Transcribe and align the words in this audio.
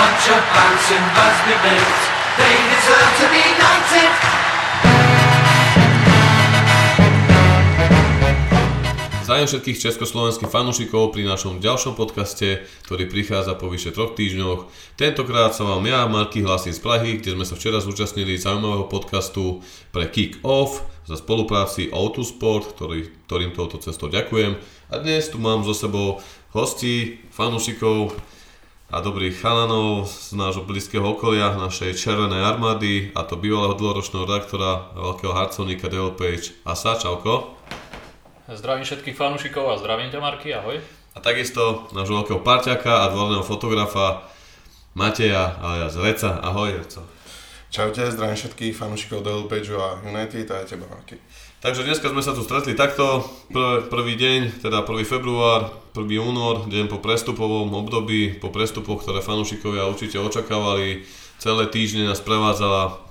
bunch 0.00 0.26
of 0.32 0.42
bouncing 0.56 1.06
Busby 1.12 1.56
Bills. 1.60 2.02
They 2.40 2.56
deserve 2.72 3.12
to 3.20 3.26
be 3.28 3.44
knighted. 3.60 4.12
Zdravím 9.24 9.46
všetkých 9.46 9.78
československých 9.78 10.50
fanúšikov 10.50 11.12
pri 11.12 11.28
našom 11.28 11.60
ďalšom 11.60 11.94
podcaste, 12.00 12.64
ktorý 12.88 13.12
prichádza 13.12 13.54
po 13.60 13.68
vyše 13.68 13.92
troch 13.92 14.16
týždňoch. 14.16 14.72
Tentokrát 14.96 15.52
sa 15.52 15.68
vám 15.68 15.84
ja, 15.84 16.08
Marky, 16.08 16.40
hlasím 16.42 16.74
z 16.74 16.80
Prahy, 16.80 17.10
kde 17.20 17.36
sme 17.36 17.44
sa 17.44 17.54
včera 17.54 17.78
zúčastnili 17.78 18.40
zaujímavého 18.40 18.88
podcastu 18.88 19.60
pre 19.94 20.08
Kick 20.08 20.40
Off 20.42 20.82
za 21.06 21.20
spolupráci 21.20 21.92
O2 21.92 22.24
Sport, 22.24 22.74
ktorý, 22.74 23.06
ktorým 23.28 23.52
touto 23.52 23.76
cestou 23.78 24.08
ďakujem. 24.08 24.56
A 24.90 24.94
dnes 24.98 25.28
tu 25.28 25.36
mám 25.38 25.62
so 25.62 25.76
sebou 25.76 26.24
hostí, 26.56 27.22
fanúšikov 27.30 28.16
a 28.90 28.98
dobrých 28.98 29.38
chalanov 29.38 30.10
z 30.10 30.34
nášho 30.34 30.66
blízkeho 30.66 31.14
okolia, 31.14 31.54
našej 31.54 31.94
červenej 31.94 32.42
armády, 32.42 33.14
a 33.14 33.22
to 33.22 33.38
bývalého 33.38 33.78
dlhoročného 33.78 34.26
redaktora, 34.26 34.90
veľkého 34.98 35.30
harcovníka 35.30 35.86
Dale 35.86 36.10
Page. 36.10 36.58
A 36.66 36.74
sa, 36.74 36.98
čauko. 36.98 37.54
Zdravím 38.50 38.82
všetkých 38.82 39.14
fanúšikov 39.14 39.70
a 39.70 39.78
zdravím 39.78 40.10
ťa 40.10 40.18
Marky, 40.18 40.50
ahoj. 40.50 40.82
A 41.14 41.18
takisto 41.22 41.86
nášho 41.94 42.18
veľkého 42.18 42.42
parťaka 42.42 43.06
a 43.06 43.14
dvorného 43.14 43.46
fotografa 43.46 44.26
Mateja 44.98 45.54
alias 45.62 45.94
Reca. 45.94 46.42
Ahoj 46.42 46.82
Reco. 46.82 47.06
Čaute, 47.70 48.10
zdravím 48.10 48.34
všetkých 48.34 48.74
fanúšikov 48.74 49.22
Devil 49.22 49.46
Page 49.46 49.70
a 49.70 50.02
United 50.02 50.50
a 50.50 50.66
teba 50.66 50.90
Marky. 50.90 51.14
Takže 51.60 51.84
dneska 51.84 52.08
sme 52.08 52.24
sa 52.24 52.32
tu 52.32 52.40
stretli 52.40 52.72
takto, 52.72 53.20
Prv, 53.52 53.92
prvý 53.92 54.16
deň, 54.16 54.64
teda 54.64 54.80
1. 54.80 55.04
február, 55.04 55.68
1. 55.92 56.08
júnor, 56.08 56.64
deň 56.64 56.88
po 56.88 57.04
prestupovom 57.04 57.68
období, 57.76 58.32
po 58.40 58.48
prestupoch, 58.48 59.04
ktoré 59.04 59.20
fanúšikovia 59.20 59.84
určite 59.84 60.16
očakávali. 60.16 61.04
Celé 61.36 61.68
týždne 61.68 62.08
nás 62.08 62.24
prevádzala 62.24 63.04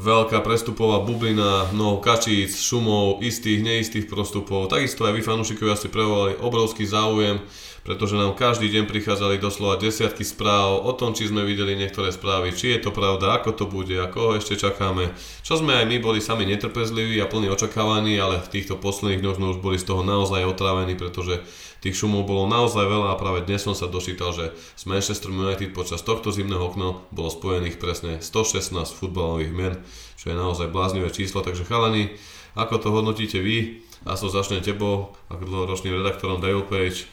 veľká 0.00 0.40
prestupová 0.40 1.04
bublina, 1.04 1.68
mnoho 1.76 2.00
kačíc, 2.00 2.56
šumov, 2.56 3.20
istých, 3.20 3.60
neistých 3.60 4.08
prostupov. 4.08 4.72
Takisto 4.72 5.04
aj 5.04 5.20
vy 5.20 5.20
fanúšikovia 5.20 5.76
ste 5.76 5.92
prejavovali 5.92 6.40
obrovský 6.40 6.88
záujem, 6.88 7.44
pretože 7.84 8.16
nám 8.16 8.32
každý 8.32 8.72
deň 8.72 8.88
prichádzali 8.88 9.36
doslova 9.36 9.76
desiatky 9.76 10.24
správ 10.24 10.80
o 10.80 10.92
tom, 10.96 11.12
či 11.12 11.28
sme 11.28 11.44
videli 11.44 11.76
niektoré 11.76 12.08
správy, 12.10 12.56
či 12.56 12.72
je 12.74 12.88
to 12.88 12.90
pravda, 12.90 13.36
ako 13.36 13.52
to 13.52 13.64
bude, 13.68 13.92
ako 13.92 14.18
ho 14.18 14.30
ešte 14.40 14.56
čakáme. 14.56 15.12
Čo 15.44 15.60
sme 15.60 15.76
aj 15.76 15.84
my 15.84 15.96
boli 16.00 16.24
sami 16.24 16.48
netrpezliví 16.48 17.20
a 17.20 17.28
plní 17.28 17.52
očakávaní, 17.52 18.16
ale 18.16 18.40
v 18.40 18.50
týchto 18.50 18.80
posledných 18.80 19.20
dňoch 19.20 19.36
sme 19.36 19.50
už 19.52 19.58
boli 19.60 19.76
z 19.76 19.84
toho 19.84 20.00
naozaj 20.00 20.48
otrávení, 20.48 20.96
pretože 20.96 21.44
tých 21.84 22.00
šumov 22.00 22.24
bolo 22.24 22.48
naozaj 22.48 22.80
veľa 22.80 23.12
a 23.12 23.20
práve 23.20 23.44
dnes 23.44 23.60
som 23.60 23.76
sa 23.76 23.84
dočítal, 23.84 24.32
že 24.32 24.56
s 24.56 24.88
Manchester 24.88 25.28
United 25.28 25.76
počas 25.76 26.00
tohto 26.00 26.32
zimného 26.32 26.72
okna 26.72 26.96
bolo 27.12 27.28
spojených 27.28 27.76
presne 27.76 28.24
116 28.24 28.72
futbalových 28.96 29.52
mien, 29.52 29.76
čo 30.16 30.32
je 30.32 30.40
naozaj 30.40 30.72
bláznivé 30.72 31.12
číslo, 31.12 31.44
takže 31.44 31.68
chalani, 31.68 32.16
ako 32.56 32.80
to 32.80 32.88
hodnotíte 32.88 33.36
vy? 33.36 33.84
A 34.08 34.16
som 34.16 34.32
začne 34.32 34.64
tebou, 34.64 35.12
ako 35.28 35.44
dlhoročným 35.44 36.00
redaktorom 36.00 36.40
Dale 36.40 36.64
Page. 36.64 37.04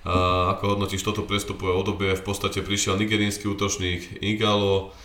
A 0.00 0.56
ako 0.56 0.76
hodnotíš 0.76 1.04
toto 1.04 1.28
prestupové 1.28 1.76
obdobie? 1.76 2.16
V 2.16 2.24
podstate 2.24 2.64
prišiel 2.64 2.96
nigerínsky 2.96 3.44
útočník 3.44 4.24
Igalo, 4.24 4.96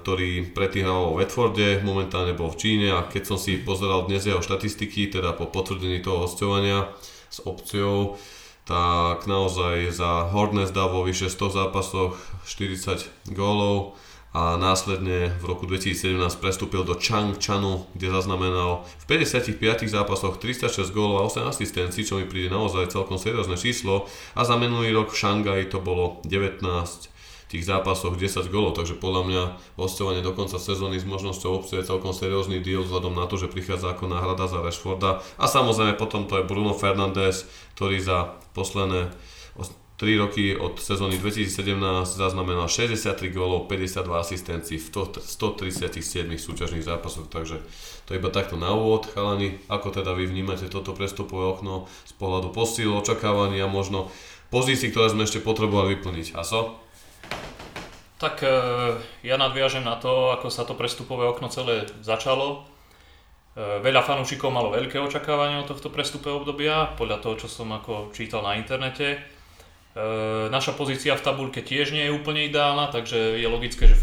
ktorý 0.00 0.50
predtým 0.50 0.88
hral 0.88 1.12
vo 1.12 1.20
Watforde, 1.20 1.84
momentálne 1.84 2.34
bol 2.34 2.50
v 2.50 2.58
Číne 2.58 2.88
a 2.90 3.06
keď 3.06 3.22
som 3.22 3.38
si 3.38 3.60
pozeral 3.60 4.08
dnes 4.08 4.26
jeho 4.26 4.42
štatistiky, 4.42 5.12
teda 5.12 5.36
po 5.36 5.46
potvrdení 5.46 6.02
toho 6.02 6.24
hostovania 6.26 6.90
s 7.30 7.44
opciou, 7.44 8.18
tak 8.64 9.28
naozaj 9.28 9.92
za 9.92 10.32
Hornets 10.32 10.72
dal 10.72 10.88
vo 10.88 11.04
vyše 11.04 11.28
100 11.28 11.54
zápasoch 11.54 12.16
40 12.48 13.30
gólov 13.36 13.94
a 14.34 14.58
následne 14.58 15.30
v 15.38 15.44
roku 15.46 15.62
2017 15.62 16.18
prestúpil 16.42 16.82
do 16.82 16.98
Chang 16.98 17.38
Chanu, 17.38 17.86
kde 17.94 18.10
zaznamenal 18.10 18.82
v 19.06 19.22
55 19.30 19.86
zápasoch 19.86 20.42
306 20.42 20.90
gólov 20.90 21.22
a 21.22 21.26
8 21.30 21.54
asistencií, 21.54 22.02
čo 22.02 22.18
mi 22.18 22.26
príde 22.26 22.50
naozaj 22.50 22.90
celkom 22.90 23.14
seriózne 23.14 23.54
číslo. 23.54 24.10
A 24.34 24.42
za 24.42 24.58
minulý 24.58 24.90
rok 24.90 25.14
v 25.14 25.22
Šangaji 25.22 25.70
to 25.70 25.78
bolo 25.78 26.18
19 26.26 26.66
tých 27.46 27.62
zápasoch 27.62 28.18
10 28.18 28.50
golov, 28.50 28.74
takže 28.74 28.98
podľa 28.98 29.22
mňa 29.22 29.42
hostovanie 29.78 30.18
do 30.26 30.34
konca 30.34 30.58
sezóny 30.58 30.98
s 30.98 31.06
možnosťou 31.06 31.62
obce 31.62 31.78
je 31.78 31.86
celkom 31.86 32.10
seriózny 32.10 32.58
deal 32.58 32.82
vzhľadom 32.82 33.14
na 33.14 33.30
to, 33.30 33.38
že 33.38 33.46
prichádza 33.46 33.94
ako 33.94 34.10
náhrada 34.10 34.50
za 34.50 34.58
Rashforda. 34.58 35.22
A 35.38 35.46
samozrejme 35.46 35.94
potom 35.94 36.26
to 36.26 36.42
je 36.42 36.48
Bruno 36.50 36.74
Fernandes, 36.74 37.46
ktorý 37.78 38.02
za 38.02 38.34
posledné 38.58 39.14
3 40.04 40.20
roky 40.20 40.52
od 40.52 40.76
sezóny 40.76 41.16
2017 41.16 41.80
zaznamenal 42.04 42.68
63 42.68 43.24
gólov, 43.32 43.72
52 43.72 44.04
asistencií 44.20 44.76
v 44.76 44.88
137 45.16 46.28
súťažných 46.28 46.84
zápasoch, 46.84 47.32
takže 47.32 47.64
to 48.04 48.12
iba 48.12 48.28
takto 48.28 48.60
na 48.60 48.68
úvod. 48.76 49.08
Chalani, 49.16 49.56
ako 49.72 49.96
teda 49.96 50.12
vy 50.12 50.28
vnímate 50.28 50.68
toto 50.68 50.92
prestupové 50.92 51.48
okno 51.48 51.88
z 52.04 52.12
pohľadu 52.20 52.52
posíl, 52.52 52.92
očakávania, 52.92 53.64
možno 53.64 54.12
pozícií, 54.52 54.92
ktoré 54.92 55.08
sme 55.08 55.24
ešte 55.24 55.40
potrebovali 55.40 55.96
vyplniť. 55.96 56.36
Aso? 56.36 56.76
Tak 58.20 58.44
e, 58.44 58.52
ja 59.24 59.40
nadviažem 59.40 59.88
na 59.88 59.96
to, 59.96 60.36
ako 60.36 60.52
sa 60.52 60.68
to 60.68 60.76
prestupové 60.76 61.24
okno 61.24 61.48
celé 61.48 61.88
začalo. 62.04 62.68
E, 63.56 63.80
veľa 63.80 64.04
fanúšikov 64.04 64.52
malo 64.52 64.68
veľké 64.68 65.00
očakávania 65.00 65.64
od 65.64 65.72
tohto 65.72 65.88
prestupového 65.88 66.44
obdobia, 66.44 66.92
podľa 66.92 67.24
toho, 67.24 67.34
čo 67.40 67.48
som 67.48 67.72
ako 67.72 68.12
čítal 68.12 68.44
na 68.44 68.60
internete. 68.60 69.32
E, 69.94 70.50
naša 70.50 70.74
pozícia 70.74 71.14
v 71.14 71.22
tabulke 71.22 71.62
tiež 71.62 71.94
nie 71.94 72.10
je 72.10 72.14
úplne 72.14 72.50
ideálna, 72.50 72.90
takže 72.90 73.38
je 73.38 73.46
logické, 73.46 73.86
že 73.86 73.94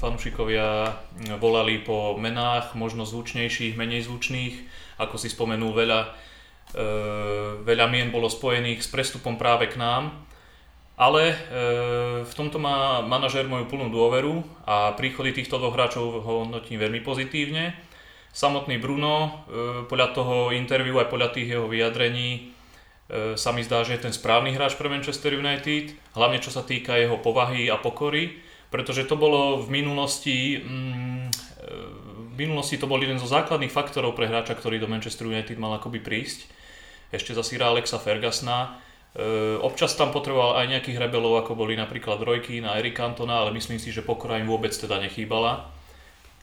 fanúšikovia 0.00 0.96
volali 1.36 1.76
po 1.84 2.16
menách, 2.16 2.72
možno 2.72 3.04
zvučnejších, 3.04 3.76
menej 3.76 4.08
zvučných. 4.08 4.64
Ako 4.96 5.20
si 5.20 5.28
spomenul, 5.28 5.76
veľa, 5.76 6.00
veľa 7.68 7.86
mien 7.92 8.08
bolo 8.08 8.32
spojených 8.32 8.80
s 8.80 8.88
prestupom 8.88 9.36
práve 9.36 9.68
k 9.68 9.76
nám. 9.76 10.24
Ale 10.96 11.28
e, 11.28 11.36
v 12.24 12.32
tomto 12.32 12.56
má 12.56 13.04
manažér 13.04 13.44
moju 13.44 13.68
plnú 13.68 13.92
dôveru 13.92 14.40
a 14.64 14.96
príchody 14.96 15.36
týchto 15.36 15.60
dvoch 15.60 15.76
hráčov 15.76 16.24
ho 16.24 16.48
hodnotím 16.48 16.80
veľmi 16.80 17.04
pozitívne. 17.04 17.76
Samotný 18.32 18.76
Bruno, 18.76 19.44
podľa 19.88 20.12
toho 20.12 20.36
interviu 20.52 21.00
aj 21.00 21.08
podľa 21.08 21.32
tých 21.32 21.56
jeho 21.56 21.72
vyjadrení 21.72 22.55
sa 23.38 23.50
mi 23.54 23.62
zdá, 23.62 23.86
že 23.86 23.94
je 23.94 24.10
ten 24.10 24.14
správny 24.14 24.50
hráč 24.54 24.74
pre 24.74 24.90
Manchester 24.90 25.34
United, 25.38 25.94
hlavne 26.18 26.42
čo 26.42 26.50
sa 26.50 26.66
týka 26.66 26.98
jeho 26.98 27.22
povahy 27.22 27.70
a 27.70 27.78
pokory, 27.78 28.42
pretože 28.74 29.06
to 29.06 29.14
bolo 29.14 29.62
v 29.62 29.70
minulosti, 29.70 30.58
mm, 30.58 31.26
e, 31.30 31.70
v 32.30 32.34
minulosti 32.34 32.76
to 32.76 32.90
bol 32.90 32.98
jeden 32.98 33.22
zo 33.22 33.30
základných 33.30 33.70
faktorov 33.70 34.18
pre 34.18 34.26
hráča, 34.26 34.58
ktorý 34.58 34.82
do 34.82 34.90
Manchester 34.90 35.30
United 35.30 35.54
mal 35.54 35.78
akoby 35.78 36.02
prísť. 36.02 36.50
Ešte 37.14 37.30
za 37.30 37.46
Sira 37.46 37.70
Alexa 37.70 38.02
Fergasna 38.02 38.82
E, 39.16 39.56
občas 39.64 39.96
tam 39.96 40.12
potreboval 40.12 40.60
aj 40.60 40.76
nejakých 40.76 41.00
rebelov, 41.00 41.40
ako 41.40 41.56
boli 41.56 41.72
napríklad 41.72 42.20
Rojky 42.20 42.60
na 42.60 42.76
Erik 42.76 43.00
Cantona, 43.00 43.40
ale 43.40 43.56
myslím 43.56 43.80
si, 43.80 43.88
že 43.88 44.04
pokora 44.04 44.36
im 44.36 44.44
vôbec 44.44 44.76
teda 44.76 45.00
nechýbala. 45.00 45.72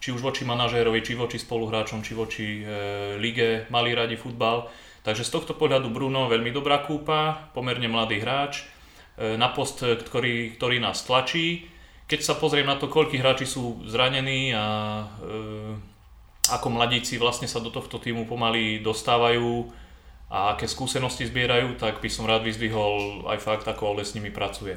Či 0.02 0.10
už 0.10 0.26
voči 0.26 0.42
manažérovi, 0.44 1.06
či 1.06 1.14
voči 1.14 1.38
spoluhráčom, 1.38 2.02
či 2.02 2.18
voči 2.18 2.46
e, 2.60 3.16
lige, 3.22 3.70
mali 3.70 3.94
radi 3.94 4.18
futbal. 4.18 4.66
Takže 5.04 5.28
z 5.28 5.34
tohto 5.36 5.54
pohľadu 5.56 5.92
Bruno 5.92 6.32
veľmi 6.32 6.50
dobrá 6.56 6.80
kúpa, 6.84 7.52
pomerne 7.52 7.92
mladý 7.92 8.24
hráč, 8.24 8.64
e, 9.20 9.36
na 9.36 9.52
post, 9.52 9.84
ktorý, 9.84 10.56
ktorý 10.56 10.80
nás 10.80 11.04
tlačí. 11.04 11.68
Keď 12.08 12.20
sa 12.24 12.40
pozriem 12.40 12.68
na 12.68 12.80
to, 12.80 12.88
koľkí 12.88 13.20
hráči 13.20 13.44
sú 13.44 13.84
zranení 13.84 14.56
a 14.56 14.66
e, 14.66 15.06
ako 16.56 16.68
mladíci 16.72 17.20
vlastne 17.20 17.52
sa 17.52 17.60
do 17.60 17.72
tohto 17.72 18.00
týmu 18.00 18.24
pomaly 18.28 18.80
dostávajú, 18.80 19.84
a 20.34 20.58
aké 20.58 20.66
skúsenosti 20.66 21.30
zbierajú, 21.30 21.78
tak 21.78 22.02
by 22.02 22.10
som 22.10 22.26
rád 22.26 22.42
vyzdvihol 22.42 23.30
aj 23.30 23.38
fakt, 23.38 23.66
ako 23.70 23.94
Ole 23.94 24.02
s 24.02 24.18
nimi 24.18 24.34
pracuje. 24.34 24.74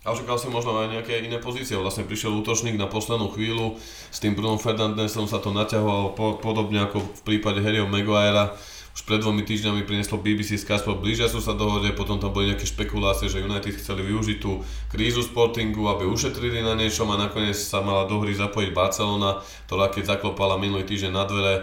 A 0.00 0.16
očakal 0.16 0.40
si 0.40 0.48
možno 0.48 0.80
aj 0.80 0.96
nejaké 0.96 1.20
iné 1.20 1.36
pozície. 1.36 1.76
Vlastne 1.76 2.08
prišiel 2.08 2.32
útočník 2.32 2.80
na 2.80 2.88
poslednú 2.88 3.28
chvíľu, 3.36 3.76
s 4.08 4.16
tým 4.16 4.32
Bruno 4.32 4.56
Fernandesom 4.56 5.28
sa 5.28 5.44
to 5.44 5.52
naťahovalo 5.52 6.16
po, 6.16 6.26
podobne 6.40 6.88
ako 6.88 7.04
v 7.04 7.20
prípade 7.28 7.60
Harryho 7.60 7.84
Maguirea. 7.84 8.56
Už 8.90 9.06
pred 9.06 9.20
dvomi 9.22 9.46
týždňami 9.46 9.86
prinieslo 9.86 10.18
BBC 10.18 10.58
Skysport, 10.58 10.98
blížia 10.98 11.30
sú 11.30 11.38
sa 11.38 11.54
dohode, 11.54 11.94
potom 11.94 12.18
tam 12.18 12.34
boli 12.34 12.50
nejaké 12.50 12.66
špekulácie, 12.66 13.30
že 13.30 13.44
United 13.44 13.76
chceli 13.76 14.02
využiť 14.02 14.38
tú 14.42 14.66
krízu 14.90 15.22
Sportingu, 15.22 15.86
aby 15.92 16.08
ušetrili 16.08 16.58
na 16.64 16.74
niečom 16.74 17.06
a 17.14 17.20
nakoniec 17.20 17.54
sa 17.54 17.84
mala 17.84 18.10
do 18.10 18.18
hry 18.18 18.34
zapojiť 18.34 18.74
Barcelona, 18.74 19.38
ktorá 19.70 19.94
keď 19.94 20.16
zaklopala 20.16 20.58
minulý 20.58 20.88
týždeň 20.88 21.12
na 21.12 21.22
dvere, 21.22 21.54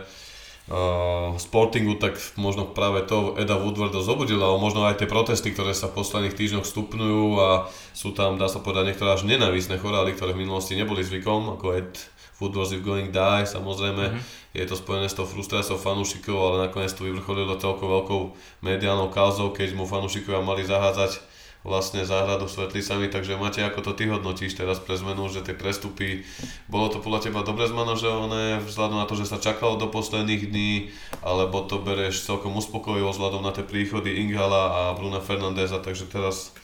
uh, 0.67 1.35
Sportingu, 1.39 1.95
tak 1.99 2.19
možno 2.35 2.67
práve 2.67 3.03
to 3.07 3.35
Eda 3.39 3.55
Woodwarda 3.55 4.03
zobudila, 4.03 4.51
ale 4.51 4.59
možno 4.59 4.83
aj 4.87 5.03
tie 5.03 5.07
protesty, 5.09 5.51
ktoré 5.51 5.71
sa 5.71 5.87
v 5.91 5.97
posledných 5.99 6.35
týždňoch 6.35 6.67
stupňujú 6.67 7.25
a 7.39 7.49
sú 7.95 8.11
tam, 8.11 8.35
dá 8.35 8.51
sa 8.51 8.59
povedať, 8.59 8.93
niektoré 8.93 9.15
až 9.15 9.23
nenávisné 9.23 9.79
chorály, 9.79 10.13
ktoré 10.13 10.35
v 10.35 10.43
minulosti 10.47 10.75
neboli 10.75 11.03
zvykom, 11.03 11.59
ako 11.59 11.65
Ed 11.75 11.91
Woodward 12.37 12.69
is 12.69 12.85
going 12.85 13.09
die, 13.09 13.49
samozrejme, 13.49 14.03
mm-hmm. 14.13 14.53
je 14.53 14.65
to 14.69 14.77
spojené 14.77 15.09
s 15.09 15.17
tou 15.17 15.25
frustráciou 15.25 15.81
fanúšikov, 15.81 16.37
ale 16.37 16.69
nakoniec 16.69 16.93
to 16.93 17.09
vyvrcholilo 17.09 17.57
celkou 17.57 17.89
veľkou 17.89 18.21
mediálnou 18.61 19.09
kauzou, 19.09 19.49
keď 19.49 19.73
mu 19.73 19.89
fanúšikovia 19.89 20.45
mali 20.45 20.61
zahádzať 20.61 21.36
vlastne 21.67 22.07
záhradu 22.07 22.47
Svetlicami, 22.47 23.11
takže 23.11 23.35
máte 23.35 23.59
ako 23.59 23.83
to 23.83 23.91
ty 23.91 24.07
hodnotíš 24.07 24.55
teraz 24.55 24.79
pre 24.79 24.95
zmenu, 24.95 25.27
že 25.27 25.43
tie 25.43 25.51
prestupy, 25.51 26.23
bolo 26.71 26.87
to 26.87 27.03
podľa 27.03 27.27
teba 27.27 27.43
dobre 27.43 27.67
zmanažované 27.67 28.63
vzhľadom 28.63 29.03
na 29.03 29.05
to, 29.05 29.19
že 29.19 29.27
sa 29.27 29.43
čakalo 29.43 29.75
do 29.75 29.91
posledných 29.91 30.47
dní, 30.47 30.95
alebo 31.19 31.67
to 31.67 31.83
bereš 31.83 32.23
celkom 32.23 32.55
uspokojivo 32.55 33.11
vzhľadom 33.11 33.43
na 33.43 33.51
tie 33.51 33.67
príchody 33.67 34.15
Ingala 34.15 34.63
a 34.71 34.81
Bruna 34.95 35.19
Fernandeza, 35.19 35.83
takže 35.83 36.07
teraz 36.07 36.55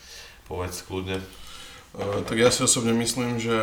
povedz 0.48 0.80
kľudne. 0.88 1.20
Uh, 1.94 2.24
tak 2.24 2.40
ja 2.40 2.48
si 2.48 2.64
osobne 2.64 2.96
myslím, 2.96 3.36
že 3.36 3.54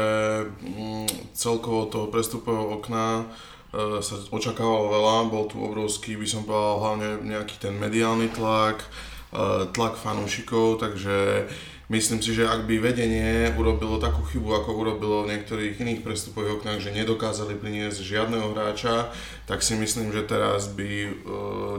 mm, 0.46 1.36
celkovo 1.36 1.90
toho 1.90 2.08
prestupového 2.08 2.80
okna 2.80 3.26
uh, 3.26 4.00
sa 4.00 4.16
očakávalo 4.30 4.94
veľa, 4.94 5.16
bol 5.34 5.50
tu 5.50 5.58
obrovský, 5.58 6.16
by 6.16 6.28
som 6.30 6.46
povedal, 6.46 6.80
hlavne 6.80 7.10
nejaký 7.28 7.58
ten 7.58 7.74
mediálny 7.76 8.30
tlak, 8.30 8.86
tlak 9.72 9.96
fanúšikov, 9.96 10.84
takže 10.84 11.48
myslím 11.88 12.20
si, 12.20 12.36
že 12.36 12.48
ak 12.48 12.68
by 12.68 12.84
vedenie 12.84 13.52
urobilo 13.56 13.96
takú 13.96 14.24
chybu, 14.28 14.64
ako 14.64 14.70
urobilo 14.76 15.24
v 15.24 15.36
niektorých 15.36 15.80
iných 15.80 16.04
prestupových 16.04 16.60
oknách, 16.60 16.80
že 16.84 16.96
nedokázali 16.96 17.56
priniesť 17.56 18.00
žiadneho 18.04 18.52
hráča, 18.52 19.12
tak 19.48 19.64
si 19.64 19.76
myslím, 19.80 20.12
že 20.12 20.28
teraz 20.28 20.72
by 20.72 20.92
eh, 21.08 21.12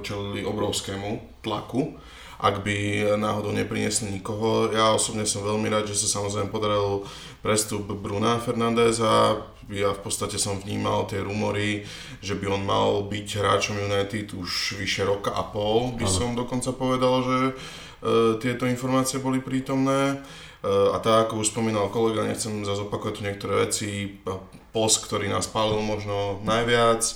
čelili 0.00 0.44
obrovskému 0.44 1.40
tlaku 1.44 1.96
ak 2.42 2.66
by 2.66 3.06
náhodou 3.14 3.54
nepriniesli 3.54 4.10
nikoho. 4.10 4.74
Ja 4.74 4.90
osobne 4.90 5.22
som 5.22 5.46
veľmi 5.46 5.70
rád, 5.70 5.86
že 5.86 5.94
sa 5.94 6.18
samozrejme 6.18 6.50
podaril 6.50 7.06
prestup 7.38 7.86
Bruna 7.94 8.42
Fernandeza. 8.42 9.46
Ja 9.70 9.94
v 9.94 10.00
podstate 10.02 10.42
som 10.42 10.58
vnímal 10.58 11.06
tie 11.06 11.22
rumory, 11.22 11.86
že 12.18 12.34
by 12.34 12.50
on 12.50 12.66
mal 12.66 13.06
byť 13.06 13.28
hráčom 13.38 13.78
United 13.78 14.34
už 14.34 14.74
vyše 14.74 15.06
roka 15.06 15.30
a 15.30 15.46
pol, 15.46 15.94
by 15.94 16.02
ano. 16.02 16.10
som 16.10 16.34
dokonca 16.34 16.74
povedal, 16.74 17.22
že 17.22 17.38
e, 17.46 17.52
tieto 18.42 18.66
informácie 18.66 19.22
boli 19.22 19.38
prítomné. 19.38 20.18
E, 20.18 20.66
a 20.66 20.98
tak, 20.98 21.30
ako 21.30 21.46
už 21.46 21.54
spomínal 21.54 21.94
kolega, 21.94 22.26
nechcem 22.26 22.66
zase 22.66 22.90
opakovať 22.90 23.14
tu 23.14 23.22
niektoré 23.22 23.54
veci, 23.70 24.18
post, 24.74 25.06
ktorý 25.06 25.30
nás 25.30 25.46
pálil 25.46 25.78
možno 25.78 26.42
najviac, 26.42 27.06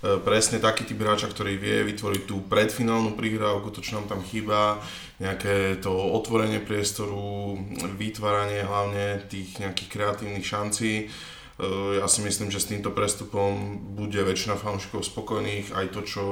presne 0.00 0.60
taký 0.60 0.84
typ 0.84 1.00
hráča, 1.00 1.32
ktorý 1.32 1.56
vie 1.56 1.86
vytvoriť 1.88 2.22
tú 2.28 2.44
predfinálnu 2.46 3.16
prihrávku, 3.16 3.72
to 3.72 3.80
čo 3.80 3.96
nám 3.96 4.06
tam 4.12 4.20
chýba, 4.20 4.78
nejaké 5.16 5.80
to 5.80 5.90
otvorenie 5.90 6.60
priestoru, 6.60 7.56
vytváranie 7.96 8.60
hlavne 8.60 9.24
tých 9.32 9.56
nejakých 9.56 9.88
kreatívnych 9.88 10.44
šancí. 10.44 10.92
E, 11.00 11.04
ja 11.96 12.04
si 12.12 12.20
myslím, 12.20 12.52
že 12.52 12.60
s 12.60 12.68
týmto 12.68 12.92
prestupom 12.92 13.80
bude 13.96 14.20
väčšina 14.20 14.60
fanúšikov 14.60 15.00
spokojných, 15.00 15.72
aj 15.72 15.86
to, 15.96 16.00
čo 16.04 16.24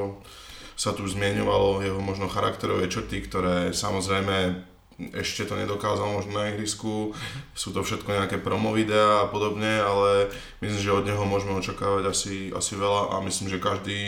sa 0.76 0.92
tu 0.92 1.08
zmieňovalo, 1.08 1.80
jeho 1.80 2.00
možno 2.04 2.28
charakterové 2.28 2.90
črty, 2.90 3.24
ktoré 3.24 3.72
samozrejme 3.72 4.73
ešte 4.98 5.50
to 5.50 5.58
nedokázal 5.58 6.06
možno 6.06 6.38
na 6.38 6.54
ihrisku, 6.54 7.10
sú 7.54 7.74
to 7.74 7.82
všetko 7.82 8.14
nejaké 8.14 8.38
promo 8.38 8.70
videá 8.70 9.26
a 9.26 9.30
podobne, 9.30 9.82
ale 9.82 10.30
myslím, 10.62 10.80
že 10.80 10.94
od 10.94 11.04
neho 11.06 11.24
môžeme 11.26 11.58
očakávať 11.58 12.04
asi, 12.06 12.34
asi 12.54 12.72
veľa 12.78 13.14
a 13.14 13.24
myslím, 13.26 13.50
že 13.50 13.58
každý 13.58 13.98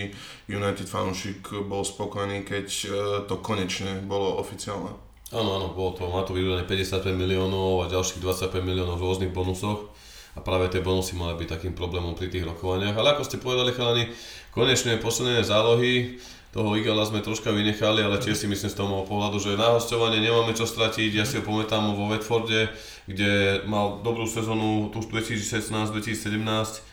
United 0.46 0.86
fanúšik 0.86 1.42
bol 1.66 1.82
spokojný, 1.82 2.46
keď 2.46 2.66
e, 2.70 2.86
to 3.26 3.34
konečne 3.42 4.06
bolo 4.06 4.38
oficiálne. 4.38 4.94
Áno, 5.34 5.58
áno, 5.58 5.74
bolo 5.74 5.98
to, 5.98 6.06
má 6.06 6.22
to 6.22 6.38
vydané 6.38 6.62
55 6.62 7.02
miliónov 7.18 7.82
a 7.82 7.90
ďalších 7.90 8.22
25 8.22 8.62
miliónov 8.62 9.02
v 9.02 9.06
rôznych 9.10 9.34
bonusoch 9.34 9.90
a 10.36 10.44
práve 10.44 10.70
tie 10.70 10.84
bonusy 10.84 11.18
mali 11.18 11.34
byť 11.34 11.48
takým 11.58 11.74
problémom 11.74 12.14
pri 12.14 12.30
tých 12.30 12.46
rokovaniach. 12.46 12.94
Ale 12.94 13.18
ako 13.18 13.26
ste 13.26 13.42
povedali 13.42 13.74
chalani, 13.74 14.06
konečne 14.54 15.02
posledné 15.02 15.42
zálohy, 15.42 16.22
toho 16.56 16.72
Igala 16.72 17.04
sme 17.04 17.20
troška 17.20 17.52
vynechali, 17.52 18.00
ale 18.00 18.16
tiež 18.16 18.32
si 18.32 18.48
myslím 18.48 18.72
z 18.72 18.80
toho 18.80 19.04
pohľadu, 19.04 19.36
že 19.36 19.60
na 19.60 19.76
hostovanie 19.76 20.24
nemáme 20.24 20.56
čo 20.56 20.64
stratiť. 20.64 21.12
Ja 21.12 21.28
si 21.28 21.36
ho 21.36 21.44
pamätám 21.44 21.92
vo 21.92 22.08
Watforde, 22.08 22.72
kde 23.04 23.60
mal 23.68 24.00
dobrú 24.00 24.24
sezónu 24.24 24.88
tu 24.88 25.04
2016-2017, 25.04 26.40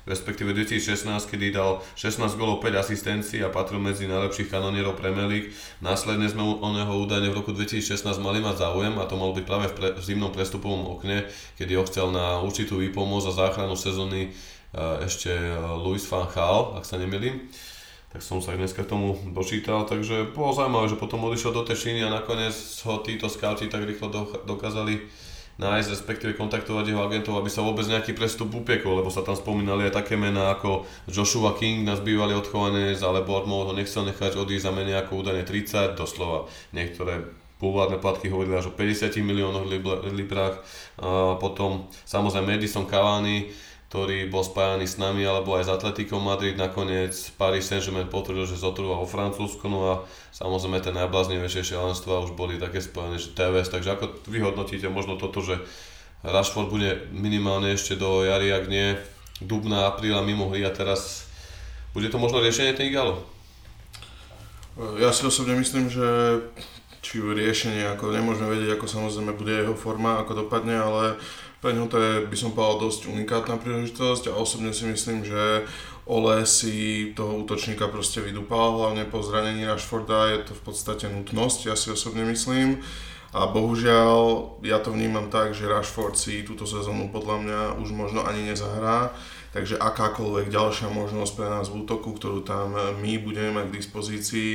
respektíve 0.04 0.51
2016, 0.51 1.07
kedy 1.31 1.56
dal 1.56 1.80
16 1.95 2.36
golov, 2.36 2.60
5 2.60 2.75
asistencií 2.75 3.39
a 3.39 3.48
patril 3.48 3.80
medzi 3.80 4.04
najlepších 4.04 4.51
kanonierov 4.51 5.00
Premier 5.00 5.31
League. 5.31 5.56
Následne 5.80 6.27
sme 6.27 6.44
o 6.44 6.69
neho 6.75 7.00
údajne 7.00 7.31
v 7.31 7.39
roku 7.39 7.56
2016 7.56 8.04
mali 8.19 8.44
mať 8.44 8.68
záujem 8.68 9.00
a 9.00 9.07
to 9.07 9.15
malo 9.15 9.31
byť 9.31 9.45
práve 9.48 9.71
v, 9.71 9.74
pre, 9.80 9.88
v 9.95 10.04
zimnom 10.04 10.36
prestupovom 10.36 10.92
okne, 11.00 11.24
kedy 11.56 11.80
ho 11.80 11.88
chcel 11.88 12.12
na 12.12 12.44
určitú 12.44 12.83
výpomoc 12.83 13.24
a 13.24 13.31
záchranu 13.31 13.80
sezóny 13.80 14.27
eh, 14.27 15.07
ešte 15.07 15.31
eh, 15.31 15.56
Luis 15.80 16.04
van 16.12 16.27
Gaal, 16.27 16.75
ak 16.75 16.83
sa 16.83 17.00
nemýlim 17.00 17.48
tak 18.13 18.21
som 18.21 18.45
sa 18.45 18.54
dneska 18.54 18.86
k 18.86 18.92
tomu 18.94 19.18
dočítal, 19.33 19.89
takže 19.89 20.38
bolo 20.38 20.54
zaujímavé, 20.54 20.86
že 20.86 21.01
potom 21.01 21.25
odišiel 21.25 21.50
do 21.50 21.65
tej 21.65 21.77
Číny 21.81 22.06
a 22.06 22.13
nakoniec 22.13 22.54
ho 22.86 23.01
títo 23.01 23.25
scouti 23.25 23.65
tak 23.65 23.89
rýchlo 23.89 24.13
dokázali 24.45 25.01
nájsť, 25.57 25.89
respektíve 25.89 26.38
kontaktovať 26.38 26.94
jeho 26.94 27.01
agentov, 27.01 27.38
aby 27.38 27.50
sa 27.50 27.65
vôbec 27.65 27.86
nejaký 27.86 28.13
prestup 28.18 28.54
upiekol, 28.54 29.01
lebo 29.01 29.10
sa 29.10 29.25
tam 29.25 29.38
spomínali 29.38 29.89
aj 29.89 30.06
také 30.06 30.13
mená 30.18 30.54
ako 30.54 30.86
Joshua 31.10 31.57
King, 31.57 31.86
nás 31.86 32.01
bývalý 32.01 32.38
odchovanec, 32.38 33.01
ale 33.01 33.25
Bournemouth 33.25 33.69
ho 33.69 33.74
nechcel 33.74 34.06
nechať 34.06 34.38
odísť 34.38 34.65
za 34.65 34.71
menej 34.74 35.01
ako 35.01 35.25
údajne 35.25 35.45
30, 35.45 35.98
doslova 35.98 36.50
niektoré 36.74 37.25
pôvodné 37.62 37.95
platky 37.95 38.27
hovorili 38.27 38.60
až 38.60 38.69
o 38.69 38.75
50 38.75 39.13
miliónoch 39.24 39.63
librách. 40.12 40.60
A 41.00 41.39
potom 41.39 41.88
samozrejme 42.04 42.60
Madison 42.60 42.83
Cavani, 42.83 43.48
ktorý 43.94 44.25
bol 44.25 44.42
spájaný 44.42 44.90
s 44.90 44.98
nami 44.98 45.22
alebo 45.22 45.54
aj 45.54 45.69
s 45.69 45.74
Atletikom 45.78 46.18
Madrid. 46.18 46.57
Nakoniec 46.57 47.13
Paris 47.38 47.69
Saint-Germain 47.69 48.10
potvrdil, 48.10 48.50
že 48.50 48.57
zotrval 48.57 48.98
vo 48.98 49.06
Francúzsku, 49.06 49.69
no 49.69 49.86
a 49.86 49.94
samozrejme 50.34 50.81
tie 50.81 50.90
najbláznivejšie 50.98 51.78
šialenstva 51.78 52.25
už 52.25 52.34
boli 52.34 52.57
také 52.57 52.81
spojené, 52.81 53.22
že 53.22 53.38
TVS, 53.38 53.69
takže 53.69 53.94
ako 53.94 54.25
vy 54.25 54.42
možno 54.90 55.22
toto, 55.22 55.45
že 55.45 55.62
Rashford 56.25 56.74
bude 56.74 57.06
minimálne 57.13 57.69
ešte 57.69 57.94
do 57.94 58.25
jary, 58.25 58.50
ak 58.50 58.66
nie 58.66 58.98
dubna, 59.45 59.86
apríla 59.86 60.25
mimo 60.25 60.50
hry 60.50 60.66
a 60.66 60.74
teraz 60.74 61.30
bude 61.94 62.10
to 62.10 62.18
možno 62.18 62.42
riešenie 62.42 62.74
tej 62.74 62.98
Galo? 62.98 63.22
Ja 64.98 65.13
si 65.13 65.22
osobne 65.22 65.54
myslím, 65.62 65.94
že 65.94 66.42
či 67.06 67.22
riešenie, 67.22 67.94
ako 67.94 68.10
nemôžeme 68.10 68.57
vedieť, 68.57 68.74
ako 68.74 68.89
samozrejme 68.89 69.38
bude 69.38 69.54
jeho 69.54 69.78
forma, 69.78 70.18
ako 70.18 70.50
dopadne, 70.50 70.81
ale 70.81 71.22
pre 71.63 71.71
ňu 71.71 71.88
to 71.88 71.95
je, 71.95 72.12
by 72.27 72.36
som 72.36 72.51
povedal, 72.51 72.92
dosť 72.92 73.07
unikátna 73.07 73.56
príležitosť 73.56 74.27
a 74.27 74.36
osobne 74.36 74.75
si 74.75 74.83
myslím, 74.83 75.24
že 75.24 75.63
Ole 76.04 76.44
si 76.44 77.15
toho 77.15 77.48
útočníka 77.48 77.88
proste 77.88 78.19
vydupal, 78.19 78.75
hlavne 78.75 79.08
po 79.08 79.24
zranení 79.24 79.63
Rashforda 79.63 80.36
je 80.36 80.51
to 80.51 80.53
v 80.60 80.63
podstate 80.67 81.08
nutnosť, 81.08 81.72
ja 81.72 81.79
si 81.79 81.96
osobne 81.96 82.27
myslím. 82.27 82.84
A 83.32 83.48
bohužiaľ, 83.48 84.46
ja 84.62 84.84
to 84.84 84.91
vnímam 84.91 85.32
tak, 85.32 85.55
že 85.55 85.72
Rashford 85.72 86.20
si 86.20 86.43
túto 86.43 86.67
sezónu 86.67 87.08
podľa 87.10 87.38
mňa 87.39 87.60
už 87.79 87.89
možno 87.96 88.27
ani 88.27 88.51
nezahrá, 88.51 89.15
takže 89.53 89.77
akákoľvek 89.77 90.50
ďalšia 90.50 90.89
možnosť 90.89 91.33
pre 91.38 91.48
nás 91.48 91.69
v 91.69 91.86
útoku, 91.86 92.17
ktorú 92.17 92.41
tam 92.41 92.74
my 92.74 93.13
budeme 93.22 93.53
mať 93.53 93.65
k 93.69 93.77
dispozícii, 93.79 94.51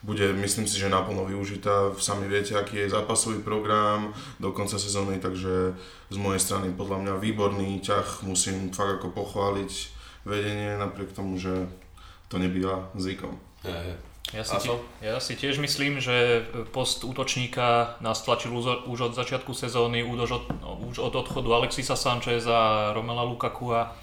bude, 0.00 0.32
myslím 0.40 0.66
si, 0.70 0.78
že 0.78 0.88
naplno 0.88 1.26
využitá. 1.26 1.92
Sami 1.98 2.30
viete, 2.30 2.54
aký 2.54 2.86
je 2.86 2.94
zápasový 2.94 3.42
program 3.42 4.14
do 4.38 4.54
konca 4.54 4.78
sezóny, 4.78 5.18
takže 5.18 5.74
z 6.08 6.16
mojej 6.16 6.40
strany 6.40 6.70
podľa 6.70 6.98
mňa 7.02 7.14
výborný 7.18 7.82
ťah. 7.82 8.22
Musím 8.22 8.70
fakt 8.70 9.02
ako 9.02 9.10
pochváliť 9.10 9.70
vedenie, 10.22 10.78
napriek 10.78 11.12
tomu, 11.12 11.36
že 11.36 11.66
to 12.30 12.38
nebýva 12.38 12.88
zvykom. 12.94 13.36
Ja 14.28 14.44
si, 14.44 14.60
tie, 14.60 14.76
ja 15.00 15.16
si 15.24 15.40
tiež 15.40 15.56
myslím, 15.56 16.04
že 16.04 16.44
post 16.68 17.00
útočníka 17.00 17.96
nás 18.04 18.20
tlačil 18.20 18.52
už 18.84 18.98
od 19.00 19.12
začiatku 19.16 19.56
sezóny, 19.56 20.04
už 20.04 20.28
od, 20.28 20.44
už 20.84 21.00
od 21.00 21.16
odchodu 21.16 21.48
Alexisa 21.48 21.96
Sancheza, 21.96 22.92
Romela 22.92 23.24
Lukaku 23.24 23.72
a 23.72 23.96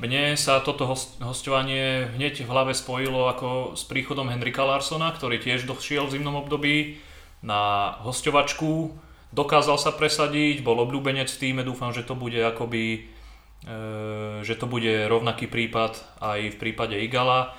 mne 0.00 0.32
sa 0.40 0.64
toto 0.64 0.88
host, 0.88 1.20
hostovanie 1.20 2.08
hneď 2.16 2.48
v 2.48 2.48
hlave 2.48 2.72
spojilo 2.72 3.28
ako 3.28 3.76
s 3.76 3.84
príchodom 3.84 4.32
Henrika 4.32 4.64
Larsona, 4.64 5.12
ktorý 5.12 5.36
tiež 5.36 5.68
došiel 5.68 6.08
v 6.08 6.16
zimnom 6.16 6.40
období 6.40 6.96
na 7.44 7.92
hostovačku, 8.00 8.96
dokázal 9.36 9.76
sa 9.76 9.92
presadiť, 9.92 10.64
bol 10.64 10.80
obľúbenec 10.80 11.28
v 11.28 11.40
týme, 11.40 11.62
dúfam, 11.62 11.92
že 11.92 12.04
to 12.08 12.16
bude 12.16 12.36
akoby 12.36 13.04
e, 13.68 14.40
že 14.40 14.56
to 14.56 14.64
bude 14.64 14.88
rovnaký 15.08 15.52
prípad 15.52 16.00
aj 16.24 16.56
v 16.56 16.56
prípade 16.56 16.96
Igala. 16.96 17.52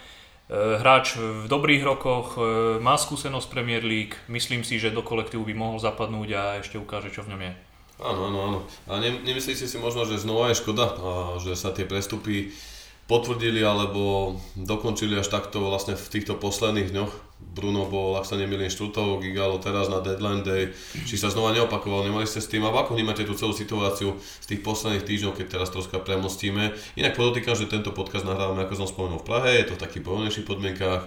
E, 0.49 0.81
hráč 0.81 1.21
v 1.21 1.45
dobrých 1.45 1.85
rokoch, 1.85 2.37
e, 2.37 2.41
má 2.81 2.97
skúsenosť 2.97 3.53
Premier 3.53 3.85
League, 3.85 4.17
myslím 4.33 4.65
si, 4.65 4.81
že 4.81 4.89
do 4.89 5.05
kolektívu 5.05 5.45
by 5.45 5.53
mohol 5.53 5.77
zapadnúť 5.77 6.29
a 6.33 6.43
ešte 6.57 6.81
ukáže, 6.81 7.13
čo 7.13 7.21
v 7.21 7.37
ňom 7.37 7.41
je. 7.45 7.53
Áno, 8.01 8.33
áno, 8.33 8.39
áno. 8.49 8.59
A 8.89 8.97
ne, 8.97 9.21
nemyslíte 9.21 9.69
si 9.69 9.77
možno, 9.77 10.09
že 10.09 10.17
znova 10.17 10.49
je 10.49 10.57
škoda, 10.57 10.97
a 10.97 11.37
že 11.37 11.53
sa 11.53 11.69
tie 11.69 11.85
prestupy 11.85 12.49
potvrdili 13.05 13.61
alebo 13.61 14.33
dokončili 14.57 15.19
až 15.19 15.29
takto 15.29 15.61
vlastne 15.61 15.93
v 15.93 16.09
týchto 16.09 16.39
posledných 16.39 16.89
dňoch. 16.95 17.13
Bruno 17.41 17.85
bol, 17.89 18.17
ak 18.17 18.25
sa 18.25 18.37
nemýlim, 18.37 18.73
štvrtok, 18.73 19.21
Gigalo 19.21 19.61
teraz 19.61 19.89
na 19.91 20.01
deadline 20.01 20.41
day. 20.41 20.73
Či 21.05 21.19
sa 21.19 21.29
znova 21.29 21.53
neopakoval, 21.53 22.07
nemali 22.07 22.25
ste 22.25 22.41
s 22.41 22.49
tým, 22.49 22.65
a 22.65 22.73
ako 22.73 22.97
vnímate 22.97 23.25
tú 23.27 23.37
celú 23.37 23.53
situáciu 23.53 24.17
z 24.17 24.45
tých 24.45 24.61
posledných 24.65 25.05
týždňov, 25.05 25.37
keď 25.37 25.59
teraz 25.59 25.69
troška 25.73 26.01
premostíme. 26.01 26.73
Inak 26.97 27.17
podotýkam, 27.17 27.57
že 27.57 27.69
tento 27.69 27.93
podcast 27.93 28.25
nahrávame, 28.25 28.65
ako 28.65 28.85
som 28.85 28.87
spomenul, 28.89 29.21
v 29.21 29.27
Prahe, 29.27 29.49
je 29.61 29.65
to 29.69 29.77
v 29.77 29.83
takých 29.83 30.05
pohodnejších 30.05 30.47
podmienkách 30.47 31.03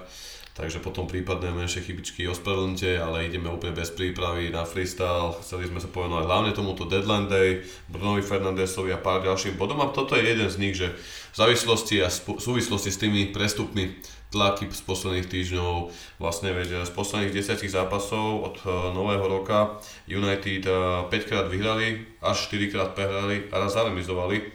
takže 0.54 0.78
potom 0.78 1.10
prípadné 1.10 1.50
menšie 1.50 1.82
chybičky 1.82 2.30
ospravedlnite, 2.30 2.94
ale 3.02 3.26
ideme 3.26 3.50
úplne 3.50 3.74
bez 3.74 3.90
prípravy 3.90 4.54
na 4.54 4.62
freestyle. 4.62 5.34
Chceli 5.42 5.66
sme 5.66 5.82
sa 5.82 5.90
povenovať 5.90 6.24
hlavne 6.30 6.50
tomuto 6.54 6.86
Deadline 6.86 7.26
Day, 7.26 7.66
Brunovi 7.90 8.22
Fernandesovi 8.22 8.94
a 8.94 9.02
pár 9.02 9.26
ďalším 9.26 9.58
bodom 9.58 9.82
a 9.82 9.90
toto 9.90 10.14
je 10.14 10.22
jeden 10.22 10.46
z 10.46 10.56
nich, 10.62 10.78
že 10.78 10.94
v 11.34 11.36
závislosti 11.36 12.06
a 12.06 12.08
v 12.08 12.38
súvislosti 12.38 12.94
s 12.94 13.02
tými 13.02 13.34
prestupmi 13.34 13.98
tlaky 14.30 14.70
z 14.70 14.82
posledných 14.82 15.30
týždňov, 15.30 15.94
vlastne 16.18 16.50
veď 16.50 16.86
z 16.86 16.90
posledných 16.90 17.34
10 17.34 17.66
zápasov 17.70 18.26
od 18.42 18.56
eh, 18.62 18.70
nového 18.94 19.26
roka 19.26 19.78
United 20.06 20.66
5 20.66 21.10
eh, 21.10 21.22
krát 21.26 21.46
vyhrali, 21.46 22.06
až 22.18 22.50
4 22.50 22.74
krát 22.74 22.90
prehrali 22.94 23.50
a 23.50 23.62
raz 23.62 23.74
zaremizovali. 23.74 24.54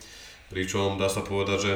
Pričom 0.51 0.99
dá 0.99 1.07
sa 1.07 1.23
povedať, 1.23 1.59
že 1.59 1.73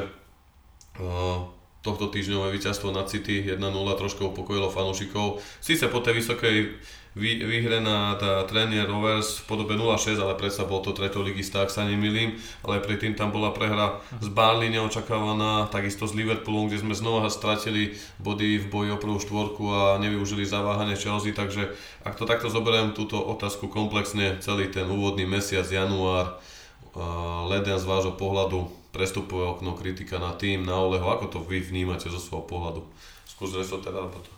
eh, 1.00 1.63
tohto 1.84 2.08
týždňové 2.08 2.56
víťazstvo 2.56 2.88
na 2.88 3.04
City 3.04 3.44
1-0 3.44 3.60
trošku 4.00 4.32
upokojilo 4.32 4.72
fanúšikov. 4.72 5.44
Sice 5.60 5.92
po 5.92 6.00
tej 6.00 6.24
vysokej 6.24 6.80
vy, 7.14 7.46
výhre 7.46 7.78
na 7.78 8.18
Trenier 8.50 8.90
Rovers 8.90 9.38
v 9.38 9.46
podobe 9.46 9.78
0-6, 9.78 10.18
ale 10.18 10.34
predsa 10.34 10.66
bol 10.66 10.82
to 10.82 10.90
treťoligista, 10.90 11.62
ak 11.62 11.70
sa 11.70 11.86
nemýlim, 11.86 12.34
ale 12.66 12.82
predtým 12.82 13.14
tam 13.14 13.30
bola 13.30 13.54
prehra 13.54 14.02
z 14.18 14.26
Barley 14.34 14.66
neočakávaná, 14.74 15.70
takisto 15.70 16.10
s 16.10 16.16
Liverpoolom, 16.16 16.66
kde 16.66 16.82
sme 16.82 16.90
znova 16.90 17.30
stratili 17.30 17.94
body 18.18 18.58
v 18.58 18.66
boji 18.66 18.90
o 18.90 18.98
prvú 18.98 19.22
štvorku 19.22 19.62
a 19.70 20.02
nevyužili 20.02 20.42
zaváhanie 20.42 20.98
Chelsea, 20.98 21.30
takže 21.30 21.70
ak 22.02 22.18
to 22.18 22.26
takto 22.26 22.50
zoberiem 22.50 22.90
túto 22.98 23.22
otázku 23.22 23.70
komplexne, 23.70 24.42
celý 24.42 24.66
ten 24.66 24.90
úvodný 24.90 25.22
mesiac, 25.22 25.70
január, 25.70 26.42
leden 27.46 27.78
z 27.78 27.86
vášho 27.86 28.18
pohľadu, 28.18 28.74
prestupové 28.94 29.50
okno, 29.50 29.74
kritika 29.74 30.22
na 30.22 30.30
tým, 30.38 30.62
na 30.62 30.78
Oleho, 30.78 31.10
ako 31.10 31.26
to 31.26 31.38
vy 31.42 31.58
vnímate 31.58 32.06
zo 32.06 32.22
svojho 32.22 32.46
pohľadu? 32.46 32.80
Skúsili 33.26 33.66
to 33.66 33.82
teda 33.82 34.06
potom. 34.06 34.34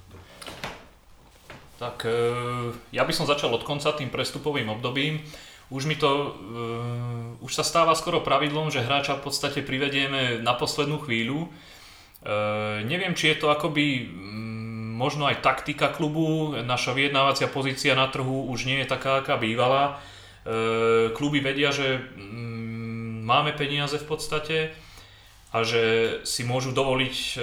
Tak 1.76 2.08
e, 2.08 2.16
ja 2.96 3.04
by 3.04 3.12
som 3.12 3.28
začal 3.28 3.52
od 3.52 3.60
konca 3.68 3.92
tým 3.92 4.08
prestupovým 4.08 4.72
obdobím. 4.72 5.20
Už 5.66 5.90
mi 5.90 5.98
to, 5.98 6.06
uh, 6.06 7.42
už 7.42 7.50
sa 7.50 7.66
stáva 7.66 7.98
skoro 7.98 8.22
pravidlom, 8.22 8.70
že 8.70 8.86
hráča 8.86 9.18
v 9.18 9.26
podstate 9.26 9.66
privedieme 9.66 10.38
na 10.38 10.54
poslednú 10.54 11.02
chvíľu. 11.02 11.50
Uh, 12.22 12.86
neviem, 12.86 13.18
či 13.18 13.34
je 13.34 13.42
to 13.42 13.50
akoby 13.50 14.06
um, 14.06 14.94
možno 14.94 15.26
aj 15.26 15.42
taktika 15.42 15.90
klubu, 15.90 16.54
naša 16.62 16.94
vyjednávacia 16.94 17.50
pozícia 17.50 17.98
na 17.98 18.06
trhu 18.06 18.46
už 18.46 18.70
nie 18.70 18.86
je 18.86 18.94
taká, 18.94 19.20
aká 19.20 19.34
bývala. 19.36 19.98
Kluby 21.18 21.42
vedia, 21.42 21.74
že 21.74 21.98
um, 22.14 22.55
máme 23.26 23.50
peniaze 23.58 23.98
v 23.98 24.06
podstate, 24.06 24.58
a 25.56 25.64
že 25.64 25.82
si 26.28 26.44
môžu 26.44 26.74
dovoliť 26.76 27.16
e, 27.16 27.34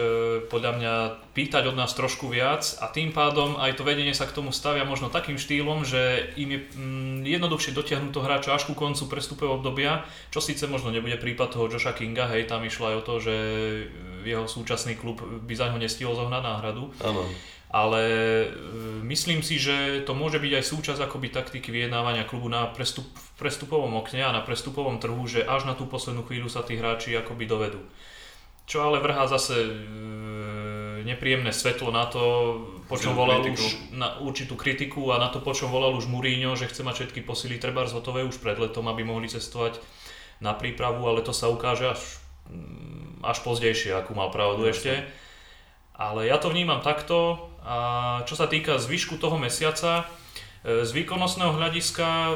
podľa 0.45 0.71
mňa 0.77 0.93
pýtať 1.33 1.71
od 1.71 1.75
nás 1.79 1.95
trošku 1.97 2.29
viac 2.29 2.61
a 2.83 2.91
tým 2.91 3.09
pádom 3.15 3.57
aj 3.57 3.79
to 3.79 3.87
vedenie 3.87 4.13
sa 4.13 4.29
k 4.29 4.35
tomu 4.37 4.53
stavia 4.53 4.85
možno 4.85 5.09
takým 5.09 5.41
štýlom, 5.41 5.81
že 5.81 6.29
im 6.37 6.51
je 6.53 6.59
mm, 6.61 7.25
jednoduchšie 7.25 7.73
dotiahnuť 7.73 8.11
to 8.13 8.21
hráča 8.21 8.53
až 8.53 8.69
ku 8.69 8.77
koncu 8.77 9.09
prestupového 9.09 9.57
obdobia, 9.57 10.05
čo 10.29 10.45
síce 10.45 10.69
možno 10.69 10.93
nebude 10.93 11.17
prípad 11.17 11.57
toho 11.57 11.65
Joša 11.71 11.97
Kinga, 11.97 12.29
hej, 12.29 12.45
tam 12.45 12.61
išlo 12.61 12.93
aj 12.93 12.95
o 13.01 13.05
to, 13.07 13.13
že 13.23 13.35
jeho 14.27 14.45
súčasný 14.45 14.93
klub 14.99 15.23
by 15.23 15.53
za 15.57 15.73
ňo 15.73 15.81
nestihol 15.81 16.13
zohnať 16.13 16.43
náhradu. 16.43 16.93
Áno 17.01 17.25
ale 17.73 18.01
e, 18.05 18.47
myslím 19.09 19.41
si, 19.41 19.57
že 19.57 20.05
to 20.05 20.13
môže 20.13 20.37
byť 20.37 20.61
aj 20.61 20.65
súčasť 20.69 21.01
akoby 21.09 21.33
taktiky 21.33 21.73
vyjednávania 21.73 22.21
klubu 22.21 22.45
na 22.45 22.69
prestup, 22.69 23.09
v 23.09 23.29
prestupovom 23.41 23.97
okne 23.97 24.21
a 24.21 24.29
na 24.29 24.45
prestupovom 24.45 25.01
trhu, 25.01 25.25
že 25.25 25.41
až 25.41 25.65
na 25.65 25.73
tú 25.73 25.89
poslednú 25.89 26.21
chvíľu 26.21 26.53
sa 26.53 26.61
tí 26.61 26.77
hráči 26.77 27.17
akoby 27.17 27.49
dovedú. 27.49 27.81
Čo 28.69 28.85
ale 28.85 29.01
vrhá 29.01 29.25
zase 29.25 29.57
e, 29.57 29.69
nepríjemné 31.01 31.49
svetlo 31.49 31.89
na 31.89 32.05
to, 32.05 32.21
po 32.85 32.95
čom 32.95 33.17
volal 33.17 33.41
už 33.41 33.89
na 33.89 34.21
určitú 34.21 34.53
kritiku 34.53 35.09
a 35.09 35.17
na 35.17 35.33
to, 35.33 35.41
po 35.41 35.57
čom 35.57 35.73
volal 35.73 35.97
už 35.97 36.05
Mourinho, 36.05 36.53
že 36.53 36.69
chce 36.69 36.85
mať 36.85 36.95
všetky 37.09 37.25
posily 37.25 37.57
treba 37.57 37.89
hotové 37.89 38.21
už 38.21 38.37
pred 38.37 38.55
letom, 38.61 38.85
aby 38.85 39.01
mohli 39.01 39.27
cestovať 39.27 39.81
na 40.39 40.53
prípravu, 40.53 41.09
ale 41.09 41.25
to 41.25 41.33
sa 41.33 41.49
ukáže 41.49 41.89
až, 41.89 42.01
mm, 42.53 43.25
až 43.25 43.41
pozdejšie, 43.41 43.97
akú 43.97 44.13
mal 44.13 44.29
pravdu 44.29 44.69
ešte. 44.69 45.09
Ale 45.93 46.25
ja 46.25 46.41
to 46.41 46.49
vnímam 46.49 46.81
takto, 46.81 47.49
a 47.63 48.21
čo 48.27 48.35
sa 48.35 48.49
týka 48.49 48.81
zvyšku 48.81 49.21
toho 49.21 49.37
mesiaca, 49.39 50.03
e, 50.65 50.83
z 50.83 50.91
výkonnostného 50.91 51.53
hľadiska 51.53 52.07
e, 52.09 52.35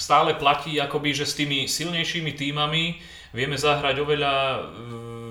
stále 0.00 0.34
platí, 0.34 0.80
akoby, 0.80 1.12
že 1.12 1.28
s 1.28 1.38
tými 1.38 1.68
silnejšími 1.68 2.32
týmami 2.32 2.98
vieme 3.36 3.60
zahrať 3.60 4.02
oveľa 4.02 4.34
e, 4.34 4.58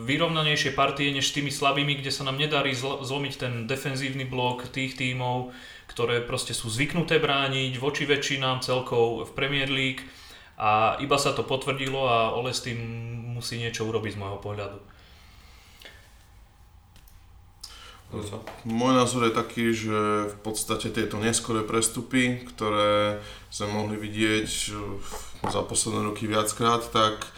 vyrovnanejšie 0.05 0.71
partie 0.73 1.11
než 1.11 1.29
s 1.29 1.35
tými 1.35 1.51
slabými, 1.53 1.99
kde 1.99 2.13
sa 2.13 2.25
nám 2.25 2.37
nedarí 2.37 2.73
zlomiť 2.77 3.33
ten 3.35 3.53
defenzívny 3.67 4.25
blok 4.25 4.69
tých 4.71 4.97
tímov, 4.97 5.53
ktoré 5.89 6.21
proste 6.23 6.53
sú 6.57 6.69
zvyknuté 6.69 7.17
brániť 7.21 7.77
voči 7.77 8.05
väčšinám 8.09 8.61
celkov 8.65 9.29
v 9.29 9.31
Premier 9.37 9.69
League 9.69 10.01
a 10.57 10.97
iba 11.01 11.17
sa 11.17 11.33
to 11.33 11.45
potvrdilo 11.45 12.09
a 12.09 12.33
Ole 12.33 12.53
s 12.53 12.65
tým 12.65 12.79
musí 13.37 13.61
niečo 13.61 13.85
urobiť 13.85 14.15
z 14.15 14.19
môjho 14.21 14.39
pohľadu. 14.41 14.98
Môj 18.65 18.93
názor 18.97 19.29
je 19.29 19.37
taký, 19.37 19.69
že 19.69 20.33
v 20.33 20.37
podstate 20.41 20.89
tieto 20.89 21.21
neskoré 21.21 21.61
prestupy, 21.61 22.41
ktoré 22.41 23.21
sme 23.53 23.69
mohli 23.69 24.01
vidieť 24.01 24.49
za 25.45 25.61
posledné 25.61 26.09
roky 26.09 26.25
viackrát, 26.25 26.81
tak 26.89 27.21
e, 27.21 27.29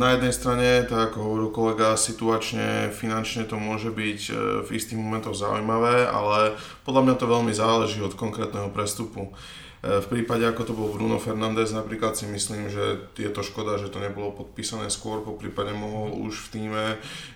na 0.00 0.16
jednej 0.16 0.32
strane, 0.32 0.68
tak 0.88 1.12
ako 1.12 1.18
hovoril 1.20 1.48
kolega, 1.52 2.00
situačne, 2.00 2.88
finančne 2.88 3.44
to 3.44 3.60
môže 3.60 3.92
byť 3.92 4.20
e, 4.32 4.32
v 4.64 4.68
istých 4.72 4.96
momentoch 4.96 5.36
zaujímavé, 5.36 6.08
ale 6.08 6.56
podľa 6.88 7.12
mňa 7.12 7.14
to 7.20 7.26
veľmi 7.28 7.52
záleží 7.52 8.00
od 8.00 8.16
konkrétneho 8.16 8.72
prestupu. 8.72 9.36
E, 9.82 9.98
v 9.98 10.06
prípade, 10.06 10.46
ako 10.46 10.62
to 10.62 10.72
bol 10.78 10.94
Bruno 10.94 11.18
Fernández, 11.18 11.74
napríklad 11.74 12.14
si 12.14 12.30
myslím, 12.30 12.70
že 12.70 13.10
je 13.18 13.30
to 13.34 13.42
škoda, 13.42 13.82
že 13.82 13.90
to 13.90 13.98
nebolo 13.98 14.30
podpísané 14.30 14.86
skôr, 14.94 15.26
po 15.26 15.34
prípade 15.34 15.74
mohol 15.74 16.14
už 16.22 16.48
v 16.48 16.50
týme 16.54 16.84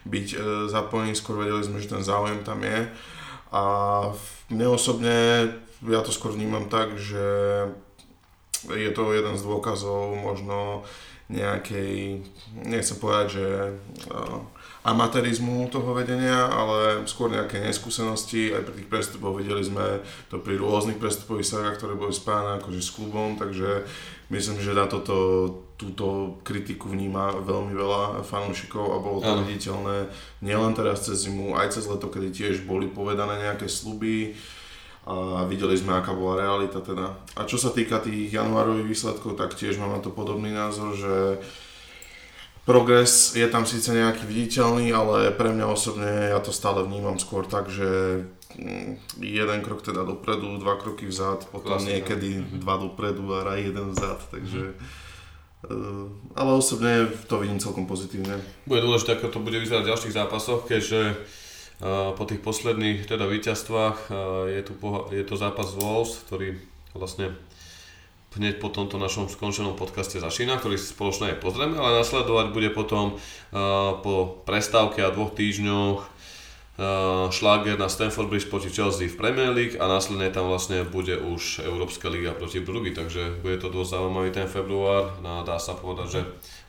byť 0.07 0.27
e, 0.33 0.37
zapojený, 0.71 1.19
skôr 1.19 1.43
vedeli 1.43 1.67
sme, 1.67 1.83
že 1.83 1.91
ten 1.91 2.07
záujem 2.07 2.47
tam 2.47 2.63
je. 2.63 2.87
A 3.51 3.63
mne 4.51 4.67
osobne, 4.71 5.51
ja 5.83 6.01
to 6.07 6.15
skôr 6.15 6.31
vnímam 6.31 6.71
tak, 6.71 6.95
že 6.95 7.27
je 8.67 8.91
to 8.95 9.15
jeden 9.15 9.35
z 9.39 9.43
dôkazov 9.43 10.15
možno 10.15 10.87
nejakej, 11.27 12.23
nechcem 12.63 12.97
povedať, 13.03 13.27
že 13.39 13.47
amatérizmu 14.87 15.67
toho 15.67 15.91
vedenia, 15.99 16.47
ale 16.47 17.03
skôr 17.11 17.27
nejaké 17.27 17.59
neskúsenosti. 17.59 18.55
Aj 18.55 18.63
pri 18.63 18.75
tých 18.79 18.87
prestupoch 18.87 19.35
videli 19.35 19.67
sme 19.67 19.99
to 20.31 20.39
pri 20.39 20.55
rôznych 20.55 21.03
prestupových 21.03 21.59
sagách, 21.59 21.83
ktoré 21.83 21.99
boli 21.99 22.15
spájane 22.15 22.63
akože 22.63 22.79
s 22.79 22.95
klubom, 22.95 23.35
takže 23.35 23.83
myslím, 24.31 24.63
že 24.63 24.79
na 24.79 24.87
toto, 24.87 25.51
túto 25.75 26.39
kritiku 26.47 26.87
vníma 26.87 27.35
veľmi 27.43 27.75
veľa 27.75 28.03
fanúšikov 28.23 28.95
a 28.95 29.03
bolo 29.03 29.19
to 29.27 29.35
ano. 29.35 29.43
viditeľné 29.43 30.07
nielen 30.47 30.73
teraz 30.79 31.03
cez 31.03 31.27
zimu, 31.27 31.59
aj 31.59 31.75
cez 31.75 31.91
leto, 31.91 32.07
kedy 32.07 32.31
tiež 32.31 32.63
boli 32.63 32.87
povedané 32.87 33.43
nejaké 33.43 33.67
sluby 33.67 34.39
a 35.07 35.47
videli 35.47 35.75
sme, 35.79 35.99
aká 35.99 36.15
bola 36.15 36.43
realita 36.43 36.83
teda. 36.83 37.15
A 37.39 37.47
čo 37.47 37.59
sa 37.59 37.71
týka 37.71 38.03
tých 38.03 38.31
januárových 38.31 38.91
výsledkov, 38.91 39.39
tak 39.39 39.55
tiež 39.55 39.79
mám 39.79 39.95
na 39.95 40.03
to 40.03 40.11
podobný 40.11 40.51
názor, 40.51 40.95
že 40.99 41.43
Progres 42.67 43.39
je 43.39 43.47
tam 43.47 43.63
síce 43.63 43.87
nejaký 43.95 44.27
viditeľný, 44.27 44.91
ale 44.91 45.31
pre 45.31 45.55
mňa 45.55 45.71
osobne 45.71 46.35
ja 46.35 46.43
to 46.43 46.51
stále 46.51 46.83
vnímam 46.83 47.15
skôr 47.15 47.47
tak, 47.47 47.71
že 47.71 48.27
mm, 48.59 49.23
jeden 49.23 49.59
krok 49.63 49.87
teda 49.87 50.03
dopredu, 50.03 50.59
dva 50.59 50.75
kroky 50.75 51.07
vzad, 51.07 51.47
potom 51.55 51.79
Klasika. 51.79 51.95
niekedy 51.95 52.43
mm-hmm. 52.43 52.59
dva 52.67 52.83
dopredu 52.83 53.23
a 53.39 53.47
raj 53.47 53.71
jeden 53.71 53.95
vzad, 53.95 54.19
takže 54.35 54.75
mm-hmm. 54.75 56.35
ale 56.35 56.51
osobne 56.59 57.07
to 57.31 57.39
vidím 57.39 57.63
celkom 57.63 57.87
pozitívne. 57.87 58.43
Bude 58.67 58.83
dôležité, 58.83 59.15
ako 59.15 59.31
to 59.31 59.47
bude 59.47 59.63
vyzerať 59.63 59.87
v 59.87 59.91
ďalších 59.95 60.17
zápasoch, 60.19 60.67
keďže 60.67 61.23
po 62.19 62.25
tých 62.25 62.41
posledných 62.41 63.05
teda 63.05 63.29
víťazstvách 63.29 64.11
je, 64.49 64.63
tu, 64.65 64.73
je 65.13 65.25
to 65.29 65.37
zápas 65.37 65.71
Wolves, 65.77 66.25
ktorý 66.25 66.57
vlastne 66.97 67.37
hneď 68.37 68.61
po 68.61 68.69
tomto 68.69 69.01
našom 69.01 69.33
skončenom 69.33 69.75
podcaste 69.75 70.21
začína, 70.21 70.61
ktorý 70.61 70.77
si 70.77 70.93
spoločne 70.93 71.33
aj 71.35 71.41
pozrieme, 71.41 71.81
ale 71.81 72.05
nasledovať 72.05 72.53
bude 72.53 72.71
potom 72.71 73.17
uh, 73.17 73.97
po 74.05 74.45
prestávke 74.45 75.01
a 75.01 75.13
dvoch 75.13 75.33
týždňoch 75.33 75.99
uh, 76.05 77.33
šláger 77.33 77.81
na 77.81 77.89
Stanford 77.89 78.29
Bridge 78.29 78.53
proti 78.53 78.69
Chelsea 78.69 79.09
v 79.09 79.17
Premier 79.17 79.51
League 79.57 79.81
a 79.81 79.89
následne 79.89 80.29
tam 80.29 80.53
vlastne 80.53 80.85
bude 80.85 81.17
už 81.17 81.65
Európska 81.65 82.13
liga 82.13 82.37
proti 82.37 82.61
Brugge, 82.61 82.93
takže 82.93 83.41
bude 83.41 83.57
to 83.57 83.73
dosť 83.73 83.97
zaujímavý 83.97 84.31
ten 84.31 84.47
február. 84.47 85.17
No, 85.25 85.41
dá 85.41 85.57
sa 85.57 85.73
povedať, 85.73 86.09
že 86.13 86.21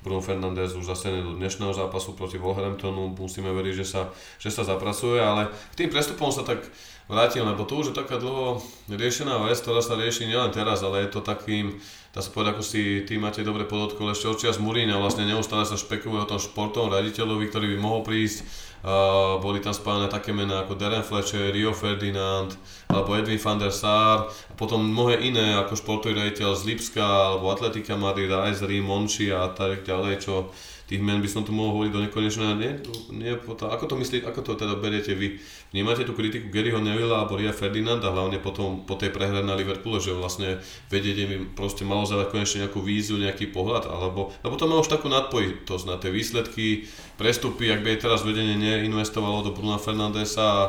Bruno 0.08 0.24
Fernández 0.24 0.72
už 0.72 0.88
zase 0.88 1.12
do 1.12 1.36
dnešného 1.36 1.76
zápasu 1.76 2.16
proti 2.16 2.40
Wolverhamptonu, 2.40 3.12
musíme 3.12 3.52
veriť, 3.52 3.74
že 3.84 3.86
sa, 3.86 4.02
že 4.40 4.48
sa 4.48 4.64
zapracuje, 4.64 5.20
ale 5.20 5.52
tým 5.76 5.92
prestupom 5.92 6.32
sa 6.32 6.48
tak 6.48 6.64
vrátim, 7.08 7.44
lebo 7.48 7.64
to 7.64 7.80
už 7.80 7.92
je 7.92 8.00
taká 8.00 8.20
dlho 8.20 8.60
riešená 8.92 9.40
vec, 9.48 9.60
ktorá 9.64 9.80
sa 9.80 9.96
rieši 9.96 10.28
nielen 10.28 10.52
teraz, 10.52 10.84
ale 10.84 11.08
je 11.08 11.16
to 11.16 11.24
takým, 11.24 11.80
dá 12.12 12.20
sa 12.20 12.30
povedať, 12.32 12.60
ako 12.60 12.64
si 12.64 13.08
ty 13.08 13.16
máte 13.16 13.48
dobre 13.48 13.64
podotkol, 13.64 14.12
ešte 14.12 14.28
od 14.28 14.38
čias 14.40 14.60
Muríňa 14.60 15.00
vlastne 15.00 15.24
neustále 15.24 15.64
sa 15.64 15.80
špekuluje 15.80 16.28
o 16.28 16.30
tom 16.30 16.40
športovom 16.40 16.92
raditeľovi, 16.92 17.48
ktorý 17.48 17.66
by 17.76 17.78
mohol 17.80 18.04
prísť. 18.04 18.44
Uh, 18.78 19.42
boli 19.42 19.58
tam 19.58 19.74
spávané 19.74 20.06
také 20.06 20.30
mená 20.30 20.62
ako 20.62 20.78
Darren 20.78 21.02
Fletcher, 21.02 21.50
Rio 21.50 21.74
Ferdinand 21.74 22.54
alebo 22.94 23.18
Edwin 23.18 23.42
van 23.42 23.58
der 23.58 23.74
Sar 23.74 24.30
a 24.30 24.54
potom 24.54 24.86
mnohé 24.86 25.18
iné 25.26 25.58
ako 25.58 25.74
športový 25.74 26.14
raditeľ 26.14 26.54
z 26.54 26.62
Lipska 26.62 27.02
alebo 27.02 27.50
Atletika 27.50 27.98
Madrid, 27.98 28.30
Aizri, 28.30 28.78
Monchi 28.78 29.34
a 29.34 29.50
tak 29.50 29.82
ďalej, 29.82 30.22
čo 30.22 30.54
tých 30.88 31.04
men 31.04 31.20
by 31.20 31.28
som 31.28 31.44
tu 31.44 31.52
mohol 31.52 31.76
hovoriť 31.76 31.92
do 31.92 32.04
nekonečna. 32.08 32.56
Nie, 32.56 32.80
nie, 33.12 33.36
ako 33.36 33.86
to 33.86 33.96
myslíte, 34.00 34.24
ako 34.24 34.40
to 34.40 34.52
teda 34.56 34.80
beriete 34.80 35.12
vy? 35.12 35.36
Vnímate 35.76 36.08
tú 36.08 36.16
kritiku 36.16 36.48
Garyho 36.48 36.80
Nevilla 36.80 37.22
alebo 37.22 37.36
Ria 37.36 37.52
Ferdinanda, 37.52 38.08
hlavne 38.08 38.40
potom 38.40 38.88
po 38.88 38.96
tej 38.96 39.12
prehre 39.12 39.44
na 39.44 39.60
Liverpoole, 39.60 40.00
že 40.00 40.16
vlastne 40.16 40.64
vedieť 40.88 41.28
mi 41.28 41.44
proste 41.44 41.84
malo 41.84 42.08
zadať 42.08 42.32
konečne 42.32 42.64
nejakú 42.64 42.80
víziu, 42.80 43.20
nejaký 43.20 43.52
pohľad, 43.52 43.84
alebo, 43.92 44.32
lebo 44.48 44.56
to 44.56 44.64
má 44.64 44.80
už 44.80 44.88
takú 44.88 45.12
nadpojitosť 45.12 45.86
na 45.92 46.00
tie 46.00 46.08
výsledky, 46.08 46.88
prestupy, 47.20 47.68
ak 47.68 47.84
by 47.84 48.00
aj 48.00 48.02
teraz 48.08 48.24
vedenie 48.24 48.56
neinvestovalo 48.56 49.44
do 49.44 49.52
Bruna 49.52 49.76
Fernandesa 49.76 50.44
a 50.48 50.64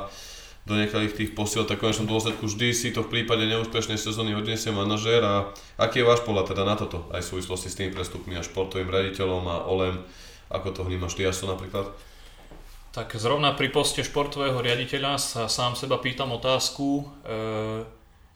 do 0.68 0.76
niektorých 0.76 1.16
tých 1.16 1.30
posiel, 1.32 1.64
tak 1.64 1.80
v 1.80 1.88
konečnom 1.88 2.06
dôsledku 2.06 2.44
vždy 2.44 2.76
si 2.76 2.92
to 2.92 3.00
v 3.00 3.10
prípade 3.10 3.48
neúspešnej 3.48 3.96
sezóny 3.96 4.36
odniesie 4.36 4.68
manažér 4.68 5.24
a 5.24 5.34
aký 5.80 6.04
je 6.04 6.08
váš 6.08 6.20
pohľad 6.28 6.52
teda 6.52 6.68
na 6.68 6.76
toto, 6.76 7.08
aj 7.08 7.24
v 7.24 7.30
súvislosti 7.34 7.72
s 7.72 7.78
tými 7.80 7.90
prestupmi 7.96 8.36
a 8.36 8.44
športovým 8.44 8.92
raditeľom 8.92 9.42
a 9.48 9.56
Olem, 9.72 9.96
ako 10.52 10.68
to 10.76 10.80
vnímaš 10.84 11.16
ty, 11.16 11.24
Jaso 11.24 11.48
napríklad? 11.48 11.88
Tak 12.92 13.16
zrovna 13.16 13.56
pri 13.56 13.72
poste 13.72 14.04
športového 14.04 14.60
riaditeľa 14.60 15.16
sa 15.16 15.42
sám 15.48 15.72
seba 15.72 15.96
pýtam 15.96 16.36
otázku, 16.36 16.86
e, 17.00 17.04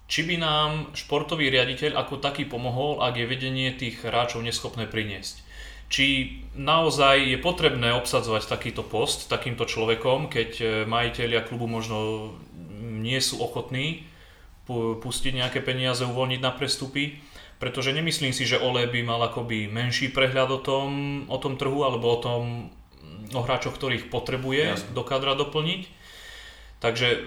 či 0.08 0.24
by 0.24 0.36
nám 0.40 0.70
športový 0.96 1.52
riaditeľ 1.52 2.00
ako 2.00 2.20
taký 2.20 2.48
pomohol, 2.48 3.04
ak 3.04 3.16
je 3.20 3.26
vedenie 3.28 3.76
tých 3.76 4.00
hráčov 4.00 4.40
neschopné 4.40 4.88
priniesť 4.88 5.51
či 5.92 6.40
naozaj 6.56 7.36
je 7.36 7.38
potrebné 7.38 7.92
obsadzovať 7.92 8.48
takýto 8.48 8.80
post 8.80 9.28
takýmto 9.28 9.68
človekom, 9.68 10.32
keď 10.32 10.50
e, 10.56 10.64
majiteľia 10.88 11.44
klubu 11.44 11.68
možno 11.68 12.32
nie 12.80 13.20
sú 13.20 13.44
ochotní 13.44 14.08
pustiť 14.72 15.36
nejaké 15.36 15.60
peniaze, 15.60 16.00
uvoľniť 16.06 16.40
na 16.40 16.54
prestupy. 16.54 17.20
Pretože 17.60 17.94
nemyslím 17.94 18.34
si, 18.34 18.42
že 18.42 18.58
Ole 18.58 18.90
by 18.90 19.00
mal 19.06 19.20
akoby 19.22 19.70
menší 19.70 20.10
prehľad 20.10 20.50
o 20.50 20.60
tom, 20.64 20.88
o 21.30 21.38
tom 21.38 21.54
trhu 21.54 21.86
alebo 21.86 22.10
o 22.10 22.18
tom 22.18 22.42
o 23.30 23.40
hráčoch, 23.42 23.78
ktorých 23.78 24.10
potrebuje 24.10 24.82
Jasne. 24.82 24.94
do 24.96 25.02
kadra 25.06 25.38
doplniť. 25.38 25.86
Takže 26.82 27.06
e, 27.06 27.18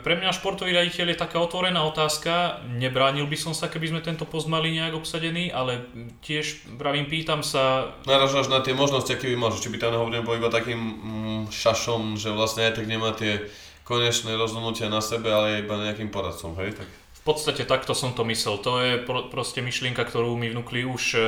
pre 0.00 0.16
mňa 0.16 0.32
športový 0.32 0.72
riaditeľ 0.72 1.12
je 1.12 1.20
taká 1.20 1.36
otvorená 1.36 1.84
otázka. 1.84 2.64
Nebránil 2.64 3.28
by 3.28 3.36
som 3.36 3.52
sa, 3.52 3.68
keby 3.68 3.92
sme 3.92 4.00
tento 4.00 4.24
post 4.24 4.48
mali 4.48 4.72
nejak 4.72 4.96
obsadený, 4.96 5.52
ale 5.52 5.84
tiež 6.24 6.64
pravím, 6.80 7.04
pýtam 7.04 7.44
sa... 7.44 7.92
Naražaš 8.08 8.48
na 8.48 8.64
tie 8.64 8.72
možnosti, 8.72 9.12
aké 9.12 9.28
by 9.28 9.36
mal, 9.36 9.52
či 9.52 9.68
by 9.68 9.76
tam 9.76 9.92
nehovorím 9.92 10.24
bol 10.24 10.40
iba 10.40 10.48
takým 10.48 10.80
mm, 10.80 11.42
šašom, 11.52 12.16
že 12.16 12.32
vlastne 12.32 12.72
aj 12.72 12.80
tak 12.80 12.88
nemá 12.88 13.12
tie 13.12 13.52
konečné 13.84 14.32
rozhodnutia 14.32 14.88
na 14.88 15.04
sebe, 15.04 15.28
ale 15.28 15.60
iba 15.60 15.76
nejakým 15.76 16.08
poradcom, 16.08 16.56
hej? 16.64 16.72
Tak... 16.72 16.88
V 17.12 17.22
podstate 17.28 17.68
takto 17.68 17.92
som 17.92 18.16
to 18.16 18.24
myslel. 18.32 18.64
To 18.64 18.80
je 18.80 18.96
pro, 18.96 19.28
proste 19.28 19.60
myšlienka, 19.60 20.08
ktorú 20.08 20.40
mi 20.40 20.48
vnúkli 20.48 20.88
už 20.88 21.02
e, 21.14 21.20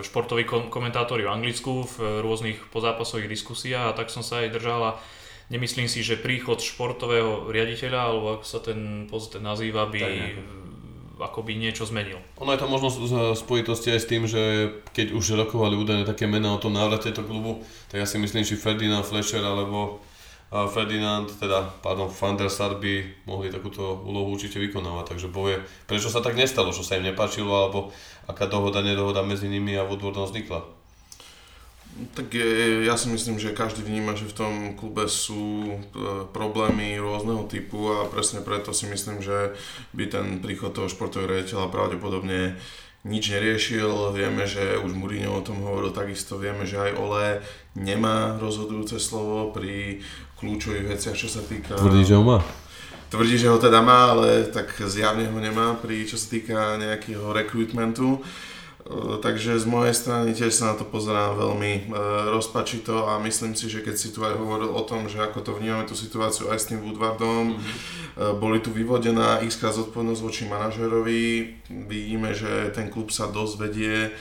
športoví 0.00 0.48
komentátori 0.48 1.28
v 1.28 1.36
Anglicku 1.36 1.84
v 1.84 2.24
rôznych 2.24 2.64
pozápasových 2.72 3.28
diskusiách 3.28 3.92
a 3.92 3.96
tak 3.96 4.08
som 4.08 4.24
sa 4.24 4.40
aj 4.40 4.56
držala 4.56 4.96
nemyslím 5.48 5.88
si, 5.90 6.00
že 6.04 6.20
príchod 6.20 6.60
športového 6.60 7.50
riaditeľa, 7.52 8.00
alebo 8.00 8.26
ako 8.40 8.44
sa 8.46 8.60
ten 8.64 9.08
post 9.10 9.36
nazýva, 9.40 9.88
by 9.88 10.00
akoby 11.14 11.54
niečo 11.54 11.86
zmenil. 11.86 12.18
Ono 12.42 12.50
je 12.50 12.58
to 12.58 12.66
možno 12.66 12.90
v 12.90 13.38
spojitosti 13.38 13.94
aj 13.94 14.00
s 14.02 14.10
tým, 14.10 14.26
že 14.26 14.74
keď 14.90 15.14
už 15.14 15.38
rokovali 15.38 15.78
údajne 15.78 16.02
také 16.02 16.26
mená 16.26 16.50
o 16.50 16.58
tom 16.58 16.74
návrate 16.74 17.14
do 17.14 17.22
klubu, 17.22 17.62
tak 17.86 18.02
ja 18.02 18.06
si 18.06 18.18
myslím, 18.18 18.42
že 18.42 18.58
Ferdinand 18.58 19.06
Fletcher 19.06 19.40
alebo 19.40 20.02
Ferdinand, 20.54 21.26
teda, 21.26 21.66
pardon, 21.82 22.06
Van 22.10 22.38
der 22.38 22.50
Sar 22.50 22.78
by 22.78 23.26
mohli 23.26 23.50
takúto 23.50 24.02
úlohu 24.06 24.38
určite 24.38 24.62
vykonávať, 24.62 25.14
takže 25.14 25.30
povie, 25.30 25.58
prečo 25.86 26.06
sa 26.06 26.22
tak 26.22 26.38
nestalo, 26.38 26.70
čo 26.70 26.86
sa 26.86 26.94
im 26.94 27.06
nepáčilo, 27.10 27.50
alebo 27.50 27.90
aká 28.30 28.46
dohoda, 28.46 28.78
nedohoda 28.78 29.26
medzi 29.26 29.50
nimi 29.50 29.74
a 29.74 29.82
Woodwardom 29.82 30.30
vznikla. 30.30 30.62
Tak 31.94 32.34
ja 32.82 32.98
si 32.98 33.06
myslím, 33.06 33.38
že 33.38 33.54
každý 33.54 33.86
vníma, 33.86 34.18
že 34.18 34.26
v 34.26 34.34
tom 34.34 34.54
klube 34.74 35.06
sú 35.06 35.78
e, 35.78 35.78
problémy 36.34 36.98
rôzneho 36.98 37.46
typu 37.46 37.86
a 37.86 38.10
presne 38.10 38.42
preto 38.42 38.74
si 38.74 38.90
myslím, 38.90 39.22
že 39.22 39.54
by 39.94 40.10
ten 40.10 40.26
príchod 40.42 40.74
toho 40.74 40.90
športového 40.90 41.30
riaditeľa 41.30 41.70
pravdepodobne 41.70 42.58
nič 43.06 43.30
neriešil. 43.30 44.10
Vieme, 44.10 44.42
že 44.42 44.74
už 44.82 44.90
Mourinho 44.90 45.38
o 45.38 45.44
tom 45.46 45.62
hovoril 45.62 45.94
takisto, 45.94 46.34
vieme, 46.34 46.66
že 46.66 46.82
aj 46.82 46.98
Ole 46.98 47.26
nemá 47.78 48.42
rozhodujúce 48.42 48.98
slovo 48.98 49.54
pri 49.54 50.02
kľúčových 50.42 50.98
veciach, 50.98 51.14
čo 51.14 51.30
sa 51.30 51.46
týka... 51.46 51.78
Tvrdí, 51.78 52.02
že 52.02 52.18
ho 52.18 52.26
má? 52.26 52.42
Tvrdí, 53.06 53.38
že 53.38 53.54
ho 53.54 53.58
teda 53.62 53.78
má, 53.78 54.18
ale 54.18 54.50
tak 54.50 54.74
zjavne 54.90 55.30
ho 55.30 55.38
nemá 55.38 55.78
pri 55.78 56.02
čo 56.10 56.18
sa 56.18 56.26
týka 56.26 56.74
nejakého 56.74 57.30
rekrutmentu. 57.30 58.18
Eh, 58.18 58.53
takže 59.24 59.56
z 59.56 59.64
mojej 59.64 59.96
strany 59.96 60.36
tiež 60.36 60.52
sa 60.52 60.72
na 60.72 60.74
to 60.76 60.84
pozerám 60.84 61.40
veľmi 61.40 61.72
e, 61.72 61.80
rozpačito 62.36 63.08
a 63.08 63.16
myslím 63.24 63.56
si, 63.56 63.72
že 63.72 63.80
keď 63.80 63.96
si 63.96 64.12
tu 64.12 64.20
aj 64.20 64.36
hovoril 64.36 64.68
o 64.68 64.82
tom, 64.84 65.08
že 65.08 65.24
ako 65.24 65.40
to 65.40 65.56
vnímame 65.56 65.88
tú 65.88 65.96
situáciu 65.96 66.52
aj 66.52 66.60
s 66.60 66.68
tým 66.68 66.84
Woodwardom, 66.84 67.56
mm-hmm. 67.56 68.36
boli 68.36 68.60
tu 68.60 68.68
vyvodená 68.76 69.40
x 69.40 69.56
zodpovednosť 69.56 70.20
voči 70.20 70.44
manažerovi, 70.44 71.24
vidíme, 71.88 72.36
že 72.36 72.76
ten 72.76 72.92
klub 72.92 73.08
sa 73.08 73.32
dosť 73.32 73.54
vedie 73.56 74.12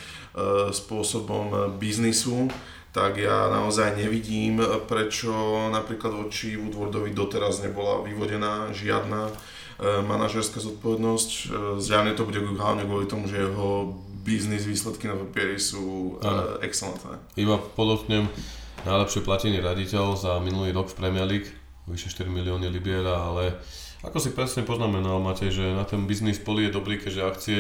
spôsobom 0.74 1.78
biznisu, 1.78 2.50
tak 2.90 3.22
ja 3.22 3.54
naozaj 3.54 3.94
nevidím, 3.98 4.64
prečo 4.90 5.30
napríklad 5.70 6.26
voči 6.26 6.58
Woodwardovi 6.58 7.14
doteraz 7.14 7.62
nebola 7.62 8.02
vyvodená 8.02 8.74
žiadna 8.74 9.30
manažerská 9.82 10.58
zodpovednosť. 10.58 11.30
Zjavne 11.78 12.18
to 12.18 12.26
bude 12.26 12.42
hlavne 12.42 12.86
kvôli 12.86 13.06
tomu, 13.06 13.30
že 13.30 13.46
jeho 13.46 13.98
biznis 14.24 14.64
výsledky 14.64 15.12
na 15.12 15.20
papieri 15.20 15.60
sú 15.60 16.18
uh, 16.18 16.58
excelentné. 16.64 17.20
Iba 17.36 17.60
podotknem, 17.60 18.32
najlepšie 18.88 19.22
platený 19.28 19.60
raditeľ 19.60 20.16
za 20.16 20.40
minulý 20.40 20.72
rok 20.72 20.88
v 20.90 20.98
Premier 20.98 21.28
League, 21.28 21.52
vyše 21.86 22.08
4 22.08 22.32
milióny 22.32 22.72
libiera, 22.72 23.28
ale 23.28 23.60
ako 24.04 24.18
si 24.20 24.32
presne 24.32 24.64
poznamenal, 24.64 25.20
Matej, 25.20 25.52
že 25.52 25.66
na 25.76 25.84
ten 25.84 26.08
biznis 26.08 26.40
poli 26.40 26.68
je 26.68 26.76
dobrý, 26.76 27.00
keďže 27.00 27.28
akcie 27.28 27.60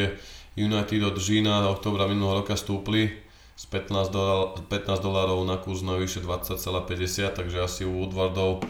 United 0.55 1.03
od 1.03 1.19
Žína 1.19 1.67
a 1.67 1.71
oktobra 1.75 2.07
minulého 2.07 2.43
roka 2.43 2.55
stúpli 2.55 3.11
z 3.53 3.63
15, 3.69 4.09
dolár, 4.09 4.59
15 4.65 5.03
dolárov 5.03 5.39
na 5.45 5.59
kurz 5.59 5.83
na 5.83 5.99
vyše 5.99 6.23
20,50, 6.23 7.37
takže 7.37 7.57
asi 7.59 7.81
u 7.85 7.91
Woodwardov 8.01 8.65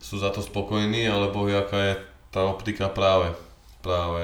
sú 0.00 0.16
za 0.16 0.32
to 0.32 0.40
spokojní, 0.40 1.08
alebo 1.08 1.44
aká 1.48 1.78
je 1.92 1.94
tá 2.32 2.46
optika 2.46 2.88
práve 2.88 3.34
práve 3.80 4.20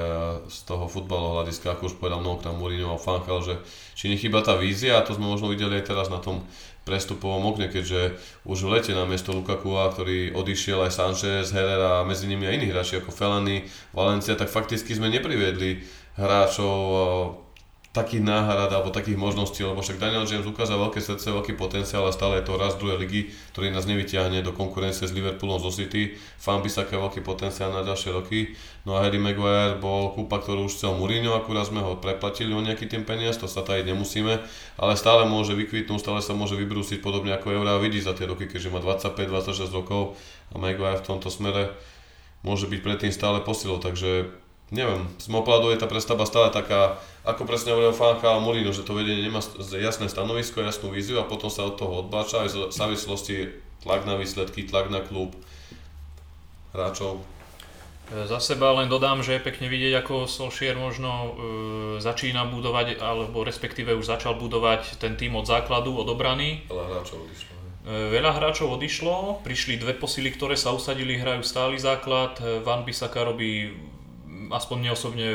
z 0.49 0.57
toho 0.69 0.85
futbalového 0.85 1.41
hľadiska, 1.41 1.73
ako 1.73 1.89
už 1.89 1.97
povedal 1.97 2.21
mnohokrát 2.21 2.53
Mourinho 2.53 2.93
a 2.93 3.01
Fanchal, 3.01 3.41
že 3.41 3.55
či 3.97 4.09
nechýba 4.09 4.45
tá 4.45 4.53
vízia 4.53 4.97
a 4.97 5.05
to 5.05 5.17
sme 5.17 5.25
možno 5.25 5.49
videli 5.49 5.81
aj 5.81 5.89
teraz 5.89 6.07
na 6.13 6.21
tom 6.21 6.45
prestupovom 6.85 7.51
okne, 7.51 7.67
keďže 7.67 8.15
už 8.47 8.57
v 8.63 8.71
lete 8.79 8.93
na 8.95 9.03
miesto 9.03 9.35
Lukakua, 9.35 9.91
ktorý 9.91 10.31
odišiel 10.31 10.87
aj 10.87 10.95
Sanchez, 10.95 11.51
Herrera 11.51 11.99
a 11.99 12.07
medzi 12.07 12.29
nimi 12.31 12.47
aj 12.47 12.55
iní 12.63 12.67
hráči 12.71 13.03
ako 13.03 13.11
Felany, 13.11 13.67
Valencia, 13.91 14.39
tak 14.39 14.47
fakticky 14.47 14.95
sme 14.95 15.11
nepriviedli 15.11 15.83
hráčov 16.15 17.46
takých 17.97 18.21
náhrad 18.21 18.69
alebo 18.69 18.93
takých 18.93 19.17
možností, 19.17 19.65
lebo 19.65 19.81
však 19.81 19.97
Daniel 19.97 20.29
James 20.29 20.45
ukázal 20.45 20.77
veľké 20.77 21.01
srdce, 21.01 21.33
veľký 21.33 21.57
potenciál 21.57 22.05
a 22.05 22.13
stále 22.13 22.37
je 22.37 22.45
to 22.45 22.53
raz 22.53 22.77
druhej 22.77 23.01
ligy, 23.01 23.33
ktorý 23.57 23.73
nás 23.73 23.89
nevyťahne 23.89 24.45
do 24.45 24.53
konkurencie 24.53 25.09
s 25.09 25.15
Liverpoolom 25.17 25.57
zo 25.57 25.73
City. 25.73 26.13
By 26.45 26.69
také 26.69 26.95
veľký 26.95 27.25
potenciál 27.25 27.73
na 27.73 27.81
ďalšie 27.81 28.13
roky. 28.13 28.53
No 28.85 28.95
a 28.95 29.03
Harry 29.03 29.17
Maguire 29.17 29.81
bol 29.81 30.13
kúpa, 30.13 30.37
ktorú 30.39 30.69
už 30.69 30.77
chcel 30.77 30.95
Mourinho, 30.95 31.35
akurát 31.35 31.67
sme 31.67 31.81
ho 31.83 31.99
preplatili 31.99 32.53
o 32.53 32.61
nejaký 32.63 32.87
tým 32.87 33.03
peniaz, 33.03 33.35
to 33.35 33.49
sa 33.49 33.65
tajiť 33.65 33.83
nemusíme, 33.91 34.39
ale 34.79 34.93
stále 34.95 35.27
môže 35.27 35.57
vykvitnúť, 35.57 35.99
stále 35.99 36.23
sa 36.23 36.31
môže 36.31 36.55
vybrúsiť 36.55 37.03
podobne 37.03 37.35
ako 37.35 37.51
Eura 37.51 37.81
vidí 37.83 37.99
za 37.99 38.15
tie 38.15 38.29
roky, 38.29 38.47
keďže 38.47 38.71
má 38.71 38.79
25-26 38.79 39.75
rokov 39.75 40.15
a 40.53 40.55
Maguire 40.55 41.01
v 41.01 41.07
tomto 41.07 41.27
smere 41.27 41.75
môže 42.47 42.69
byť 42.71 42.79
predtým 42.79 43.11
stále 43.11 43.43
posilou, 43.43 43.83
takže 43.83 44.31
neviem, 44.71 45.07
z 45.15 45.27
pohľadu 45.31 45.71
je 45.71 45.79
tá 45.79 45.87
prestava 45.87 46.27
stále 46.27 46.51
taká, 46.51 46.99
ako 47.23 47.47
presne 47.47 47.71
hovoril 47.71 47.95
Fanka 47.95 48.35
a 48.35 48.43
Molino, 48.43 48.75
že 48.75 48.83
to 48.83 48.95
vedenie 48.95 49.23
nemá 49.23 49.39
jasné 49.71 50.11
stanovisko, 50.11 50.63
jasnú 50.63 50.91
víziu 50.91 51.19
a 51.19 51.27
potom 51.27 51.47
sa 51.47 51.67
od 51.67 51.79
toho 51.79 52.03
odbáča 52.03 52.43
aj 52.43 52.49
v 52.51 52.57
závislosti 52.75 53.35
tlak 53.83 54.03
na 54.03 54.19
výsledky, 54.19 54.67
tlak 54.67 54.91
na 54.91 54.99
klub 54.99 55.35
hráčov. 56.75 57.23
Za 58.07 58.39
seba 58.39 58.71
len 58.71 58.87
dodám, 58.87 59.19
že 59.19 59.35
je 59.35 59.43
pekne 59.43 59.67
vidieť, 59.67 59.99
ako 59.99 60.31
Solskjaer 60.31 60.79
možno 60.79 61.11
e, 61.11 61.29
začína 61.99 62.47
budovať, 62.47 63.03
alebo 63.03 63.43
respektíve 63.43 63.91
už 63.99 64.07
začal 64.07 64.39
budovať 64.39 64.95
ten 64.95 65.19
tým 65.19 65.35
od 65.35 65.43
základu, 65.43 65.91
od 65.91 66.07
obrany. 66.07 66.63
Veľa 66.71 66.87
hráčov 66.87 67.27
odišlo. 67.27 67.51
E, 67.83 68.07
veľa 68.07 68.31
hráčov 68.31 68.67
odišlo, 68.79 69.43
prišli 69.43 69.75
dve 69.75 69.91
posily, 69.99 70.31
ktoré 70.31 70.55
sa 70.55 70.71
usadili, 70.71 71.19
hrajú 71.19 71.43
stály 71.43 71.75
základ. 71.75 72.39
Van 72.63 72.87
Bissaka 72.87 73.27
robí 73.27 73.75
aspoň 74.51 74.75
mne 74.79 74.91
osobne 74.93 75.27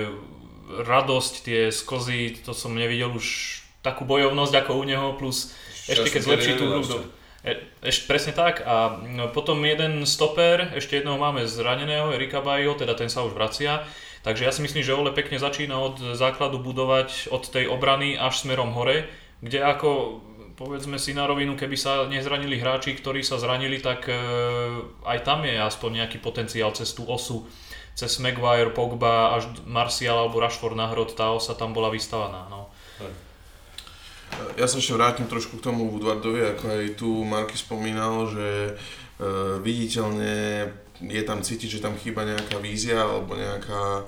radosť, 0.73 1.33
tie 1.45 1.61
skozy, 1.69 2.39
to 2.41 2.57
som 2.57 2.73
nevidel 2.73 3.13
už 3.13 3.61
takú 3.83 4.07
bojovnosť 4.07 4.55
ako 4.63 4.73
u 4.79 4.85
neho, 4.87 5.09
plus 5.19 5.53
ešte 5.91 6.09
keď 6.09 6.23
zlepší 6.23 6.53
tú 6.57 6.65
hru. 6.71 6.83
E, 7.43 7.59
ešte 7.83 8.07
presne 8.07 8.33
tak 8.33 8.63
a 8.63 9.03
no, 9.03 9.27
potom 9.35 9.59
jeden 9.67 10.07
stoper, 10.07 10.79
ešte 10.79 11.03
jedného 11.03 11.19
máme 11.19 11.43
zraneného, 11.45 12.15
Erika 12.15 12.39
Bajo, 12.39 12.79
teda 12.79 12.95
ten 12.95 13.11
sa 13.11 13.27
už 13.27 13.35
vracia. 13.35 13.83
Takže 14.23 14.47
ja 14.47 14.55
si 14.55 14.63
myslím, 14.63 14.87
že 14.87 14.95
Ole 14.95 15.11
pekne 15.11 15.43
začína 15.43 15.75
od 15.83 16.15
základu 16.15 16.63
budovať 16.63 17.35
od 17.35 17.43
tej 17.51 17.67
obrany 17.67 18.15
až 18.15 18.47
smerom 18.47 18.71
hore, 18.71 19.11
kde 19.43 19.59
ako 19.59 20.23
povedzme 20.55 20.95
si 20.95 21.11
na 21.11 21.27
rovinu, 21.27 21.59
keby 21.59 21.75
sa 21.75 22.07
nezranili 22.07 22.63
hráči, 22.63 22.95
ktorí 22.95 23.27
sa 23.27 23.43
zranili, 23.43 23.83
tak 23.83 24.07
e, 24.07 24.15
aj 25.03 25.19
tam 25.27 25.43
je 25.43 25.59
aspoň 25.59 26.05
nejaký 26.05 26.23
potenciál 26.23 26.71
cez 26.71 26.95
tú 26.95 27.03
osu, 27.11 27.43
cez 27.95 28.19
Maguire, 28.19 28.73
Pogba, 28.73 29.37
až 29.37 29.49
Martial 29.69 30.17
alebo 30.17 30.41
Rashford 30.41 30.77
na 30.77 30.89
hrod, 30.89 31.13
tá 31.13 31.33
osa 31.33 31.53
tam 31.53 31.77
bola 31.77 31.93
vystavaná. 31.93 32.49
No. 32.49 32.73
Ja 34.57 34.65
sa 34.65 34.81
ešte 34.81 34.97
vrátim 34.97 35.29
trošku 35.29 35.61
k 35.61 35.67
tomu 35.69 35.93
Woodwardovi, 35.93 36.57
ako 36.57 36.65
aj 36.73 36.85
tu 36.97 37.09
Marky 37.21 37.57
spomínal, 37.57 38.33
že 38.33 38.49
e, 38.49 38.73
viditeľne 39.61 40.73
je 41.05 41.23
tam 41.27 41.45
cítiť, 41.45 41.69
že 41.69 41.83
tam 41.85 42.01
chýba 42.01 42.25
nejaká 42.25 42.57
vízia 42.57 43.05
alebo 43.05 43.37
nejaká 43.37 43.85
e, 44.01 44.05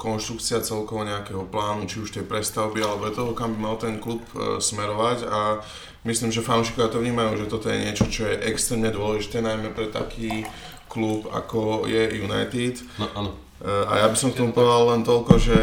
konštrukcia 0.00 0.64
celkovo 0.64 1.04
nejakého 1.04 1.44
plánu, 1.52 1.84
či 1.84 2.00
už 2.00 2.16
tej 2.16 2.24
prestavby 2.24 2.80
alebo 2.80 3.12
toho, 3.12 3.36
kam 3.36 3.52
by 3.56 3.60
mal 3.60 3.76
ten 3.76 4.00
klub 4.00 4.24
e, 4.32 4.56
smerovať 4.56 5.28
a 5.28 5.60
myslím, 6.08 6.32
že 6.32 6.40
fanúšikovia 6.40 6.88
to 6.88 7.04
vnímajú, 7.04 7.44
že 7.44 7.50
toto 7.52 7.68
je 7.68 7.76
niečo, 7.76 8.08
čo 8.08 8.24
je 8.24 8.40
extrémne 8.48 8.88
dôležité, 8.88 9.44
najmä 9.44 9.76
pre 9.76 9.92
taký 9.92 10.48
klub 10.90 11.30
ako 11.30 11.86
je 11.86 12.18
United. 12.18 12.82
No 12.98 13.06
áno. 13.14 13.30
A 13.60 13.92
ja 14.00 14.06
by 14.08 14.16
som 14.16 14.32
k 14.32 14.40
tomu 14.40 14.56
povedal 14.56 14.88
len 14.96 15.04
toľko, 15.04 15.36
že 15.36 15.58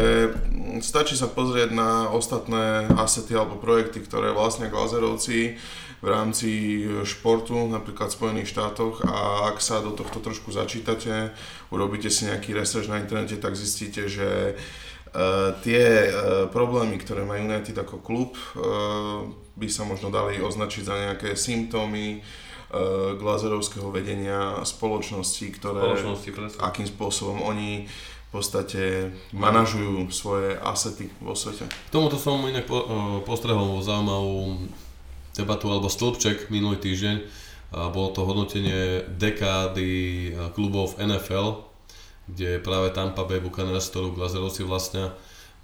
stačí 0.78 1.18
sa 1.18 1.26
pozrieť 1.26 1.74
na 1.74 2.06
ostatné 2.14 2.86
asety 2.94 3.34
alebo 3.34 3.58
projekty, 3.58 3.98
ktoré 4.06 4.30
vlastne 4.30 4.70
Glazerovci 4.70 5.58
v 5.98 6.06
rámci 6.06 6.50
športu, 7.02 7.58
napríklad 7.66 8.14
v 8.14 8.18
Spojených 8.22 8.54
štátoch 8.54 9.02
a 9.02 9.50
ak 9.50 9.58
sa 9.58 9.82
do 9.82 9.90
tohto 9.98 10.22
trošku 10.22 10.54
začítate, 10.54 11.34
urobíte 11.74 12.06
si 12.06 12.30
nejaký 12.30 12.54
research 12.54 12.86
na 12.86 13.02
internete, 13.02 13.34
tak 13.34 13.58
zistíte, 13.58 14.06
že 14.06 14.54
eh, 14.54 15.48
tie 15.66 15.82
eh, 16.06 16.12
problémy, 16.54 17.02
ktoré 17.02 17.26
má 17.26 17.34
United 17.34 17.74
ako 17.82 17.98
klub, 17.98 18.38
eh, 18.38 19.26
by 19.58 19.66
sa 19.66 19.82
možno 19.82 20.14
dali 20.14 20.38
označiť 20.38 20.82
za 20.86 20.94
nejaké 20.94 21.34
symptómy 21.34 22.22
glazerovského 23.16 23.88
vedenia 23.88 24.60
spoločnosti, 24.60 25.46
ktoré 25.56 25.80
Spoločnosti, 25.80 26.28
presne. 26.36 26.58
akým 26.60 26.84
spôsobom 26.84 27.40
oni 27.40 27.88
v 28.28 28.30
podstate 28.30 29.08
manažujú 29.32 30.12
svoje 30.12 30.52
asety 30.60 31.08
vo 31.24 31.32
svete. 31.32 31.64
K 31.64 31.88
tomuto 31.88 32.20
som 32.20 32.44
inak 32.44 32.68
po, 32.68 32.76
o, 32.76 32.84
postrehol 33.24 33.80
zaujímavú 33.80 34.68
debatu 35.32 35.72
alebo 35.72 35.88
stĺpček 35.88 36.52
minulý 36.52 36.76
týždeň. 36.76 37.16
Bolo 37.68 38.12
to 38.12 38.28
hodnotenie 38.28 39.08
dekády 39.16 39.92
a, 40.36 40.52
klubov 40.52 40.92
v 40.92 41.08
NFL, 41.08 41.64
kde 42.28 42.60
práve 42.60 42.92
Tampa 42.92 43.24
Bay 43.24 43.40
Buccaneers, 43.40 43.88
ktorú 43.88 44.12
Glazerovci 44.12 44.68
vlastne 44.68 45.08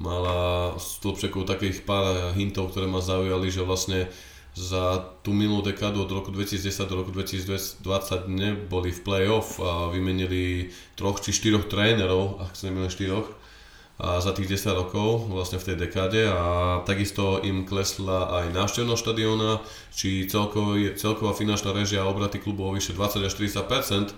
mala 0.00 0.72
stĺpčekov 0.80 1.44
takých 1.44 1.84
pár 1.84 2.32
hintov, 2.32 2.72
ktoré 2.72 2.88
ma 2.88 3.04
zaujali, 3.04 3.52
že 3.52 3.60
vlastne 3.60 4.08
za 4.54 5.02
tú 5.26 5.34
minulú 5.34 5.66
dekádu 5.66 6.06
od 6.06 6.10
roku 6.14 6.30
2010 6.30 6.86
do 6.86 6.94
roku 7.02 7.10
2020 7.10 7.82
neboli 8.30 8.94
v 8.94 9.00
play-off 9.02 9.58
a 9.58 9.90
vymenili 9.90 10.70
troch 10.94 11.18
či 11.18 11.34
štyroch 11.34 11.66
trénerov, 11.66 12.38
ak 12.38 12.54
sa 12.54 12.70
nemýlim 12.70 12.90
štyroch, 12.90 13.26
a 13.94 14.18
za 14.18 14.34
tých 14.34 14.58
10 14.58 14.74
rokov 14.74 15.30
vlastne 15.30 15.58
v 15.62 15.70
tej 15.70 15.76
dekáde. 15.86 16.26
A 16.26 16.82
takisto 16.82 17.38
im 17.42 17.62
klesla 17.62 18.42
aj 18.42 18.54
návštevnosť 18.54 19.02
štadióna, 19.06 19.62
či 19.94 20.26
celkový, 20.26 20.98
celková 20.98 21.30
finančná 21.30 21.70
režia 21.70 22.02
a 22.02 22.10
obraty 22.10 22.42
klubu 22.42 22.66
o 22.66 22.74
vyše 22.74 22.90
20 22.94 23.22
až 23.22 23.32
40% 23.38 24.14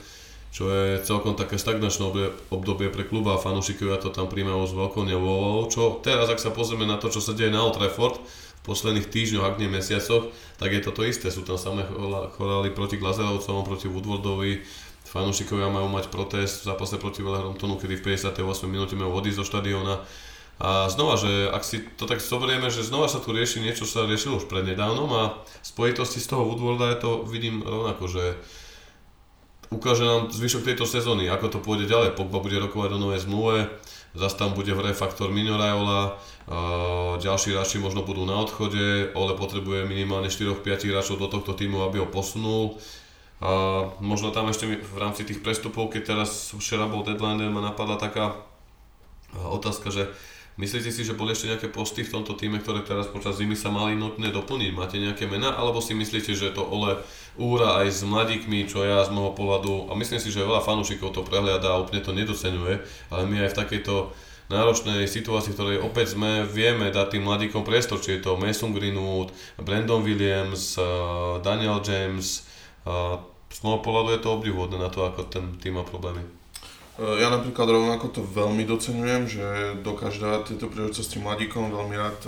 čo 0.56 0.72
je 0.72 1.04
celkom 1.04 1.36
také 1.36 1.60
stagnačné 1.60 2.32
obdobie, 2.48 2.88
pre 2.88 3.04
kluba 3.04 3.36
a 3.36 3.42
fanúšikovia 3.42 4.00
to 4.00 4.08
tam 4.08 4.24
príjmajú 4.24 4.64
s 4.64 4.72
veľkou 4.72 5.04
nevôľou, 5.04 5.68
čo 5.68 6.00
teraz 6.00 6.32
ak 6.32 6.40
sa 6.40 6.48
pozrieme 6.48 6.88
na 6.88 6.96
to, 6.96 7.12
čo 7.12 7.20
sa 7.20 7.36
deje 7.36 7.52
na 7.52 7.60
Old 7.60 7.76
Trafford 7.76 8.16
posledných 8.66 9.06
týždňoch, 9.06 9.46
ak 9.46 9.58
nie 9.62 9.70
mesiacoch, 9.70 10.34
tak 10.58 10.74
je 10.74 10.82
to 10.82 10.90
to 10.90 11.06
isté, 11.06 11.30
sú 11.30 11.46
tam 11.46 11.54
samé 11.54 11.86
chorály 12.34 12.74
proti 12.74 12.98
Glazerovcom, 12.98 13.62
proti 13.62 13.86
Woodwardovi, 13.86 14.66
fanúšikovia 15.06 15.70
majú 15.70 15.86
mať 15.86 16.10
protest 16.10 16.66
v 16.66 16.74
zápase 16.74 16.98
proti 16.98 17.22
Wolverhamptonu, 17.22 17.78
kedy 17.78 18.02
v 18.02 18.18
58 18.18 18.42
minúte 18.66 18.98
majú 18.98 19.14
odísť 19.16 19.38
zo 19.40 19.46
štadióna. 19.46 20.02
A 20.56 20.88
znova, 20.88 21.20
že 21.20 21.52
ak 21.52 21.62
si 21.62 21.84
to 22.00 22.08
tak 22.08 22.18
zoberieme, 22.18 22.72
že 22.72 22.80
znova 22.80 23.12
sa 23.12 23.20
tu 23.20 23.30
rieši 23.30 23.60
niečo, 23.60 23.84
čo 23.84 24.00
sa 24.00 24.08
riešilo 24.08 24.40
už 24.40 24.48
prednedávnom 24.48 25.08
a 25.12 25.22
v 25.44 25.66
spojitosti 25.68 26.18
z 26.18 26.32
toho 26.32 26.48
Woodwarda 26.48 26.96
je 26.96 26.98
to 27.00 27.10
vidím 27.28 27.60
rovnako, 27.60 28.04
že 28.08 28.24
ukáže 29.68 30.02
nám 30.08 30.32
zvyšok 30.32 30.64
tejto 30.64 30.88
sezóny, 30.88 31.28
ako 31.28 31.46
to 31.52 31.58
pôjde 31.60 31.90
ďalej. 31.90 32.16
Pogba 32.16 32.40
bude 32.40 32.56
rokovať 32.56 32.96
o 32.96 33.02
novej 33.02 33.28
zmluve, 33.28 33.68
zase 34.16 34.36
tam 34.40 34.56
bude 34.56 34.72
v 34.72 34.80
hre 34.80 34.92
faktor 34.96 35.28
Mino 35.28 35.60
Raiola, 35.60 36.16
a 36.16 36.35
ďalší 37.18 37.58
hráči 37.58 37.82
možno 37.82 38.06
budú 38.06 38.22
na 38.22 38.38
odchode, 38.38 39.10
Ole 39.18 39.34
potrebuje 39.34 39.82
minimálne 39.82 40.30
4-5 40.30 40.62
hráčov 40.86 41.18
do 41.18 41.26
tohto 41.26 41.58
týmu, 41.58 41.82
aby 41.82 41.98
ho 42.02 42.06
posunul. 42.06 42.78
A 43.42 43.84
možno 44.00 44.30
tam 44.30 44.48
ešte 44.48 44.64
v 44.78 44.96
rámci 44.96 45.26
tých 45.26 45.42
prestupov, 45.42 45.90
keď 45.92 46.16
teraz 46.16 46.54
včera 46.56 46.86
bol 46.88 47.04
deadline, 47.04 47.50
ma 47.50 47.60
napadla 47.60 47.98
taká 47.98 48.32
otázka, 49.36 49.92
že 49.92 50.08
myslíte 50.56 50.88
si, 50.88 51.04
že 51.04 51.12
boli 51.12 51.36
ešte 51.36 51.52
nejaké 51.52 51.68
posty 51.68 52.00
v 52.00 52.14
tomto 52.16 52.32
týme, 52.32 52.62
ktoré 52.62 52.80
teraz 52.80 53.12
počas 53.12 53.36
zimy 53.36 53.52
sa 53.52 53.68
mali 53.68 53.92
nutne 53.92 54.32
doplniť? 54.32 54.70
Máte 54.72 54.96
nejaké 54.96 55.28
mená? 55.28 55.52
Alebo 55.52 55.84
si 55.84 55.92
myslíte, 55.92 56.32
že 56.32 56.54
to 56.54 56.64
Ole 56.64 56.96
úra 57.36 57.84
aj 57.84 57.92
s 57.92 58.00
mladíkmi, 58.08 58.64
čo 58.64 58.80
ja 58.86 59.04
z 59.04 59.12
môjho 59.12 59.36
pohľadu, 59.36 59.92
a 59.92 59.98
myslím 59.98 60.16
si, 60.16 60.32
že 60.32 60.46
veľa 60.46 60.64
fanúšikov 60.64 61.12
to 61.12 61.20
prehliada 61.20 61.76
a 61.76 61.82
úplne 61.82 62.00
to 62.00 62.16
nedocenuje, 62.16 62.80
ale 63.12 63.22
my 63.28 63.44
aj 63.44 63.52
v 63.52 63.58
takejto 63.60 63.94
náročnej 64.46 65.10
situácii, 65.10 65.52
v 65.52 65.56
ktorej 65.58 65.78
opäť 65.82 66.14
sme, 66.14 66.46
vieme 66.46 66.94
dať 66.94 67.18
tým 67.18 67.26
mladíkom 67.26 67.66
priestor, 67.66 67.98
či 67.98 68.18
je 68.18 68.30
to 68.30 68.38
Mason 68.38 68.70
Greenwood, 68.70 69.34
Brandon 69.58 70.02
Williams, 70.02 70.78
eh, 70.78 70.84
Daniel 71.42 71.82
James, 71.82 72.46
a 72.86 73.18
z 73.50 73.58
môjho 73.66 73.82
pohľadu 73.82 74.14
je 74.14 74.20
to 74.22 74.30
obdivuhodné 74.30 74.78
na 74.78 74.86
to, 74.86 75.02
ako 75.02 75.26
ten 75.26 75.58
tým 75.58 75.74
má 75.74 75.82
problémy. 75.82 76.22
E, 76.22 77.02
Ja 77.18 77.34
napríklad 77.34 77.66
rovnako 77.66 78.14
to 78.14 78.22
veľmi 78.22 78.62
docenujem, 78.62 79.26
že 79.26 79.46
dokáže 79.82 80.22
dávať 80.22 80.54
tieto 80.54 80.70
príležitosti 80.70 81.18
mladíkom, 81.18 81.74
veľmi 81.74 81.96
rád 81.98 82.18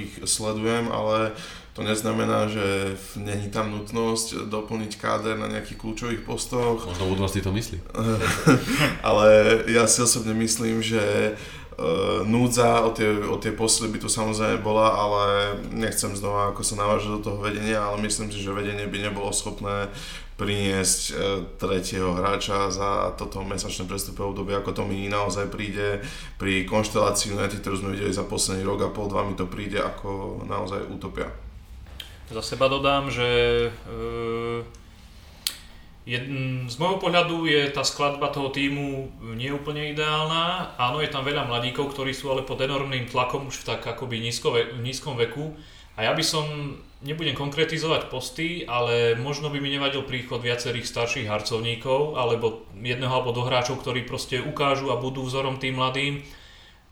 ich 0.00 0.16
sledujem, 0.24 0.88
ale 0.88 1.36
to 1.76 1.84
neznamená, 1.84 2.48
že 2.48 2.96
není 3.20 3.52
tam 3.52 3.68
nutnosť 3.76 4.48
doplniť 4.48 4.96
káder 4.96 5.36
na 5.36 5.52
nejakých 5.52 5.76
kľúčových 5.76 6.24
postoch, 6.24 6.88
Možno 6.88 7.12
Woodward 7.12 7.36
si 7.36 7.44
to 7.44 7.52
myslí. 7.52 7.76
ale 9.12 9.28
ja 9.68 9.84
si 9.84 10.00
osobne 10.00 10.32
myslím, 10.32 10.80
že 10.80 11.36
uh, 11.36 11.65
núdza 12.24 12.88
o 12.88 12.90
tie, 12.96 13.04
o 13.28 13.36
tie 13.36 13.52
posily 13.52 13.92
by 13.92 13.98
tu 14.00 14.08
samozrejme 14.08 14.64
bola, 14.64 14.96
ale 14.96 15.22
nechcem 15.76 16.16
znova 16.16 16.52
ako 16.52 16.64
sa 16.64 16.80
navážať 16.80 17.20
do 17.20 17.20
toho 17.20 17.38
vedenia, 17.44 17.84
ale 17.84 18.00
myslím 18.08 18.32
si, 18.32 18.40
že 18.40 18.56
vedenie 18.56 18.88
by 18.88 19.12
nebolo 19.12 19.28
schopné 19.28 19.92
priniesť 20.36 21.00
uh, 21.12 21.16
tretieho 21.56 22.12
hráča 22.12 22.68
za 22.68 23.16
toto 23.16 23.40
mesačné 23.40 23.88
prestupové 23.88 24.36
obdobie, 24.36 24.54
ako 24.56 24.72
to 24.76 24.82
mi 24.84 25.08
naozaj 25.08 25.48
príde 25.48 26.04
pri 26.36 26.68
konštelácii 26.68 27.32
United, 27.32 27.64
ktorú 27.64 27.76
sme 27.80 27.92
videli 27.96 28.12
za 28.12 28.24
posledný 28.28 28.64
rok 28.64 28.84
a 28.84 28.92
pol, 28.92 29.08
dva 29.08 29.24
mi 29.24 29.32
to 29.32 29.48
príde 29.48 29.80
ako 29.80 30.44
naozaj 30.44 30.84
utopia. 30.92 31.32
Za 32.28 32.42
seba 32.44 32.68
dodám, 32.68 33.08
že 33.08 33.28
e, 33.64 33.68
z 36.06 36.74
môjho 36.78 37.02
pohľadu 37.02 37.50
je 37.50 37.66
tá 37.74 37.82
skladba 37.82 38.30
toho 38.30 38.54
týmu 38.54 39.10
nie 39.34 39.50
úplne 39.50 39.90
ideálna. 39.90 40.70
Áno, 40.78 41.02
je 41.02 41.10
tam 41.10 41.26
veľa 41.26 41.50
mladíkov, 41.50 41.90
ktorí 41.90 42.14
sú 42.14 42.30
ale 42.30 42.46
pod 42.46 42.62
enormným 42.62 43.10
tlakom 43.10 43.50
už 43.50 43.66
v 43.66 43.74
tak 43.74 43.82
akoby 43.82 44.22
nízko, 44.22 44.54
v 44.54 44.78
nízkom 44.86 45.18
veku. 45.18 45.58
A 45.98 46.06
ja 46.06 46.12
by 46.14 46.22
som, 46.22 46.78
nebudem 47.02 47.34
konkretizovať 47.34 48.06
posty, 48.06 48.62
ale 48.70 49.18
možno 49.18 49.50
by 49.50 49.58
mi 49.58 49.74
nevadil 49.74 50.06
príchod 50.06 50.38
viacerých 50.38 50.86
starších 50.86 51.26
harcovníkov, 51.26 52.14
alebo 52.14 52.70
jedného 52.78 53.10
alebo 53.10 53.34
do 53.34 53.42
hráčov, 53.42 53.82
ktorí 53.82 54.06
proste 54.06 54.38
ukážu 54.38 54.94
a 54.94 55.00
budú 55.02 55.26
vzorom 55.26 55.58
tým 55.58 55.74
mladým, 55.74 56.22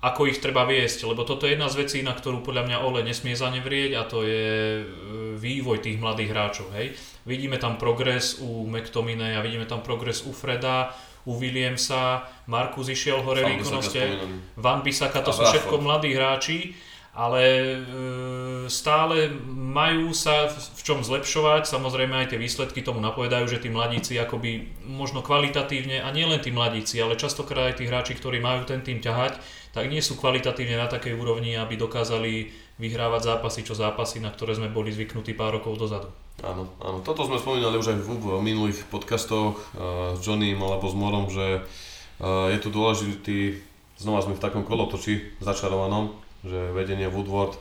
ako 0.03 0.27
ich 0.27 0.43
treba 0.43 0.67
viesť, 0.67 1.07
lebo 1.07 1.23
toto 1.25 1.47
je 1.47 1.55
jedna 1.55 1.71
z 1.71 1.87
vecí, 1.87 1.99
na 2.05 2.13
ktorú 2.13 2.45
podľa 2.45 2.67
mňa 2.69 2.83
Ole 2.85 3.01
nesmie 3.07 3.33
zanevrieť 3.33 3.97
a 3.97 4.03
to 4.05 4.21
je 4.21 4.49
e, 4.81 4.85
vývoj 5.41 5.81
tých 5.81 5.97
mladých 5.97 6.29
hráčov, 6.29 6.69
hej. 6.77 6.93
Vidíme 7.25 7.57
tam 7.57 7.81
progres 7.81 8.39
u 8.41 8.69
McTominaya, 8.69 9.41
vidíme 9.41 9.65
tam 9.65 9.81
progres 9.81 10.25
u 10.29 10.33
Freda, 10.33 10.93
u 11.25 11.41
Williamsa, 11.41 12.29
Markus 12.47 12.93
išiel 12.93 13.25
hore 13.25 13.45
výkonnosti. 13.49 14.01
Van 14.61 14.85
Bissaka, 14.85 15.25
to 15.25 15.33
A 15.33 15.37
sú 15.37 15.43
všetko 15.49 15.81
mladí 15.81 16.13
hráči 16.13 16.77
ale 17.15 17.43
e, 17.47 17.79
stále 18.67 19.31
majú 19.47 20.11
sa 20.11 20.51
v 20.51 20.81
čom 20.83 20.99
zlepšovať, 21.07 21.63
samozrejme 21.63 22.11
aj 22.11 22.35
tie 22.35 22.43
výsledky 22.43 22.83
tomu 22.83 22.99
napovedajú, 22.99 23.47
že 23.47 23.63
tí 23.63 23.71
mladíci 23.71 24.19
akoby 24.19 24.83
možno 24.83 25.23
kvalitatívne, 25.23 26.03
a 26.03 26.11
nielen 26.11 26.43
tí 26.43 26.51
mladíci, 26.51 26.99
ale 26.99 27.15
častokrát 27.15 27.71
aj 27.71 27.79
tí 27.79 27.85
hráči, 27.87 28.19
ktorí 28.19 28.43
majú 28.43 28.67
ten 28.67 28.83
tým 28.83 28.99
ťahať, 28.99 29.39
tak 29.71 29.87
nie 29.87 30.03
sú 30.03 30.19
kvalitatívne 30.19 30.75
na 30.75 30.91
takej 30.91 31.15
úrovni, 31.15 31.55
aby 31.55 31.79
dokázali 31.79 32.51
vyhrávať 32.83 33.31
zápasy, 33.31 33.63
čo 33.63 33.79
zápasy, 33.79 34.19
na 34.19 34.35
ktoré 34.35 34.59
sme 34.59 34.67
boli 34.67 34.91
zvyknutí 34.91 35.39
pár 35.39 35.55
rokov 35.63 35.79
dozadu. 35.79 36.11
Áno, 36.43 36.67
áno. 36.83 36.99
Toto 37.07 37.23
sme 37.23 37.39
spomínali 37.39 37.79
už 37.79 37.95
aj 37.95 37.99
v, 38.03 38.09
v 38.19 38.43
minulých 38.43 38.83
podcastoch 38.91 39.55
uh, 39.55 40.19
s 40.19 40.21
Johnnym 40.27 40.59
alebo 40.59 40.91
s 40.91 40.97
Morom, 40.99 41.31
že 41.31 41.63
uh, 41.63 42.51
je 42.51 42.59
tu 42.59 42.75
dôležitý, 42.75 43.63
znova 44.03 44.27
sme 44.27 44.35
v 44.35 44.43
takom 44.43 44.67
kolotoči 44.67 45.39
začarovanom, 45.39 46.11
že 46.43 46.75
vedenie 46.75 47.07
Woodward, 47.07 47.55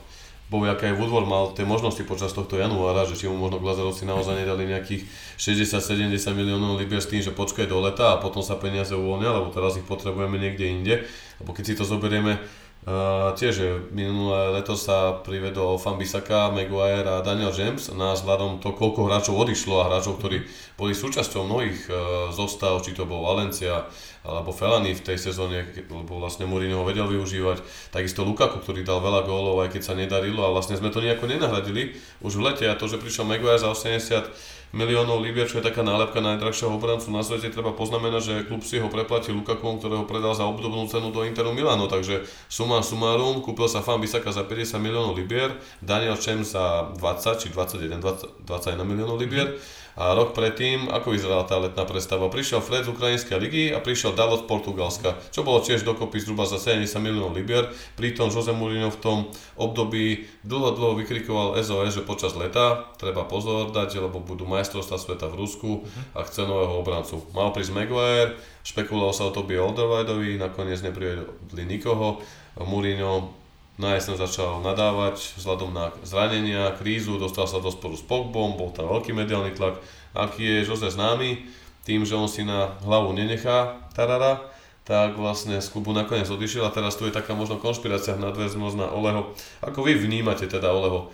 bol 0.52 0.60
aké 0.68 0.92
aj 0.92 1.00
Woodward 1.00 1.24
mal 1.24 1.44
tie 1.56 1.64
možnosti 1.64 2.04
počas 2.04 2.36
tohto 2.36 2.60
januára, 2.60 3.08
že 3.08 3.16
či 3.16 3.26
mu 3.32 3.40
možno 3.40 3.64
Glazerovci 3.64 4.04
naozaj 4.04 4.44
nedali 4.44 4.68
nejakých 4.68 5.08
60-70 5.40 6.14
miliónov 6.36 6.76
libier 6.76 7.00
s 7.00 7.08
tým, 7.08 7.24
že 7.24 7.32
počkaj 7.32 7.64
do 7.64 7.80
leta 7.80 8.12
a 8.12 8.20
potom 8.20 8.44
sa 8.44 8.60
peniaze 8.60 8.92
uvoľnia, 8.92 9.32
lebo 9.40 9.48
teraz 9.48 9.80
ich 9.80 9.88
potrebujeme 9.88 10.36
niekde 10.36 10.68
inde. 10.68 10.94
Lebo 11.40 11.56
keď 11.56 11.64
si 11.64 11.74
to 11.80 11.88
zoberieme, 11.88 12.36
Uh, 12.84 13.32
tiež 13.32 13.88
minulé 13.96 14.60
leto 14.60 14.76
sa 14.76 15.16
privedol 15.24 15.80
Fambisaka, 15.80 16.52
Maguire 16.52 17.08
a 17.08 17.24
Daniel 17.24 17.48
James. 17.48 17.88
Na 17.88 18.12
vzhľadom 18.12 18.60
to, 18.60 18.76
koľko 18.76 19.08
hráčov 19.08 19.40
odišlo 19.40 19.80
a 19.80 19.88
hráčov, 19.88 20.20
ktorí 20.20 20.44
boli 20.76 20.92
súčasťou 20.92 21.48
mnohých 21.48 21.80
uh, 21.88 21.96
zostav, 22.28 22.84
či 22.84 22.92
to 22.92 23.08
bol 23.08 23.24
Valencia 23.24 23.88
alebo 24.20 24.52
Felany 24.52 24.92
v 24.92 25.04
tej 25.04 25.16
sezóne, 25.16 25.64
lebo 25.76 26.20
vlastne 26.20 26.44
Mourinho 26.44 26.80
ho 26.80 26.88
vedel 26.88 27.08
využívať. 27.08 27.64
Takisto 27.88 28.20
Lukaku, 28.24 28.60
ktorý 28.60 28.84
dal 28.84 29.00
veľa 29.00 29.24
gólov, 29.24 29.64
aj 29.64 29.76
keď 29.76 29.82
sa 29.84 29.96
nedarilo. 29.96 30.44
A 30.44 30.52
vlastne 30.52 30.76
sme 30.76 30.92
to 30.92 31.00
nejako 31.00 31.24
nenahradili 31.24 31.96
už 32.20 32.36
v 32.36 32.52
lete. 32.52 32.64
A 32.68 32.76
to, 32.76 32.84
že 32.84 33.00
prišiel 33.00 33.24
Maguire 33.24 33.60
za 33.60 33.68
80 33.72 34.53
miliónov 34.74 35.22
libier, 35.22 35.46
čo 35.46 35.62
je 35.62 35.68
taká 35.70 35.86
nálepka 35.86 36.18
najdrahšieho 36.18 36.74
obrancu 36.74 37.14
na 37.14 37.22
svete, 37.22 37.54
treba 37.54 37.70
poznamenať, 37.70 38.22
že 38.26 38.34
klub 38.50 38.66
si 38.66 38.82
ho 38.82 38.90
preplatil 38.90 39.38
Lukakom, 39.38 39.78
ktorého 39.78 40.02
predal 40.02 40.34
za 40.34 40.42
obdobnú 40.50 40.90
cenu 40.90 41.14
do 41.14 41.22
Interu 41.22 41.54
Milano, 41.54 41.86
takže 41.86 42.26
suma 42.50 42.82
sumarum, 42.82 43.38
kúpil 43.38 43.70
sa 43.70 43.86
Fan 43.86 44.02
Bisaka 44.02 44.34
za 44.34 44.42
50 44.42 44.82
miliónov 44.82 45.14
libier, 45.14 45.54
Daniel 45.78 46.18
Čem 46.18 46.42
za 46.42 46.90
20 46.98 47.38
či 47.38 47.48
21, 47.54 48.02
20, 48.02 48.42
21 48.42 48.82
miliónov 48.82 49.22
libier. 49.22 49.54
A 49.94 50.10
rok 50.10 50.34
predtým, 50.34 50.90
ako 50.90 51.14
vyzerala 51.14 51.46
tá 51.46 51.54
letná 51.54 51.86
prestava? 51.86 52.26
Prišiel 52.26 52.58
Fred 52.58 52.82
z 52.82 52.90
Ukrajinskej 52.90 53.38
ligy 53.38 53.64
a 53.70 53.78
prišiel 53.78 54.10
Dalot 54.18 54.42
z 54.42 54.50
Portugalska, 54.50 55.14
čo 55.30 55.46
bolo 55.46 55.62
tiež 55.62 55.86
dokopy 55.86 56.18
zhruba 56.18 56.50
za 56.50 56.58
70 56.58 56.98
miliónov 56.98 57.30
libier. 57.30 57.70
Pritom 57.94 58.26
Jose 58.26 58.50
Mourinho 58.50 58.90
v 58.90 58.98
tom 58.98 59.18
období 59.54 60.26
dlho, 60.42 60.74
dlho 60.74 60.98
vykrikoval 60.98 61.54
SOS, 61.62 61.94
že 61.94 62.02
počas 62.02 62.34
leta 62.34 62.90
treba 62.98 63.22
pozor 63.22 63.70
dať, 63.70 64.02
lebo 64.02 64.18
budú 64.18 64.50
majstrovstvá 64.64 64.96
sveta 64.96 65.28
v 65.28 65.44
Rusku 65.44 65.84
a 66.16 66.24
chce 66.24 66.48
nového 66.48 66.80
obrancu. 66.80 67.20
Mal 67.36 67.52
prísť 67.52 67.76
Maguire, 67.76 68.40
špekuloval 68.64 69.12
sa 69.12 69.28
o 69.28 69.34
Tobi 69.36 69.60
Alderweidovi, 69.60 70.40
nakoniec 70.40 70.80
neprivedli 70.80 71.68
nikoho. 71.68 72.24
Mourinho 72.56 73.36
na 73.76 73.92
jeseň 74.00 74.16
začal 74.16 74.64
nadávať 74.64 75.36
vzhľadom 75.36 75.76
na 75.76 75.92
zranenia, 76.00 76.72
krízu, 76.80 77.20
dostal 77.20 77.44
sa 77.44 77.60
do 77.60 77.68
sporu 77.68 77.92
s 77.92 78.06
Pogbom, 78.06 78.56
bol 78.56 78.72
tam 78.72 78.88
veľký 78.88 79.12
mediálny 79.12 79.52
tlak. 79.52 79.76
Aký 80.16 80.46
je 80.48 80.64
Jose 80.64 80.88
známy, 80.88 81.44
tým, 81.84 82.08
že 82.08 82.16
on 82.16 82.30
si 82.30 82.40
na 82.46 82.80
hlavu 82.80 83.12
nenechá 83.12 83.84
Tarara, 83.92 84.40
tak 84.88 85.20
vlastne 85.20 85.60
z 85.60 85.68
klubu 85.68 85.92
nakoniec 85.92 86.24
odišiel 86.24 86.64
a 86.64 86.72
teraz 86.72 86.96
tu 86.96 87.04
je 87.04 87.12
taká 87.12 87.36
možno 87.36 87.60
konšpirácia 87.60 88.16
nadväznosť 88.16 88.76
na 88.78 88.88
Oleho. 88.88 89.36
Ako 89.60 89.84
vy 89.84 89.98
vnímate 89.98 90.48
teda 90.48 90.72
Oleho? 90.72 91.12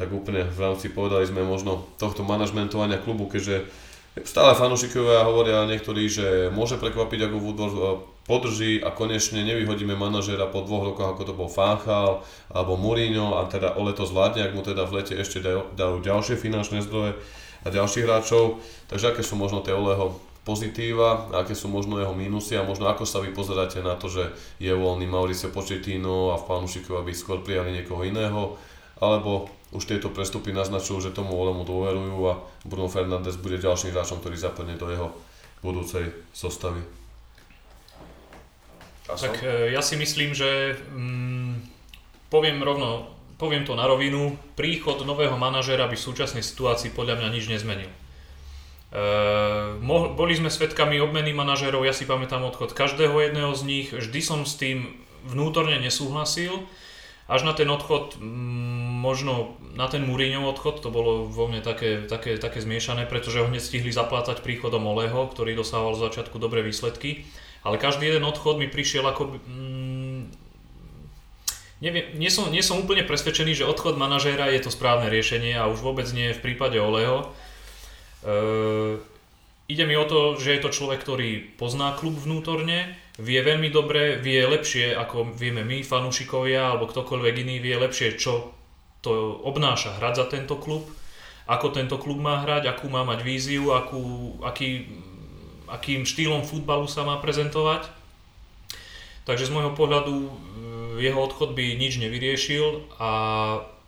Tak 0.00 0.08
úplne 0.08 0.48
v 0.48 0.58
rámci 0.64 0.88
povedali 0.88 1.28
sme 1.28 1.44
možno 1.44 1.84
tohto 2.00 2.24
manažmentovania 2.24 2.96
klubu, 3.04 3.28
keďže 3.28 3.68
stále 4.24 4.56
fanúšikovia 4.56 5.28
hovoria 5.28 5.68
niektorí, 5.68 6.08
že 6.08 6.48
môže 6.48 6.80
prekvapiť 6.80 7.28
ako 7.28 7.36
Woodward 7.36 7.76
podrží 8.24 8.80
a 8.80 8.96
konečne 8.96 9.44
nevyhodíme 9.44 9.92
manažera 9.92 10.48
po 10.48 10.64
dvoch 10.64 10.88
rokoch, 10.88 11.12
ako 11.12 11.22
to 11.28 11.34
bol 11.36 11.52
Fáchal 11.52 12.24
alebo 12.48 12.80
Mourinho 12.80 13.36
a 13.36 13.44
teda 13.44 13.76
Ole 13.76 13.92
to 13.92 14.08
zvládne, 14.08 14.48
ak 14.48 14.56
mu 14.56 14.64
teda 14.64 14.88
v 14.88 15.04
lete 15.04 15.20
ešte 15.20 15.44
dajú, 15.44 16.00
ďalšie 16.00 16.40
finančné 16.40 16.80
zdroje 16.80 17.20
a 17.60 17.68
ďalších 17.68 18.06
hráčov. 18.08 18.62
Takže 18.88 19.12
aké 19.12 19.20
sú 19.20 19.36
možno 19.36 19.60
tie 19.60 19.76
Oleho 19.76 20.16
pozitíva, 20.48 21.28
aké 21.36 21.52
sú 21.52 21.68
možno 21.68 22.00
jeho 22.00 22.16
mínusy 22.16 22.56
a 22.56 22.64
možno 22.64 22.88
ako 22.88 23.04
sa 23.04 23.20
vy 23.20 23.36
pozeráte 23.36 23.84
na 23.84 24.00
to, 24.00 24.08
že 24.08 24.32
je 24.56 24.72
voľný 24.72 25.04
Mauricio 25.04 25.52
Pochettino 25.52 26.32
a 26.32 26.40
v 26.40 26.46
fanúšikov, 26.48 27.04
aby 27.04 27.12
skôr 27.12 27.44
prijali 27.44 27.76
niekoho 27.76 28.00
iného, 28.08 28.56
alebo 28.96 29.52
už 29.70 29.86
tieto 29.86 30.10
prestupy 30.10 30.50
naznačujú, 30.50 30.98
že 31.10 31.14
tomu 31.14 31.38
Olemu 31.38 31.62
dôverujú 31.62 32.18
a 32.26 32.42
Bruno 32.66 32.90
Fernández 32.90 33.38
bude 33.38 33.62
ďalším 33.62 33.94
hráčom, 33.94 34.18
ktorý 34.18 34.34
zapadne 34.34 34.74
do 34.74 34.90
jeho 34.90 35.08
budúcej 35.62 36.10
zostavy. 36.34 36.82
Tak 39.06 39.42
e, 39.42 39.74
ja 39.74 39.82
si 39.82 39.98
myslím, 39.98 40.34
že 40.34 40.78
mm, 40.94 41.66
poviem 42.30 42.62
rovno, 42.62 43.10
poviem 43.38 43.66
to 43.66 43.74
na 43.74 43.86
rovinu, 43.86 44.38
príchod 44.54 45.02
nového 45.02 45.34
manažera 45.34 45.90
by 45.90 45.98
v 45.98 46.06
súčasnej 46.06 46.44
situácii 46.46 46.94
podľa 46.94 47.18
mňa 47.18 47.28
nič 47.34 47.44
nezmenil. 47.50 47.90
E, 47.90 47.96
boli 50.14 50.34
sme 50.38 50.50
svedkami 50.50 51.02
obmeny 51.02 51.34
manažerov, 51.34 51.86
ja 51.86 51.94
si 51.94 52.06
pamätám 52.06 52.46
odchod 52.46 52.74
každého 52.74 53.14
jedného 53.18 53.54
z 53.54 53.62
nich, 53.66 53.86
vždy 53.90 54.20
som 54.22 54.46
s 54.46 54.54
tým 54.58 55.02
vnútorne 55.26 55.78
nesúhlasil, 55.82 56.62
až 57.30 57.46
na 57.46 57.54
ten 57.54 57.70
odchod, 57.70 58.18
mm, 58.18 58.79
možno 59.00 59.56
na 59.72 59.88
ten 59.88 60.04
Mourinho 60.04 60.44
odchod, 60.44 60.84
to 60.84 60.92
bolo 60.92 61.24
vo 61.24 61.48
mne 61.48 61.64
také, 61.64 62.04
také, 62.04 62.36
také 62.36 62.60
zmiešané, 62.60 63.08
pretože 63.08 63.40
ho 63.40 63.48
hneď 63.48 63.64
stihli 63.64 63.88
zaplácať 63.88 64.44
príchodom 64.44 64.84
Oleho, 64.84 65.24
ktorý 65.32 65.56
dosával 65.56 65.96
z 65.96 66.04
začiatku 66.04 66.36
dobré 66.36 66.60
výsledky 66.60 67.24
ale 67.64 67.76
každý 67.76 68.08
jeden 68.08 68.24
odchod 68.24 68.56
mi 68.56 68.68
prišiel 68.68 69.04
ako... 69.04 69.36
Mm, 69.44 70.32
neviem, 71.84 72.06
nie, 72.16 72.32
som, 72.32 72.48
nie 72.48 72.64
som 72.64 72.80
úplne 72.80 73.04
presvedčený, 73.04 73.60
že 73.60 73.68
odchod 73.68 74.00
manažéra 74.00 74.48
je 74.52 74.64
to 74.64 74.72
správne 74.72 75.12
riešenie 75.12 75.56
a 75.56 75.68
už 75.68 75.84
vôbec 75.84 76.08
nie 76.16 76.32
v 76.32 76.40
prípade 76.40 76.80
Oleho. 76.80 77.28
E, 78.24 78.36
ide 79.68 79.84
mi 79.84 79.96
o 79.96 80.08
to, 80.08 80.40
že 80.40 80.56
je 80.56 80.60
to 80.64 80.72
človek, 80.72 81.04
ktorý 81.04 81.52
pozná 81.60 81.92
klub 82.00 82.16
vnútorne, 82.16 82.96
vie 83.20 83.40
veľmi 83.44 83.68
dobre, 83.68 84.16
vie 84.16 84.40
lepšie 84.40 84.96
ako 84.96 85.36
vieme 85.36 85.60
my, 85.60 85.84
fanúšikovia 85.84 86.72
alebo 86.72 86.88
ktokoľvek 86.88 87.34
iný, 87.44 87.60
vie 87.60 87.76
lepšie, 87.76 88.16
čo 88.16 88.56
to 89.00 89.40
obnáša 89.44 89.96
hrať 89.96 90.14
za 90.16 90.26
tento 90.28 90.56
klub, 90.60 90.84
ako 91.48 91.72
tento 91.72 91.96
klub 91.96 92.20
má 92.20 92.44
hrať, 92.44 92.68
akú 92.68 92.86
má 92.92 93.02
mať 93.02 93.24
víziu, 93.26 93.72
akú, 93.72 94.36
aký 94.44 94.86
akým 95.70 96.02
štýlom 96.02 96.42
futbalu 96.42 96.90
sa 96.90 97.06
má 97.06 97.22
prezentovať. 97.22 97.86
Takže 99.24 99.46
z 99.46 99.54
môjho 99.54 99.72
pohľadu 99.78 100.14
e, 100.18 100.30
jeho 101.06 101.20
odchod 101.22 101.54
by 101.54 101.78
nič 101.78 102.02
nevyriešil 102.02 102.98
a 102.98 103.10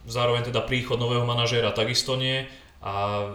zároveň 0.07 0.47
teda 0.47 0.63
príchod 0.63 1.03
nového 1.03 1.27
manažéra 1.27 1.75
takisto 1.75 2.15
nie. 2.15 2.47
A 2.79 3.27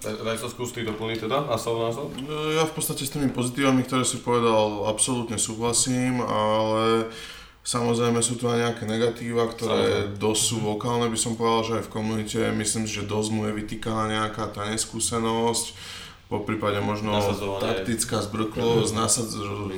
Daj 0.00 0.40
sa 0.40 0.48
skús 0.48 0.72
ty 0.72 0.80
doplniť 0.80 1.28
teda 1.28 1.52
a 1.52 1.60
sa 1.60 1.76
názor? 1.76 2.08
E, 2.10 2.56
ja 2.58 2.66
v 2.66 2.72
podstate 2.74 3.06
s 3.06 3.14
tými 3.14 3.30
pozitívami, 3.30 3.86
ktoré 3.86 4.02
si 4.02 4.18
povedal, 4.18 4.90
absolútne 4.90 5.38
súhlasím, 5.38 6.24
ale 6.24 7.12
Samozrejme 7.70 8.18
sú 8.18 8.34
tu 8.34 8.50
aj 8.50 8.66
nejaké 8.66 8.82
negatíva, 8.82 9.46
ktoré 9.46 10.10
Samozrejme. 10.10 10.18
dosť 10.18 10.42
sú 10.42 10.56
vokálne, 10.58 11.06
by 11.06 11.14
som 11.14 11.38
povedal, 11.38 11.62
že 11.62 11.76
aj 11.78 11.84
v 11.86 11.94
komunite. 11.94 12.40
Myslím 12.50 12.90
že 12.90 13.06
dosť 13.06 13.30
mu 13.30 13.46
je 13.46 13.52
vytýkaná 13.62 14.10
nejaká 14.10 14.50
tá 14.50 14.66
neskúsenosť, 14.74 15.78
po 16.30 16.46
prípade 16.46 16.78
možno 16.78 17.10
taktická 17.58 18.22
zbrklosť, 18.22 18.94
nasad, 18.94 19.26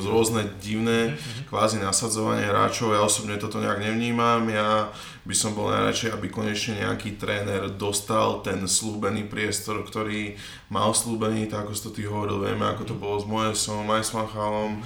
rôzne 0.05 0.44
divné 0.61 1.16
mhm. 1.16 1.48
kvázi 1.48 1.81
nasadzovanie 1.81 2.44
hráčov. 2.44 2.92
Ja 2.92 3.05
osobne 3.05 3.40
toto 3.40 3.57
nejak 3.61 3.81
nevnímam. 3.81 4.44
Ja 4.52 4.92
by 5.28 5.35
som 5.37 5.57
bol 5.57 5.72
najradšej, 5.72 6.12
aby 6.12 6.33
konečne 6.33 6.85
nejaký 6.85 7.16
tréner 7.16 7.72
dostal 7.76 8.44
ten 8.44 8.68
slúbený 8.68 9.28
priestor, 9.28 9.81
ktorý 9.85 10.37
mal 10.68 10.92
slúbený, 10.92 11.48
tak 11.48 11.68
ako 11.68 11.72
si 11.72 11.83
to 11.88 11.90
ty 11.92 12.02
hovoril, 12.05 12.40
vieme 12.40 12.68
ako 12.68 12.88
to 12.88 12.94
bolo 12.96 13.16
s 13.16 13.24
Moesom, 13.24 13.88
aj 13.88 14.00
s 14.05 14.12
Manchalom 14.12 14.81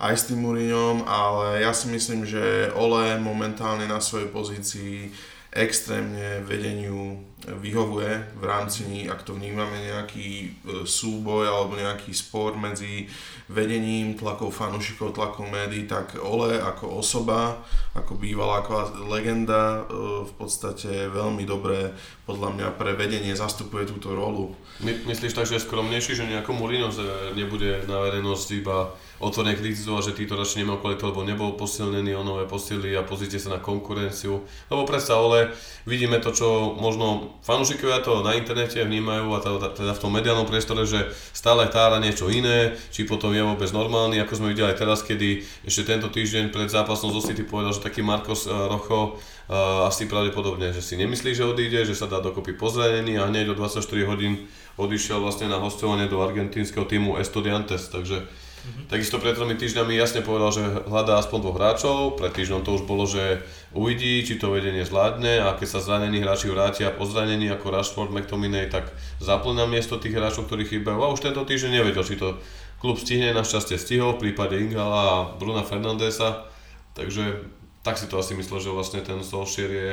aj 0.00 0.14
s 0.16 0.26
tým 0.32 0.40
Mourinhom, 0.40 1.04
ale 1.04 1.60
ja 1.60 1.76
si 1.76 1.92
myslím, 1.92 2.24
že 2.24 2.72
Ole 2.72 3.20
momentálne 3.20 3.84
na 3.84 4.00
svojej 4.00 4.32
pozícii 4.32 5.12
extrémne 5.50 6.40
vedeniu 6.46 7.20
vyhovuje 7.42 8.38
v 8.38 8.44
rámci, 8.44 9.08
ak 9.08 9.24
to 9.26 9.34
vnímame, 9.34 9.88
nejaký 9.88 10.28
e, 10.28 10.48
súboj 10.84 11.48
alebo 11.48 11.74
nejaký 11.74 12.12
spor 12.12 12.54
medzi 12.54 13.10
vedením, 13.50 14.14
tlakou 14.14 14.52
fanúšikov, 14.52 15.16
tlakou 15.16 15.48
médií, 15.48 15.88
tak 15.90 16.20
Ole 16.20 16.60
ako 16.60 17.00
osoba, 17.00 17.58
ako 17.96 18.14
bývalá 18.14 18.62
ako 18.62 19.08
legenda 19.08 19.82
e, 19.82 20.22
v 20.28 20.32
podstate 20.36 21.10
veľmi 21.10 21.42
dobre 21.48 21.96
podľa 22.28 22.54
mňa 22.54 22.68
pre 22.78 22.94
vedenie 22.94 23.32
zastupuje 23.34 23.88
túto 23.88 24.14
rolu. 24.14 24.54
My, 24.84 24.92
myslíš 25.08 25.34
tak, 25.34 25.48
že 25.48 25.58
je 25.58 25.66
skromnejší, 25.66 26.14
že 26.14 26.30
nejakom 26.30 26.54
Mourinho 26.54 26.92
nebude 27.34 27.88
na 27.90 28.04
verejnosť 28.04 28.48
iba 28.60 28.94
otvorene 29.20 29.52
kritizovať, 29.52 30.10
že 30.10 30.18
títo 30.24 30.34
radšej 30.34 30.64
nemal 30.64 30.80
kvalitu, 30.80 31.12
lebo 31.12 31.20
nebol 31.28 31.52
posilnený 31.52 32.16
o 32.16 32.24
nové 32.24 32.48
posily 32.48 32.96
a 32.96 33.04
pozrite 33.04 33.36
sa 33.36 33.52
na 33.52 33.60
konkurenciu. 33.60 34.40
Lebo 34.72 34.88
predsa, 34.88 35.20
ale 35.20 35.52
vidíme 35.84 36.16
to, 36.24 36.32
čo 36.32 36.72
možno 36.80 37.36
fanúšikovia 37.44 38.00
to 38.00 38.24
na 38.24 38.32
internete 38.32 38.80
vnímajú 38.80 39.28
a 39.36 39.38
teda, 39.44 39.68
teda 39.76 39.92
v 39.92 40.02
tom 40.02 40.10
mediálnom 40.16 40.48
priestore, 40.48 40.88
že 40.88 41.12
stále 41.36 41.68
tára 41.68 42.00
niečo 42.00 42.32
iné, 42.32 42.72
či 42.88 43.04
potom 43.04 43.36
je 43.36 43.44
vôbec 43.44 43.68
normálny, 43.68 44.16
ako 44.24 44.40
sme 44.40 44.56
videli 44.56 44.72
aj 44.72 44.80
teraz, 44.80 45.04
kedy 45.04 45.44
ešte 45.68 45.84
tento 45.84 46.08
týždeň 46.08 46.48
pred 46.48 46.72
zápasom 46.72 47.12
zo 47.12 47.20
City 47.20 47.44
povedal, 47.44 47.76
že 47.76 47.84
taký 47.84 48.00
Marcos 48.00 48.48
eh, 48.48 48.56
Rocho 48.56 49.20
uh, 49.50 49.84
asi 49.84 50.08
pravdepodobne, 50.08 50.72
že 50.72 50.80
si 50.80 50.96
nemyslí, 50.96 51.36
že 51.36 51.44
odíde, 51.44 51.84
že 51.84 51.92
sa 51.92 52.08
dá 52.08 52.24
dokopy 52.24 52.56
pozranení 52.56 53.20
a 53.20 53.28
hneď 53.28 53.52
o 53.52 53.54
24 53.58 53.84
hodín 54.08 54.48
odišiel 54.80 55.20
vlastne 55.20 55.52
na 55.52 55.60
hostovanie 55.60 56.08
do 56.08 56.24
argentínskeho 56.24 56.88
týmu 56.88 57.20
Estudiantes, 57.20 57.92
takže 57.92 58.24
Mm-hmm. 58.60 58.84
Takisto 58.92 59.16
pred 59.16 59.32
tromi 59.32 59.56
týždňami 59.56 59.96
jasne 59.96 60.20
povedal, 60.20 60.52
že 60.52 60.64
hľadá 60.84 61.16
aspoň 61.16 61.38
dvoch 61.40 61.56
hráčov, 61.56 61.96
pred 62.20 62.28
týždňom 62.28 62.60
to 62.60 62.76
už 62.76 62.84
bolo, 62.84 63.08
že 63.08 63.40
uvidí, 63.72 64.20
či 64.20 64.36
to 64.36 64.52
vedenie 64.52 64.84
zvládne 64.84 65.40
a 65.40 65.56
keď 65.56 65.68
sa 65.68 65.80
zranení 65.80 66.20
hráči 66.20 66.52
vrátia 66.52 66.92
po 66.92 67.08
zranení 67.08 67.48
ako 67.48 67.72
Rashford, 67.72 68.12
McTominay, 68.12 68.68
tak 68.68 68.92
zaplňa 69.24 69.64
miesto 69.64 69.96
tých 69.96 70.12
hráčov, 70.12 70.44
ktorí 70.44 70.68
chýbajú. 70.68 71.00
A 71.00 71.08
už 71.08 71.24
tento 71.24 71.40
týždeň 71.40 71.80
nevedel, 71.80 72.04
či 72.04 72.20
to 72.20 72.36
klub 72.84 73.00
stihne, 73.00 73.32
našťastie 73.32 73.80
stihol 73.80 74.20
v 74.20 74.28
prípade 74.28 74.60
Ingala 74.60 75.00
a 75.00 75.16
Bruna 75.40 75.64
Fernandesa, 75.64 76.48
takže 76.92 77.44
tak 77.80 77.96
si 77.96 78.08
to 78.12 78.20
asi 78.20 78.36
myslel, 78.36 78.60
že 78.60 78.76
vlastne 78.76 79.00
ten 79.00 79.24
Solskjaer 79.24 79.72
je 79.72 79.92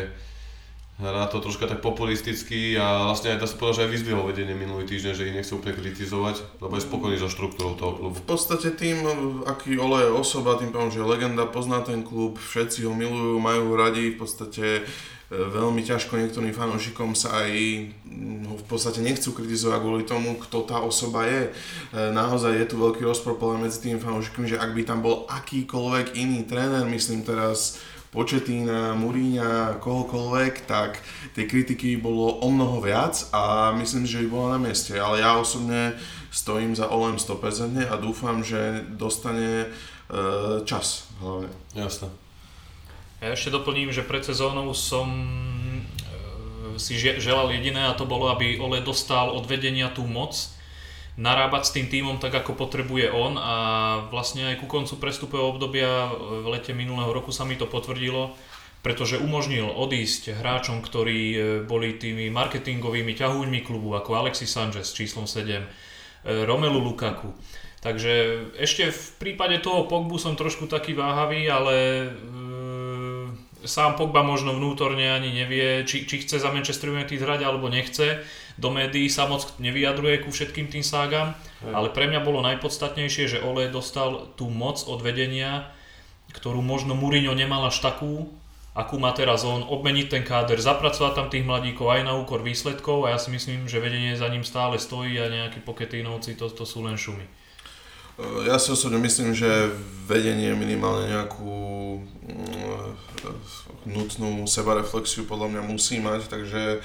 hrá 0.97 1.29
to 1.29 1.37
troška 1.37 1.69
tak 1.69 1.85
populisticky 1.85 2.73
a 2.73 3.13
vlastne 3.13 3.37
aj 3.37 3.45
dá 3.45 3.45
sa 3.45 3.53
povedať, 3.53 3.75
že 3.77 3.83
aj 3.85 3.93
vyzdvihol 3.93 4.25
vedenie 4.25 4.57
minulý 4.57 4.89
týždeň, 4.89 5.13
že 5.13 5.25
ich 5.29 5.37
nechce 5.37 5.53
úplne 5.53 5.77
kritizovať, 5.77 6.41
lebo 6.57 6.73
je 6.73 6.87
spokojný 6.89 7.17
so 7.21 7.29
štruktúrou 7.29 7.77
toho 7.77 7.93
klubu. 7.93 8.17
V 8.17 8.25
podstate 8.25 8.73
tým, 8.73 9.05
aký 9.45 9.77
Ole 9.77 10.09
je 10.09 10.17
osoba, 10.17 10.57
tým 10.57 10.73
pádom, 10.73 10.89
že 10.89 11.05
je 11.05 11.05
legenda, 11.05 11.45
pozná 11.45 11.85
ten 11.85 12.01
klub, 12.01 12.41
všetci 12.41 12.89
ho 12.89 12.97
milujú, 12.97 13.37
majú 13.37 13.61
ho 13.69 13.75
radi, 13.77 14.17
v 14.17 14.25
podstate 14.25 14.65
e, 14.73 14.81
veľmi 15.29 15.85
ťažko 15.85 16.17
niektorým 16.17 16.57
fanúšikom 16.57 17.13
sa 17.13 17.45
aj 17.45 17.51
ho 18.49 18.57
v 18.57 18.65
podstate 18.65 18.97
nechcú 19.05 19.37
kritizovať 19.37 19.77
kvôli 19.77 20.01
tomu, 20.01 20.33
kto 20.41 20.65
tá 20.65 20.81
osoba 20.81 21.29
je. 21.29 21.45
E, 21.45 21.49
naozaj 22.09 22.57
je 22.57 22.65
tu 22.73 22.81
veľký 22.81 23.05
rozpor 23.05 23.37
medzi 23.61 23.85
tými 23.85 24.01
fanúšikmi, 24.01 24.49
že 24.49 24.57
ak 24.57 24.73
by 24.73 24.81
tam 24.81 25.05
bol 25.05 25.29
akýkoľvek 25.29 26.17
iný 26.17 26.41
tréner, 26.49 26.89
myslím 26.89 27.21
teraz 27.21 27.77
Početína, 28.07 28.95
Muríňa, 28.95 29.83
kohokoľvek, 29.83 30.63
tak 30.63 31.03
tej 31.35 31.45
kritiky 31.45 31.99
bolo 31.99 32.39
o 32.39 32.47
mnoho 32.47 32.79
viac 32.79 33.27
a 33.35 33.75
myslím, 33.75 34.07
že 34.07 34.23
by 34.23 34.27
bola 34.31 34.47
na 34.55 34.59
mieste. 34.63 34.95
Ale 34.95 35.19
ja 35.19 35.35
osobne 35.35 35.91
stojím 36.31 36.71
za 36.71 36.87
Olem 36.87 37.19
100% 37.19 37.83
a 37.83 37.95
dúfam, 37.99 38.47
že 38.47 38.87
dostane 38.95 39.67
e, 39.67 39.67
čas 40.63 41.11
hlavne. 41.19 41.51
Jasne. 41.75 42.07
Ja 43.19 43.33
ešte 43.33 43.49
doplním, 43.51 43.89
že 43.91 44.07
pred 44.07 44.23
sezónou 44.23 44.71
som 44.71 45.09
e, 45.09 45.81
si 46.79 46.95
želal 46.97 47.51
jediné 47.51 47.91
a 47.91 47.97
to 47.97 48.07
bolo, 48.07 48.31
aby 48.31 48.55
Ole 48.61 48.79
dostal 48.79 49.35
od 49.35 49.43
vedenia 49.49 49.91
tú 49.91 50.07
moc, 50.07 50.56
narábať 51.17 51.63
s 51.65 51.73
tým 51.73 51.89
týmom 51.89 52.21
tak, 52.21 52.37
ako 52.37 52.53
potrebuje 52.53 53.09
on 53.09 53.35
a 53.41 53.55
vlastne 54.13 54.53
aj 54.53 54.61
ku 54.61 54.69
koncu 54.69 55.01
prestupového 55.01 55.49
obdobia 55.49 56.13
v 56.13 56.47
lete 56.53 56.77
minulého 56.77 57.09
roku 57.09 57.33
sa 57.33 57.41
mi 57.43 57.57
to 57.57 57.65
potvrdilo, 57.65 58.37
pretože 58.85 59.17
umožnil 59.17 59.65
odísť 59.65 60.37
hráčom, 60.37 60.85
ktorí 60.85 61.21
e, 61.33 61.37
boli 61.65 61.97
tými 61.97 62.29
marketingovými 62.29 63.17
ťahuňmi 63.17 63.59
klubu, 63.65 63.97
ako 63.97 64.13
Alexis 64.13 64.53
Sanchez 64.53 64.93
číslom 64.93 65.25
7, 65.25 65.57
e, 65.57 65.65
Romelu 66.45 66.77
Lukaku. 66.77 67.33
Takže 67.81 68.13
ešte 68.57 68.93
v 68.93 69.05
prípade 69.17 69.57
toho 69.61 69.89
Pogbu 69.89 70.21
som 70.21 70.37
trošku 70.37 70.69
taký 70.69 70.93
váhavý, 70.93 71.49
ale 71.49 71.75
e, 71.75 72.07
sám 73.67 73.99
Pogba 73.99 74.23
možno 74.23 74.55
vnútorne 74.55 75.13
ani 75.13 75.29
nevie, 75.29 75.83
či, 75.83 76.07
či 76.07 76.23
chce 76.23 76.39
za 76.39 76.49
Manchester 76.49 76.89
United 76.89 77.19
hrať 77.19 77.43
alebo 77.43 77.67
nechce. 77.67 78.23
Do 78.57 78.73
médií 78.73 79.05
sa 79.11 79.29
moc 79.29 79.45
nevyjadruje 79.61 80.25
ku 80.25 80.33
všetkým 80.33 80.71
tým 80.73 80.81
ságam, 80.81 81.37
ale 81.61 81.93
pre 81.93 82.09
mňa 82.09 82.25
bolo 82.25 82.41
najpodstatnejšie, 82.41 83.37
že 83.37 83.43
Ole 83.45 83.69
dostal 83.69 84.33
tú 84.33 84.49
moc 84.49 84.81
od 84.89 85.03
vedenia, 85.05 85.69
ktorú 86.33 86.65
možno 86.65 86.97
Mourinho 86.97 87.37
nemal 87.37 87.69
až 87.69 87.85
takú, 87.85 88.33
akú 88.77 89.01
má 89.01 89.09
teraz 89.13 89.41
on, 89.41 89.65
obmeniť 89.65 90.07
ten 90.09 90.23
káder, 90.25 90.61
zapracovať 90.61 91.13
tam 91.17 91.27
tých 91.33 91.45
mladíkov 91.45 91.89
aj 91.89 92.01
na 92.05 92.13
úkor 92.13 92.45
výsledkov 92.45 93.09
a 93.09 93.13
ja 93.13 93.19
si 93.21 93.33
myslím, 93.33 93.65
že 93.65 93.81
vedenie 93.81 94.13
za 94.13 94.29
ním 94.29 94.45
stále 94.45 94.77
stojí 94.77 95.17
a 95.17 95.29
nejakí 95.29 95.65
poketínovci 95.65 96.37
to, 96.37 96.49
to 96.49 96.65
sú 96.65 96.85
len 96.85 96.97
šumy. 96.97 97.25
Ja 98.17 98.57
si 98.57 98.73
osobne 98.73 98.97
myslím, 98.97 99.37
že 99.37 99.69
vedenie 100.09 100.57
minimálne 100.57 101.13
nejakú 101.13 102.01
mm, 102.01 102.89
nutnú 103.85 104.49
sebareflexiu 104.49 105.29
podľa 105.29 105.53
mňa 105.53 105.61
musí 105.69 106.01
mať, 106.01 106.25
takže 106.25 106.81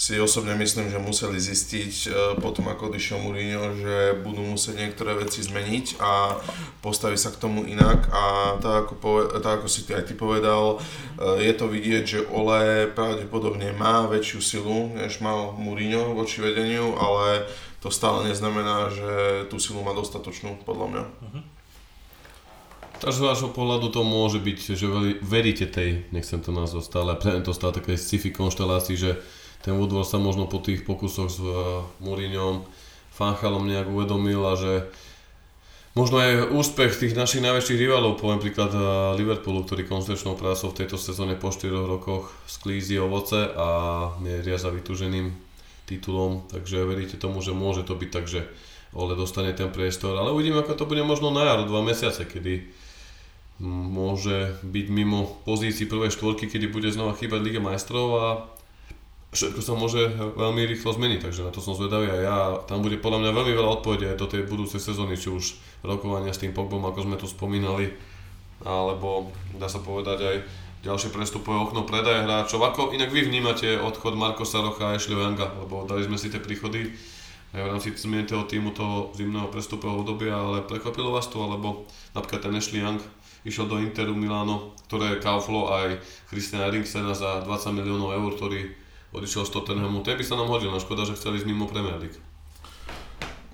si 0.00 0.16
osobne 0.16 0.56
myslím, 0.56 0.88
že 0.88 0.96
museli 0.96 1.36
zistiť 1.36 1.92
e, 1.92 2.10
potom, 2.40 2.72
ako 2.72 2.88
odišiel 2.88 3.20
Mourinho, 3.20 3.76
že 3.76 4.16
budú 4.24 4.40
musieť 4.40 4.80
niektoré 4.80 5.12
veci 5.12 5.44
zmeniť 5.44 6.00
a 6.00 6.40
postaviť 6.80 7.20
sa 7.20 7.28
k 7.28 7.40
tomu 7.44 7.68
inak. 7.68 8.08
A 8.08 8.56
tak 8.64 8.88
ako, 8.88 8.94
poved- 8.96 9.44
tak 9.44 9.60
ako 9.60 9.68
si 9.68 9.84
ty 9.84 9.92
aj 9.92 10.08
ty 10.08 10.16
povedal, 10.16 10.80
e, 11.20 11.44
je 11.44 11.52
to 11.52 11.68
vidieť, 11.68 12.04
že 12.08 12.24
Ole 12.32 12.88
pravdepodobne 12.96 13.76
má 13.76 14.08
väčšiu 14.08 14.40
silu, 14.40 14.88
než 14.96 15.20
mal 15.20 15.52
Mourinho 15.60 16.16
voči 16.16 16.40
vedeniu, 16.40 16.96
ale 16.96 17.44
to 17.80 17.88
stále 17.88 18.28
neznamená, 18.28 18.92
že 18.92 19.10
tú 19.48 19.56
silu 19.56 19.80
má 19.80 19.96
dostatočnú, 19.96 20.60
podľa 20.68 20.86
mňa. 20.92 21.04
Uh-huh. 21.04 21.42
Takže 23.00 23.16
z 23.16 23.26
vášho 23.32 23.50
pohľadu 23.56 23.88
to 23.88 24.04
môže 24.04 24.44
byť, 24.44 24.58
že 24.76 24.86
veríte 25.24 25.64
tej, 25.64 26.04
nechcem 26.12 26.44
to 26.44 26.52
nazvať 26.52 26.84
stále, 26.84 27.16
pre 27.16 27.40
to 27.40 27.56
stále 27.56 27.72
také 27.72 27.96
sci-fi 27.96 28.28
konštelácii, 28.28 28.96
že 29.00 29.16
ten 29.64 29.72
Woodward 29.72 30.04
sa 30.04 30.20
možno 30.20 30.44
po 30.44 30.60
tých 30.60 30.84
pokusoch 30.84 31.32
s 31.32 31.40
uh, 31.40 31.80
Mourinhom, 32.04 32.68
Fanchalom 33.16 33.64
nejak 33.64 33.88
uvedomil 33.88 34.40
a 34.44 34.52
že 34.56 34.72
možno 35.96 36.20
aj 36.20 36.52
úspech 36.52 37.00
tých 37.00 37.16
našich 37.16 37.40
najväčších 37.40 37.80
rivalov, 37.80 38.20
poviem 38.20 38.40
príklad 38.44 38.72
uh, 38.76 39.16
Liverpoolu, 39.16 39.64
ktorý 39.64 39.88
koncepčnou 39.88 40.36
prácou 40.36 40.68
v 40.68 40.84
tejto 40.84 41.00
sezóne 41.00 41.40
po 41.40 41.48
4 41.48 41.72
rokoch 41.72 42.28
sklízi 42.44 43.00
ovoce 43.00 43.48
a 43.56 43.68
mieria 44.20 44.60
za 44.60 44.68
vytúženým 44.68 45.49
titulom, 45.96 46.46
takže 46.46 46.86
veríte 46.86 47.18
tomu, 47.18 47.42
že 47.42 47.50
môže 47.50 47.82
to 47.82 47.98
byť 47.98 48.10
tak, 48.14 48.26
že 48.30 48.46
Ole 48.90 49.14
dostane 49.14 49.54
ten 49.54 49.70
priestor, 49.70 50.18
ale 50.18 50.34
uvidíme, 50.34 50.66
ako 50.66 50.74
to 50.74 50.90
bude 50.90 51.06
možno 51.06 51.30
na 51.30 51.46
jar, 51.46 51.62
dva 51.62 51.78
mesiace, 51.78 52.26
kedy 52.26 52.66
môže 53.62 54.58
byť 54.66 54.86
mimo 54.90 55.38
pozícií 55.46 55.86
prvej 55.86 56.10
štvorky, 56.10 56.50
kedy 56.50 56.66
bude 56.74 56.90
znova 56.90 57.14
chýbať 57.14 57.38
Liga 57.38 57.62
majstrov 57.62 58.06
a 58.18 58.26
všetko 59.30 59.60
sa 59.62 59.78
môže 59.78 60.10
veľmi 60.34 60.66
rýchlo 60.66 60.90
zmeniť, 60.90 61.22
takže 61.22 61.46
na 61.46 61.54
to 61.54 61.62
som 61.62 61.78
zvedavý 61.78 62.10
a 62.10 62.18
ja, 62.18 62.38
tam 62.66 62.82
bude 62.82 62.98
podľa 62.98 63.22
mňa 63.22 63.30
veľmi 63.30 63.52
veľa 63.54 63.70
odpovedí 63.78 64.10
aj 64.10 64.18
do 64.18 64.26
tej 64.26 64.42
budúcej 64.50 64.82
sezóny, 64.82 65.14
či 65.14 65.30
už 65.30 65.54
rokovania 65.86 66.34
s 66.34 66.42
tým 66.42 66.50
Pogbom, 66.50 66.82
ako 66.82 67.06
sme 67.06 67.14
tu 67.14 67.30
spomínali, 67.30 67.94
alebo 68.66 69.30
dá 69.54 69.70
sa 69.70 69.78
povedať 69.78 70.18
aj 70.18 70.36
ďalšie 70.80 71.12
prestupové 71.12 71.60
okno 71.60 71.84
predaje 71.84 72.24
hráčov. 72.24 72.64
Ako 72.64 72.96
inak 72.96 73.12
vy 73.12 73.28
vnímate 73.28 73.76
odchod 73.76 74.16
Marko 74.16 74.48
Sarocha 74.48 74.92
a 74.92 74.96
Ashley 74.96 75.16
Younga, 75.16 75.52
lebo 75.60 75.84
dali 75.84 76.08
sme 76.08 76.16
si 76.16 76.32
tie 76.32 76.40
príchody 76.40 76.88
aj 77.50 77.60
v 77.60 77.70
rámci 77.70 77.88
zmienitého 77.92 78.46
týmu 78.46 78.70
toho 78.72 79.10
zimného 79.12 79.50
prestupového 79.50 80.06
obdobia, 80.06 80.38
ale 80.38 80.64
prekvapilo 80.64 81.12
vás 81.12 81.26
to, 81.28 81.42
alebo 81.42 81.84
napríklad 82.16 82.46
ten 82.48 82.54
Ashley 82.56 82.80
Young 82.80 83.02
išiel 83.44 83.66
do 83.66 83.80
Interu 83.80 84.16
Milano, 84.16 84.72
ktoré 84.88 85.20
Kauflo 85.20 85.72
aj 85.72 86.00
Christian 86.30 86.64
Eriksen 86.64 87.08
za 87.12 87.42
20 87.42 87.76
miliónov 87.76 88.16
eur, 88.16 88.32
ktorý 88.36 88.60
odišiel 89.10 89.42
z 89.48 89.50
Tottenhamu, 89.50 90.06
ten 90.06 90.14
by 90.14 90.24
sa 90.24 90.38
nám 90.38 90.48
hodil, 90.48 90.70
no 90.70 90.78
škoda, 90.78 91.02
že 91.02 91.18
chceli 91.18 91.42
ísť 91.42 91.48
mimo 91.50 91.66
Premier 91.66 91.98
League. 91.98 92.18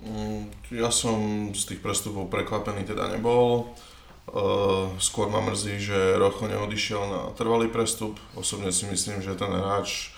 Mm, 0.07 0.53
ja 0.77 0.93
som 0.93 1.51
z 1.51 1.75
tých 1.75 1.81
prestupov 1.81 2.29
prekvapený 2.31 2.87
teda 2.87 3.11
nebol. 3.11 3.73
Uh, 4.27 4.91
skôr 4.99 5.31
ma 5.31 5.39
mrzí, 5.39 5.79
že 5.79 6.19
Rocho 6.19 6.51
neodišiel 6.51 7.03
na 7.07 7.21
trvalý 7.39 7.71
prestup. 7.71 8.19
Osobne 8.35 8.75
si 8.75 8.83
myslím, 8.91 9.23
že 9.23 9.39
ten 9.39 9.55
hráč 9.55 10.11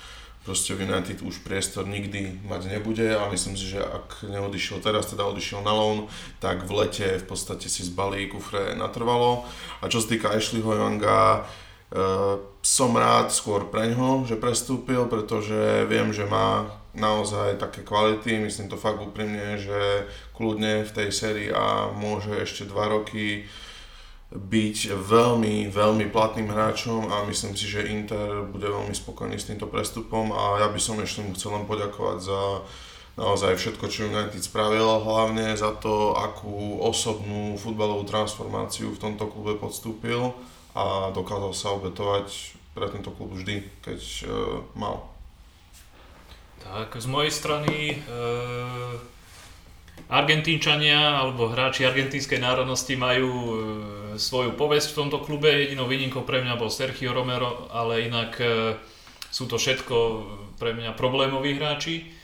proste 0.49 0.73
v 0.73 0.88
United 0.88 1.21
už 1.21 1.44
priestor 1.44 1.85
nikdy 1.85 2.40
mať 2.49 2.73
nebude 2.73 3.05
a 3.12 3.29
myslím 3.29 3.53
si, 3.53 3.68
že 3.68 3.85
ak 3.85 4.25
neodišiel 4.25 4.81
teraz, 4.81 5.12
teda 5.12 5.29
odišiel 5.29 5.61
na 5.61 5.77
loan, 5.77 6.09
tak 6.40 6.64
v 6.64 6.73
lete 6.73 7.21
v 7.21 7.27
podstate 7.29 7.68
si 7.68 7.85
zbalí 7.85 8.33
kufre 8.33 8.73
natrvalo. 8.73 9.44
A 9.85 9.92
čo 9.92 10.01
sa 10.01 10.09
týka 10.09 10.33
Ashleyho 10.33 10.73
Younga, 10.73 11.45
som 12.64 12.91
rád 12.97 13.28
skôr 13.28 13.68
preňho, 13.68 14.24
že 14.24 14.41
prestúpil, 14.41 15.05
pretože 15.05 15.85
viem, 15.85 16.16
že 16.16 16.24
má 16.24 16.68
naozaj 16.97 17.61
také 17.61 17.85
kvality, 17.85 18.41
myslím 18.41 18.72
to 18.72 18.80
fakt 18.80 19.05
úprimne, 19.05 19.61
že 19.61 20.09
kľudne 20.32 20.89
v 20.89 20.95
tej 20.97 21.09
sérii 21.12 21.49
A 21.53 21.93
môže 21.93 22.32
ešte 22.41 22.64
2 22.64 22.72
roky 22.89 23.45
byť 24.29 24.93
veľmi, 24.93 25.72
veľmi 25.72 26.07
platným 26.12 26.53
hráčom 26.53 27.09
a 27.09 27.24
myslím 27.24 27.57
si, 27.57 27.64
že 27.64 27.89
Inter 27.89 28.45
bude 28.45 28.68
veľmi 28.68 28.93
spokojný 28.93 29.41
s 29.41 29.49
týmto 29.49 29.64
prestupom 29.64 30.37
a 30.37 30.61
ja 30.61 30.68
by 30.68 30.76
som 30.76 31.01
ešte 31.01 31.24
mu 31.24 31.33
chcel 31.33 31.57
len 31.57 31.64
poďakovať 31.64 32.18
za 32.20 32.41
naozaj 33.16 33.57
všetko, 33.57 33.89
čo 33.89 34.07
United 34.12 34.45
spravil, 34.45 34.85
hlavne 34.85 35.57
za 35.57 35.72
to, 35.81 36.12
akú 36.12 36.76
osobnú 36.85 37.57
futbalovú 37.57 38.05
transformáciu 38.05 38.93
v 38.93 39.01
tomto 39.01 39.33
klube 39.33 39.57
podstúpil 39.57 40.37
a 40.76 41.09
dokázal 41.11 41.53
sa 41.57 41.74
obetovať 41.74 42.55
pre 42.76 42.87
tento 42.93 43.11
klub 43.11 43.33
vždy, 43.35 43.64
keď 43.83 44.01
uh, 44.29 44.31
mal. 44.79 45.09
Tak, 46.62 47.01
z 47.01 47.07
mojej 47.09 47.33
strany 47.33 47.97
uh 48.07 49.16
Argentínčania 50.09 51.20
alebo 51.20 51.53
hráči 51.53 51.85
argentínskej 51.85 52.41
národnosti 52.41 52.97
majú 52.97 53.29
e, 53.29 53.55
svoju 54.19 54.53
povesť 54.59 54.93
v 54.93 54.99
tomto 55.07 55.19
klube. 55.25 55.49
Jedinou 55.49 55.87
výnimkou 55.89 56.27
pre 56.27 56.43
mňa 56.45 56.59
bol 56.59 56.69
Sergio 56.69 57.16
Romero, 57.16 57.71
ale 57.73 58.05
inak 58.11 58.37
e, 58.43 58.77
sú 59.31 59.47
to 59.47 59.57
všetko 59.57 59.97
pre 60.59 60.75
mňa 60.75 60.99
problémoví 60.99 61.57
hráči. 61.57 62.19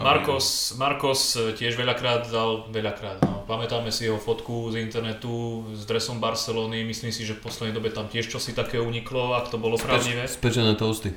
Marcos, 0.00 0.72
Marcos 0.80 1.36
tiež 1.36 1.76
veľakrát 1.76 2.24
dal, 2.32 2.64
veľakrát, 2.72 3.20
no, 3.28 3.44
pamätáme 3.44 3.92
si 3.92 4.08
jeho 4.08 4.16
fotku 4.16 4.72
z 4.72 4.80
internetu 4.80 5.68
s 5.76 5.84
dresom 5.84 6.16
Barcelony, 6.16 6.80
myslím 6.88 7.12
si, 7.12 7.28
že 7.28 7.36
v 7.36 7.44
poslednej 7.44 7.76
dobe 7.76 7.92
tam 7.92 8.08
tiež 8.08 8.24
čosi 8.32 8.56
také 8.56 8.80
uniklo, 8.80 9.36
ak 9.36 9.52
to 9.52 9.60
bolo 9.60 9.76
pravdivé. 9.76 10.24
Spečené 10.24 10.74
toasty. 10.80 11.12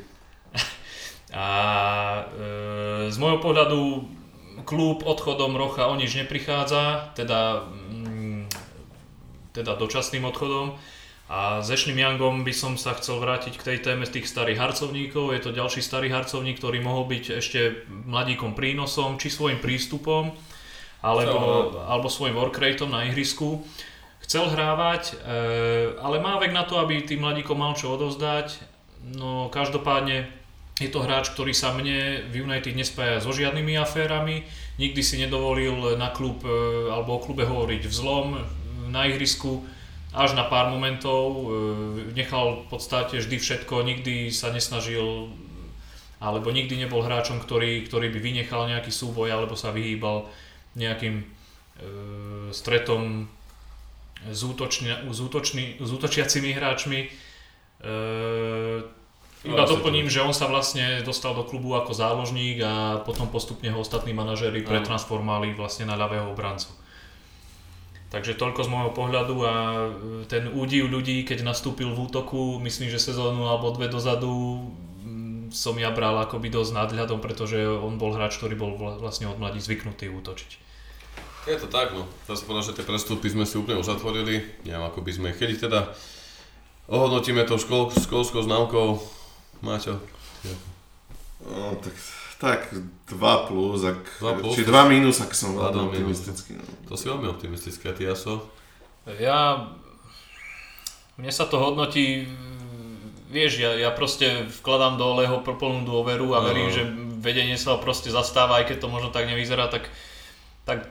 A 1.32 1.48
e, 2.28 3.10
z 3.10 3.16
môjho 3.16 3.40
pohľadu 3.40 3.80
klub 4.68 5.08
odchodom 5.08 5.56
Rocha 5.56 5.88
o 5.88 5.96
nič 5.96 6.16
neprichádza, 6.16 7.16
teda, 7.16 7.68
teda 9.56 9.80
dočasným 9.80 10.28
odchodom. 10.28 10.76
A 11.26 11.66
s 11.66 11.74
Ashley 11.74 11.98
Youngom 11.98 12.46
by 12.46 12.54
som 12.54 12.78
sa 12.78 12.94
chcel 12.94 13.18
vrátiť 13.18 13.58
k 13.58 13.66
tej 13.74 13.78
téme 13.82 14.06
tých 14.06 14.30
starých 14.30 14.62
harcovníkov. 14.62 15.34
Je 15.34 15.42
to 15.42 15.58
ďalší 15.58 15.82
starý 15.82 16.14
harcovník, 16.14 16.62
ktorý 16.62 16.86
mohol 16.86 17.10
byť 17.10 17.42
ešte 17.42 17.90
mladíkom 17.90 18.54
prínosom, 18.54 19.18
či 19.18 19.34
svojim 19.34 19.58
prístupom, 19.58 20.30
alebo, 21.02 21.74
alebo 21.82 22.14
svojim 22.14 22.38
workrateom 22.38 22.94
na 22.94 23.10
ihrisku. 23.10 23.66
Chcel 24.22 24.54
hrávať, 24.54 25.18
e, 25.18 25.98
ale 25.98 26.22
má 26.22 26.38
vek 26.38 26.54
na 26.54 26.62
to, 26.62 26.78
aby 26.78 27.02
tým 27.02 27.26
mladíkom 27.26 27.58
mal 27.58 27.74
čo 27.74 27.98
odovzdať. 27.98 28.62
No 29.18 29.50
každopádne 29.50 30.30
je 30.78 30.90
to 30.94 31.02
hráč, 31.02 31.34
ktorý 31.34 31.58
sa 31.58 31.74
mne 31.74 32.30
v 32.30 32.46
United 32.46 32.74
nespája 32.78 33.18
so 33.18 33.34
žiadnymi 33.34 33.82
aférami, 33.82 34.46
nikdy 34.78 35.02
si 35.02 35.18
nedovolil 35.18 35.98
na 35.98 36.14
klub 36.14 36.46
e, 36.46 36.54
alebo 36.94 37.18
o 37.18 37.24
klube 37.26 37.50
hovoriť 37.50 37.82
vzlom 37.90 38.62
na 38.96 39.12
ihrisku, 39.12 39.68
až 40.16 40.32
na 40.40 40.48
pár 40.48 40.72
momentov, 40.72 41.28
e, 41.28 41.44
nechal 42.16 42.64
v 42.64 42.68
podstate 42.72 43.20
vždy 43.20 43.36
všetko, 43.36 43.84
nikdy 43.84 44.32
sa 44.32 44.56
nesnažil 44.56 45.36
alebo 46.24 46.50
nikdy 46.50 46.80
nebol 46.80 47.04
hráčom, 47.04 47.44
ktorý, 47.44 47.84
ktorý 47.84 48.08
by 48.10 48.20
vynechal 48.24 48.72
nejaký 48.72 48.90
súboj 48.90 49.28
alebo 49.36 49.60
sa 49.60 49.76
vyhýbal 49.76 50.32
nejakým 50.80 51.22
e, 51.22 51.26
stretom 52.56 53.28
s, 54.32 54.42
útočni, 54.42 54.90
s, 55.12 55.20
útočni, 55.20 55.76
s 55.78 55.90
útočiacimi 55.92 56.56
hráčmi. 56.56 57.00
E, 57.04 57.08
iba 59.46 59.64
doplním, 59.70 60.10
že 60.10 60.26
on 60.26 60.34
sa 60.34 60.50
vlastne 60.50 61.06
dostal 61.06 61.38
do 61.38 61.46
klubu 61.46 61.78
ako 61.78 61.94
záložník 61.94 62.64
a 62.66 63.04
potom 63.06 63.30
postupne 63.30 63.70
ho 63.70 63.84
ostatní 63.84 64.16
manažéri 64.16 64.66
pretransformovali 64.66 65.54
vlastne 65.54 65.86
na 65.86 65.94
ľavého 65.94 66.32
obrancu. 66.34 66.74
Takže 68.16 68.40
toľko 68.40 68.64
z 68.64 68.72
môjho 68.72 68.92
pohľadu 68.96 69.36
a 69.44 69.54
e, 69.76 69.88
ten 70.24 70.48
údiv 70.48 70.88
ľudí, 70.88 71.28
keď 71.28 71.44
nastúpil 71.44 71.92
v 71.92 72.08
útoku, 72.08 72.64
myslím, 72.64 72.88
že 72.88 72.96
sezónu 72.96 73.44
alebo 73.44 73.76
dve 73.76 73.92
dozadu 73.92 74.32
mm, 75.04 75.52
som 75.52 75.76
ja 75.76 75.92
bral 75.92 76.16
akoby 76.24 76.48
dosť 76.48 76.80
nadhľadom, 76.80 77.20
pretože 77.20 77.60
on 77.68 78.00
bol 78.00 78.16
hráč, 78.16 78.40
ktorý 78.40 78.56
bol 78.56 78.72
vlastne 78.80 79.28
od 79.28 79.36
mladí 79.36 79.60
zvyknutý 79.60 80.08
útočiť. 80.08 80.52
Je 81.52 81.60
to 81.60 81.68
tak, 81.68 81.92
no. 81.92 82.08
Dá 82.24 82.40
sa 82.40 82.48
povedať, 82.48 82.72
že 82.72 82.76
tie 82.80 82.88
prestupy 82.88 83.28
sme 83.36 83.44
si 83.44 83.60
úplne 83.60 83.84
uzatvorili. 83.84 84.64
Neviem, 84.64 84.88
ako 84.88 85.04
by 85.04 85.12
sme, 85.12 85.30
keď 85.36 85.68
teda 85.68 85.80
ohodnotíme 86.88 87.44
to 87.44 87.60
škol, 87.60 87.92
školskou 87.92 88.48
známkou, 88.48 88.96
Máťo? 89.60 90.00
No, 91.44 91.76
tak, 91.84 91.92
tak 92.46 92.70
2 93.10 93.48
plus, 93.50 93.82
ak, 93.82 94.02
2 94.22 94.40
plus, 94.46 94.54
či 94.54 94.62
2 94.62 94.94
minus, 94.94 95.18
ak 95.18 95.34
som 95.34 95.58
veľmi 95.58 95.90
optimistický. 95.90 96.62
No. 96.62 96.66
To 96.86 96.94
si 96.94 97.10
veľmi 97.10 97.26
optimistické, 97.26 97.90
ty 97.98 98.06
Jaso? 98.06 98.46
Ja, 99.18 99.74
mne 101.18 101.32
sa 101.34 101.50
to 101.50 101.58
hodnotí, 101.58 102.30
vieš, 103.34 103.58
ja, 103.58 103.74
ja 103.74 103.90
proste 103.90 104.46
vkladám 104.62 105.02
do 105.02 105.06
Oleho 105.10 105.42
plnú 105.42 105.90
dôveru 105.90 106.38
a 106.38 106.46
verím, 106.46 106.70
no. 106.70 106.76
že 106.78 106.84
vedenie 107.18 107.58
sa 107.58 107.74
ho 107.74 107.82
proste 107.82 108.14
zastáva, 108.14 108.62
aj 108.62 108.70
keď 108.70 108.78
to 108.86 108.88
možno 108.94 109.10
tak 109.10 109.26
nevyzerá, 109.26 109.66
tak, 109.66 109.90
tak 110.70 110.86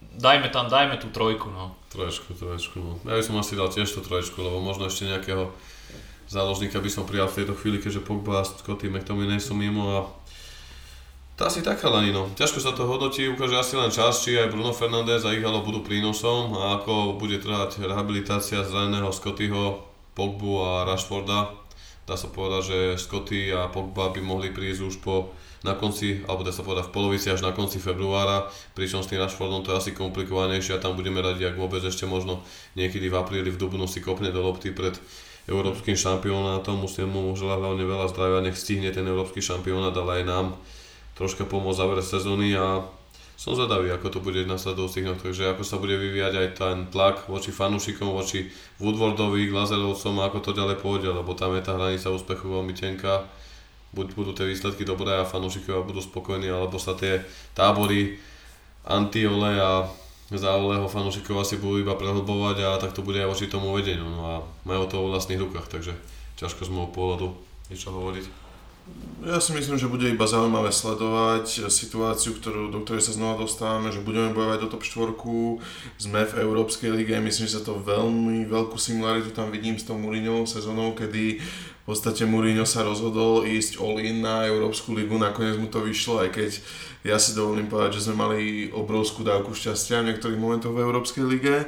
dajme 0.00 0.48
tam, 0.48 0.72
dajme 0.72 0.96
tú 0.96 1.12
trojku, 1.12 1.52
no. 1.52 1.76
Troječku, 1.92 2.32
troječku, 2.32 2.80
no. 2.80 2.92
Ja 3.04 3.20
by 3.20 3.24
som 3.28 3.36
asi 3.36 3.60
dal 3.60 3.68
tiež 3.68 3.92
tú 3.92 4.00
troječku, 4.00 4.40
lebo 4.40 4.64
možno 4.64 4.88
ešte 4.88 5.04
nejakého 5.04 5.52
záložníka 6.32 6.80
by 6.80 6.90
som 6.90 7.04
prijal 7.04 7.28
v 7.28 7.44
tejto 7.44 7.54
chvíli, 7.60 7.76
keďže 7.76 8.00
Pogba 8.00 8.40
a 8.40 8.48
Scotty 8.48 8.88
McTominay 8.88 9.36
sú 9.36 9.52
mimo 9.52 9.84
a 9.92 10.00
tá 11.34 11.50
si 11.50 11.66
taká 11.66 11.90
no. 11.90 12.30
Ťažko 12.38 12.58
sa 12.62 12.70
to 12.70 12.86
hodnotí, 12.86 13.26
ukáže 13.26 13.58
asi 13.58 13.74
len 13.74 13.90
čas, 13.90 14.22
či 14.22 14.38
aj 14.38 14.54
Bruno 14.54 14.70
Fernández 14.70 15.26
a 15.26 15.34
Igalo 15.34 15.66
budú 15.66 15.82
prínosom 15.82 16.54
a 16.54 16.78
ako 16.78 17.18
bude 17.18 17.42
trvať 17.42 17.82
rehabilitácia 17.82 18.62
zraneného 18.62 19.10
Scottyho, 19.10 19.82
Pogbu 20.14 20.62
a 20.62 20.72
Rashforda. 20.86 21.50
Dá 22.06 22.14
sa 22.14 22.30
povedať, 22.30 22.62
že 22.70 22.78
Scotty 23.02 23.50
a 23.50 23.66
Pogba 23.66 24.14
by 24.14 24.20
mohli 24.22 24.54
prísť 24.54 24.80
už 24.86 24.96
po 25.02 25.34
na 25.64 25.72
konci, 25.72 26.20
alebo 26.28 26.44
dá 26.44 26.52
sa 26.52 26.60
povedať 26.60 26.92
v 26.92 26.94
polovici 26.94 27.32
až 27.32 27.40
na 27.40 27.56
konci 27.56 27.80
februára, 27.80 28.52
pričom 28.76 29.00
s 29.00 29.08
tým 29.08 29.18
Rashfordom 29.18 29.64
to 29.64 29.72
je 29.72 29.80
asi 29.80 29.90
komplikovanejšie 29.96 30.76
a 30.76 30.82
tam 30.84 30.92
budeme 30.92 31.24
radi, 31.24 31.48
ak 31.48 31.56
vôbec 31.56 31.80
ešte 31.80 32.04
možno 32.04 32.44
niekedy 32.76 33.08
v 33.08 33.16
apríli, 33.16 33.48
v 33.48 33.56
Dubnu 33.56 33.88
si 33.88 34.04
kopne 34.04 34.28
do 34.28 34.44
lopty 34.44 34.76
pred 34.76 34.92
európskym 35.48 35.96
šampionátom, 35.96 36.84
musím 36.84 37.08
mu 37.16 37.32
želať 37.32 37.58
hlavne 37.64 37.84
veľa 37.88 38.06
zdravia, 38.12 38.44
nech 38.44 38.60
stihne 38.60 38.92
ten 38.92 39.08
európsky 39.08 39.40
šampionát, 39.40 39.96
ale 39.96 40.20
aj 40.20 40.24
nám 40.28 40.46
troška 41.14 41.46
pomôcť 41.46 41.78
záver 41.78 41.98
sezóny 42.02 42.54
a 42.58 42.86
som 43.34 43.58
zvedavý, 43.58 43.90
ako 43.90 44.14
to 44.14 44.18
bude 44.22 44.46
v 44.46 44.50
nasledujúcich 44.50 45.02
dňoch, 45.02 45.18
takže 45.18 45.50
ako 45.50 45.66
sa 45.66 45.82
bude 45.82 45.98
vyvíjať 45.98 46.34
aj 46.38 46.48
ten 46.54 46.76
tlak 46.86 47.26
voči 47.26 47.50
fanúšikom, 47.50 48.14
voči 48.14 48.46
Woodwardovi, 48.78 49.50
Glazerovcom 49.50 50.22
a 50.22 50.30
ako 50.30 50.38
to 50.38 50.50
ďalej 50.54 50.78
pôjde, 50.78 51.10
lebo 51.10 51.34
tam 51.34 51.58
je 51.58 51.66
tá 51.66 51.74
hranica 51.74 52.14
úspechu 52.14 52.46
veľmi 52.46 52.74
tenká. 52.78 53.26
Buď 53.90 54.06
budú 54.14 54.30
tie 54.38 54.46
výsledky 54.46 54.86
dobré 54.86 55.18
a 55.18 55.26
fanúšikovia 55.26 55.82
budú 55.82 55.98
spokojní, 55.98 56.46
alebo 56.46 56.78
sa 56.78 56.94
tie 56.94 57.26
tábory 57.58 58.18
anti-ole 58.86 59.58
a 59.58 59.86
závoleho 60.30 60.86
fanúšikov 60.86 61.42
asi 61.42 61.58
budú 61.58 61.82
iba 61.82 61.94
prehlbovať 61.98 62.56
a 62.64 62.70
tak 62.78 62.94
to 62.94 63.02
bude 63.02 63.18
aj 63.18 63.28
voči 63.28 63.50
tomu 63.50 63.74
vedeniu. 63.74 64.06
No 64.06 64.22
a 64.24 64.34
majú 64.62 64.86
to 64.86 65.02
vo 65.02 65.10
vlastných 65.10 65.42
rukách, 65.42 65.70
takže 65.70 65.94
ťažko 66.38 66.66
z 66.66 66.72
môjho 66.74 66.90
pohľadu 66.94 67.26
niečo 67.70 67.90
hovoriť. 67.90 68.43
Ja 69.24 69.40
si 69.40 69.56
myslím, 69.56 69.80
že 69.80 69.88
bude 69.88 70.04
iba 70.04 70.28
zaujímavé 70.28 70.68
sledovať 70.68 71.72
situáciu, 71.72 72.36
ktorú, 72.36 72.68
do 72.68 72.84
ktorej 72.84 73.08
sa 73.08 73.16
znova 73.16 73.40
dostávame, 73.40 73.88
že 73.88 74.04
budeme 74.04 74.36
bojovať 74.36 74.68
do 74.68 74.68
top 74.68 74.84
4, 74.84 75.16
sme 75.96 76.28
v 76.28 76.44
Európskej 76.44 76.92
lige, 76.92 77.16
myslím, 77.16 77.48
že 77.48 77.56
sa 77.56 77.64
to 77.64 77.80
veľmi 77.80 78.44
veľkú 78.44 78.76
simularitu 78.76 79.32
tam 79.32 79.48
vidím 79.48 79.80
s 79.80 79.88
tou 79.88 79.96
Mourinhovou 79.96 80.44
sezónou, 80.44 80.92
kedy 80.92 81.40
v 81.40 81.84
podstate 81.88 82.28
Mourinho 82.28 82.68
sa 82.68 82.84
rozhodol 82.84 83.48
ísť 83.48 83.80
all-in 83.80 84.20
na 84.20 84.44
Európsku 84.44 84.92
ligu, 84.92 85.16
nakoniec 85.16 85.56
mu 85.56 85.72
to 85.72 85.80
vyšlo, 85.80 86.20
aj 86.20 86.28
keď 86.28 86.50
ja 87.08 87.16
si 87.16 87.32
dovolím 87.32 87.68
povedať, 87.72 88.00
že 88.00 88.08
sme 88.08 88.20
mali 88.20 88.68
obrovskú 88.76 89.24
dávku 89.24 89.56
šťastia 89.56 90.04
v 90.04 90.12
niektorých 90.12 90.40
momentoch 90.40 90.76
v 90.76 90.84
Európskej 90.84 91.24
lige. 91.24 91.64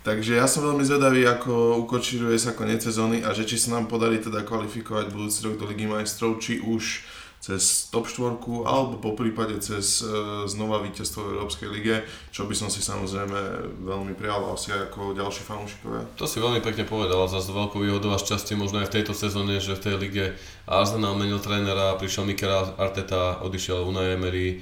Takže 0.00 0.32
ja 0.32 0.48
som 0.48 0.64
veľmi 0.64 0.80
zvedavý, 0.80 1.28
ako 1.28 1.84
ukočíruje 1.84 2.40
sa 2.40 2.56
koniec 2.56 2.80
sezóny 2.80 3.20
a 3.20 3.36
že 3.36 3.44
či 3.44 3.60
sa 3.60 3.76
nám 3.76 3.84
podarí 3.84 4.16
teda 4.16 4.48
kvalifikovať 4.48 5.12
budúci 5.12 5.44
rok 5.44 5.60
do 5.60 5.68
Ligy 5.68 5.84
majstrov, 5.84 6.40
či 6.40 6.56
už 6.56 7.04
cez 7.40 7.88
top 7.88 8.04
4 8.04 8.36
alebo 8.68 9.00
po 9.00 9.16
prípade 9.16 9.56
cez 9.64 10.04
uh, 10.04 10.44
znova 10.44 10.84
víťazstvo 10.84 11.24
v 11.24 11.32
Európskej 11.40 11.68
lige, 11.72 12.04
čo 12.28 12.44
by 12.44 12.52
som 12.52 12.68
si 12.68 12.84
samozrejme 12.84 13.40
veľmi 13.80 14.12
prijal 14.12 14.44
asi 14.52 14.76
ako 14.76 15.16
ďalší 15.16 15.48
fanúšikovia. 15.48 16.04
To 16.20 16.28
si 16.28 16.36
veľmi 16.36 16.60
pekne 16.60 16.84
povedal, 16.84 17.24
zase 17.32 17.48
veľkou 17.48 17.80
výhodou 17.80 18.12
a 18.12 18.20
šťastie 18.20 18.60
možno 18.60 18.84
aj 18.84 18.92
v 18.92 18.94
tejto 19.00 19.16
sezóne, 19.16 19.56
že 19.56 19.72
v 19.72 19.84
tej 19.88 19.94
lige 19.96 20.24
Arsenal 20.68 21.16
menil 21.16 21.40
trénera, 21.40 21.96
prišiel 21.96 22.28
Mikel 22.28 22.76
Arteta, 22.76 23.40
odišiel 23.40 23.88
Unai 23.88 24.20
Emery, 24.20 24.60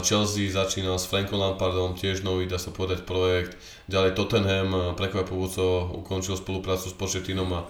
Chelsea 0.00 0.48
začínal 0.48 0.96
s 0.96 1.04
Frankom 1.04 1.36
Lampardom, 1.36 2.00
tiež 2.00 2.24
nový, 2.24 2.48
dá 2.48 2.56
sa 2.56 2.72
povedať, 2.72 3.04
projekt, 3.04 3.60
ďalej 3.86 4.18
Tottenham 4.18 4.94
prekvapujúco 4.98 5.94
ukončil 6.02 6.34
spoluprácu 6.34 6.90
s 6.90 6.94
Početinom 6.94 7.50
a 7.54 7.60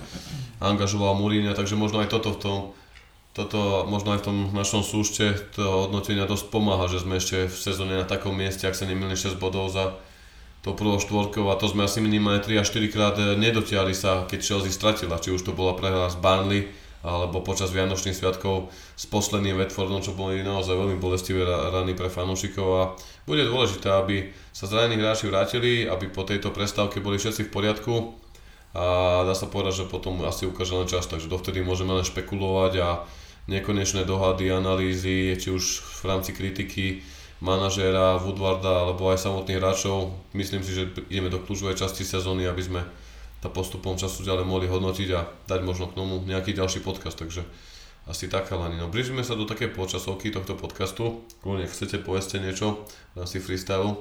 angažoval 0.64 1.16
Mourinho, 1.16 1.52
takže 1.52 1.76
možno 1.76 2.00
aj 2.00 2.08
toto 2.12 2.32
v 2.34 2.40
tom 2.40 2.58
toto 3.36 3.84
možno 3.84 4.16
aj 4.16 4.24
v 4.24 4.26
tom 4.32 4.38
našom 4.56 4.80
súšte 4.80 5.36
to 5.52 5.60
hodnotenia 5.60 6.24
dosť 6.24 6.48
pomáha, 6.48 6.88
že 6.88 7.04
sme 7.04 7.20
ešte 7.20 7.52
v 7.52 7.52
sezóne 7.52 8.00
na 8.00 8.08
takom 8.08 8.32
mieste, 8.32 8.64
ak 8.64 8.72
sa 8.72 8.88
nemýlim 8.88 9.12
6 9.12 9.36
bodov 9.36 9.68
za 9.68 9.92
to 10.64 10.72
prvou 10.72 10.96
štvorkou 10.96 11.44
a 11.52 11.60
to 11.60 11.68
sme 11.68 11.84
asi 11.84 12.00
minimálne 12.00 12.40
3 12.40 12.64
až 12.64 12.72
4 12.72 12.88
krát 12.88 13.14
eh, 13.20 13.36
nedotiahli 13.36 13.92
sa, 13.92 14.24
keď 14.24 14.40
Chelsea 14.40 14.72
stratila, 14.72 15.20
či 15.20 15.36
už 15.36 15.44
to 15.44 15.52
bola 15.52 15.76
prehra 15.76 16.08
s 16.08 16.16
Burnley, 16.16 16.72
alebo 17.04 17.44
počas 17.44 17.74
Vianočných 17.74 18.16
sviatkov 18.16 18.72
s 18.96 19.04
posledným 19.10 19.60
Watfordom, 19.60 20.00
čo 20.00 20.16
boli 20.16 20.40
naozaj 20.40 20.72
veľmi 20.72 20.96
bolestivé 20.96 21.44
rany 21.44 21.92
pre 21.92 22.08
fanúšikov 22.08 22.68
a 22.72 22.82
bude 23.28 23.44
dôležité, 23.44 23.92
aby 23.92 24.30
sa 24.54 24.70
zranení 24.70 25.00
hráči 25.00 25.28
vrátili, 25.28 25.84
aby 25.84 26.08
po 26.08 26.24
tejto 26.24 26.54
prestávke 26.54 27.02
boli 27.04 27.20
všetci 27.20 27.46
v 27.46 27.52
poriadku 27.52 27.94
a 28.76 29.22
dá 29.24 29.32
sa 29.32 29.48
povedať, 29.48 29.84
že 29.84 29.92
potom 29.92 30.20
asi 30.28 30.44
ukáže 30.44 30.76
len 30.76 30.84
čas, 30.84 31.08
takže 31.08 31.32
dovtedy 31.32 31.64
môžeme 31.64 31.96
len 31.96 32.04
špekulovať 32.04 32.72
a 32.84 32.88
nekonečné 33.48 34.04
dohady, 34.04 34.52
analýzy, 34.52 35.32
či 35.38 35.48
už 35.54 35.64
v 36.02 36.10
rámci 36.10 36.34
kritiky 36.34 37.00
manažéra, 37.40 38.18
Woodwarda 38.20 38.88
alebo 38.88 39.12
aj 39.12 39.22
samotných 39.22 39.60
hráčov. 39.60 40.12
Myslím 40.34 40.64
si, 40.64 40.72
že 40.74 40.92
ideme 41.08 41.32
do 41.32 41.40
kľúčovej 41.40 41.78
časti 41.78 42.02
sezóny, 42.02 42.48
aby 42.48 42.62
sme 42.64 42.80
to 43.44 43.48
postupom 43.52 44.00
času 44.00 44.24
ďalej 44.24 44.48
mohli 44.48 44.66
hodnotiť 44.68 45.08
a 45.12 45.28
dať 45.48 45.60
možno 45.62 45.92
k 45.92 45.96
tomu 45.96 46.24
nejaký 46.24 46.56
ďalší 46.56 46.80
podcast, 46.80 47.20
takže 47.20 47.44
asi 48.06 48.30
tak 48.30 48.46
chalani. 48.46 48.78
No 48.78 48.86
blížime 48.86 49.26
sa 49.26 49.34
do 49.34 49.44
také 49.44 49.66
počasovky 49.66 50.30
tohto 50.30 50.54
podcastu. 50.54 51.26
Kľudne, 51.42 51.66
chcete 51.66 51.98
povedzte 52.00 52.38
niečo 52.38 52.86
na 53.18 53.26
si 53.26 53.42
freestyle? 53.42 53.98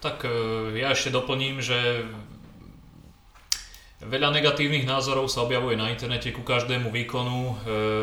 Tak 0.00 0.24
e, 0.24 0.32
ja 0.80 0.92
ešte 0.92 1.12
doplním, 1.12 1.60
že 1.60 2.04
Veľa 3.96 4.28
negatívnych 4.28 4.84
názorov 4.84 5.24
sa 5.24 5.48
objavuje 5.48 5.72
na 5.72 5.88
internete 5.88 6.28
ku 6.28 6.44
každému 6.44 6.92
výkonu. 6.92 7.38
E, 7.40 7.54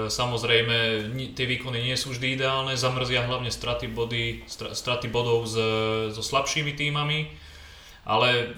samozrejme, 0.10 1.06
tie 1.38 1.46
výkony 1.46 1.86
nie 1.86 1.94
sú 1.94 2.18
vždy 2.18 2.34
ideálne, 2.34 2.74
zamrzia 2.74 3.22
hlavne 3.22 3.54
straty, 3.54 3.94
body, 3.94 4.42
straty 4.50 5.14
bodov 5.14 5.46
so 5.46 6.18
slabšími 6.18 6.74
týmami, 6.74 7.30
ale 8.10 8.58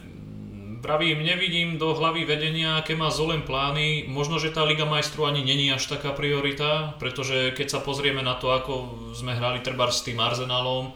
pravím, 0.81 1.23
nevidím 1.23 1.77
do 1.77 1.93
hlavy 1.93 2.25
vedenia, 2.25 2.79
aké 2.79 2.95
má 2.95 3.11
Zolen 3.13 3.43
plány. 3.43 4.07
Možno, 4.07 4.39
že 4.39 4.55
tá 4.55 4.63
Liga 4.63 4.87
majstrov 4.87 5.27
ani 5.29 5.45
není 5.45 5.71
až 5.71 5.85
taká 5.85 6.15
priorita, 6.15 6.95
pretože 6.97 7.53
keď 7.53 7.67
sa 7.67 7.79
pozrieme 7.79 8.23
na 8.23 8.35
to, 8.35 8.51
ako 8.51 8.73
sme 9.13 9.35
hrali 9.35 9.59
treba 9.61 9.87
s 9.91 10.03
tým 10.03 10.19
Arsenalom, 10.19 10.95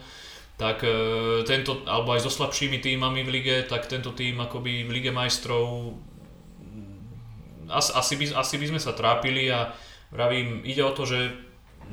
tak 0.59 0.83
e, 0.83 0.91
tento, 1.47 1.87
alebo 1.87 2.11
aj 2.11 2.27
so 2.27 2.31
slabšími 2.31 2.83
týmami 2.83 3.23
v 3.23 3.29
lige, 3.31 3.55
tak 3.63 3.87
tento 3.87 4.11
tým 4.11 4.43
akoby 4.43 4.83
v 4.83 4.91
Lige 4.91 5.11
majstrov 5.15 5.95
asi, 7.69 7.91
asi, 7.93 8.13
by, 8.17 8.25
asi 8.33 8.55
by 8.57 8.65
sme 8.75 8.81
sa 8.81 8.97
trápili 8.97 9.47
a 9.53 9.71
vravím, 10.09 10.65
ide 10.65 10.81
o 10.81 10.91
to, 10.91 11.05
že 11.05 11.31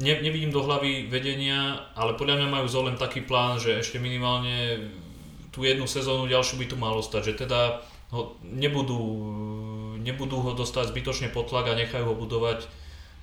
ne, 0.01 0.15
nevidím 0.25 0.51
do 0.51 0.65
hlavy 0.65 1.07
vedenia, 1.07 1.93
ale 1.95 2.17
podľa 2.17 2.43
mňa 2.43 2.49
majú 2.49 2.67
Zolen 2.67 2.97
taký 2.97 3.23
plán, 3.23 3.61
že 3.61 3.81
ešte 3.81 4.01
minimálne 4.01 4.89
tú 5.57 5.65
jednu 5.65 5.89
sezónu 5.89 6.29
ďalšiu 6.29 6.61
by 6.61 6.67
tu 6.69 6.77
malo 6.77 7.01
stať, 7.01 7.33
že 7.33 7.49
teda 7.49 7.81
ho 8.13 8.37
nebudú, 8.45 9.01
nebudú 10.05 10.45
ho 10.45 10.53
dostať 10.53 10.93
zbytočne 10.93 11.33
pod 11.33 11.49
tlak 11.49 11.73
a 11.73 11.79
nechajú 11.81 12.05
ho 12.05 12.13
budovať 12.13 12.69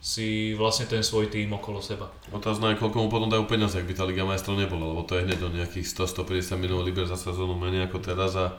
si 0.04 0.58
vlastne 0.58 0.90
ten 0.90 1.06
svoj 1.06 1.30
tým 1.30 1.54
okolo 1.54 1.80
seba. 1.80 2.10
Otázna 2.34 2.74
je, 2.74 2.82
koľko 2.82 3.06
mu 3.06 3.08
potom 3.08 3.30
dajú 3.30 3.46
peniaze, 3.46 3.78
ak 3.78 3.86
by 3.88 3.94
tá 3.96 4.04
Liga 4.04 4.26
majstrov 4.26 4.58
nebola, 4.58 4.92
lebo 4.92 5.06
to 5.06 5.16
je 5.16 5.30
hneď 5.30 5.40
o 5.46 5.54
nejakých 5.54 5.86
100-150 5.86 6.60
miliónov 6.60 6.90
liber 6.90 7.06
za 7.06 7.16
sezónu 7.16 7.56
menej 7.56 7.86
ako 7.88 8.02
teraz 8.02 8.34
a 8.36 8.58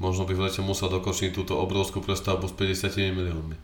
možno 0.00 0.24
by 0.24 0.32
v 0.38 0.48
lete 0.48 0.62
musel 0.62 0.88
dokončiť 0.88 1.34
túto 1.34 1.58
obrovskú 1.58 2.00
prestavbu 2.00 2.48
s 2.48 2.54
50 2.56 3.10
miliónmi. 3.12 3.58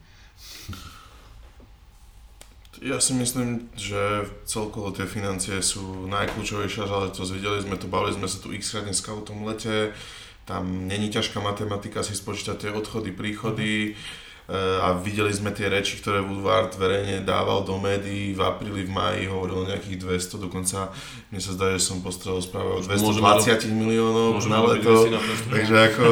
Ja 2.84 3.00
si 3.00 3.16
myslím, 3.16 3.72
že 3.72 4.28
celkovo 4.44 4.92
tie 4.92 5.08
financie 5.08 5.60
sú 5.64 6.08
najkľúčovejšia 6.12 6.84
záležitosť. 6.84 7.30
Videli 7.32 7.60
sme 7.64 7.76
to, 7.80 7.88
bavili 7.88 8.16
sme 8.16 8.28
sa 8.28 8.36
tu 8.40 8.52
x 8.52 8.76
dneska 8.76 9.12
o 9.16 9.24
tom 9.24 9.48
lete. 9.48 9.96
Tam 10.44 10.86
není 10.86 11.10
ťažká 11.10 11.42
matematika 11.42 12.04
si 12.04 12.12
spočítať 12.12 12.56
tie 12.56 12.70
odchody, 12.70 13.10
príchody. 13.10 13.96
Mm-hmm 13.96 14.25
a 14.55 14.94
videli 14.94 15.34
sme 15.34 15.51
tie 15.51 15.66
reči, 15.66 15.99
ktoré 15.99 16.22
Woodward 16.22 16.78
verejne 16.78 17.26
dával 17.26 17.66
do 17.66 17.82
médií 17.82 18.30
v 18.30 18.47
apríli, 18.47 18.86
v 18.86 18.94
maji, 18.94 19.26
hovoril 19.26 19.66
o 19.66 19.68
nejakých 19.68 20.07
200, 20.07 20.38
dokonca 20.38 20.94
mne 21.34 21.40
sa 21.42 21.51
zdá, 21.59 21.74
že 21.74 21.82
som 21.82 21.99
postrel 21.99 22.38
správe 22.38 22.70
o 22.70 22.78
220 22.78 23.66
miliónov 23.74 24.38
na 24.47 24.62
leto, 24.62 25.11
takže 25.51 25.74
ako, 25.90 26.07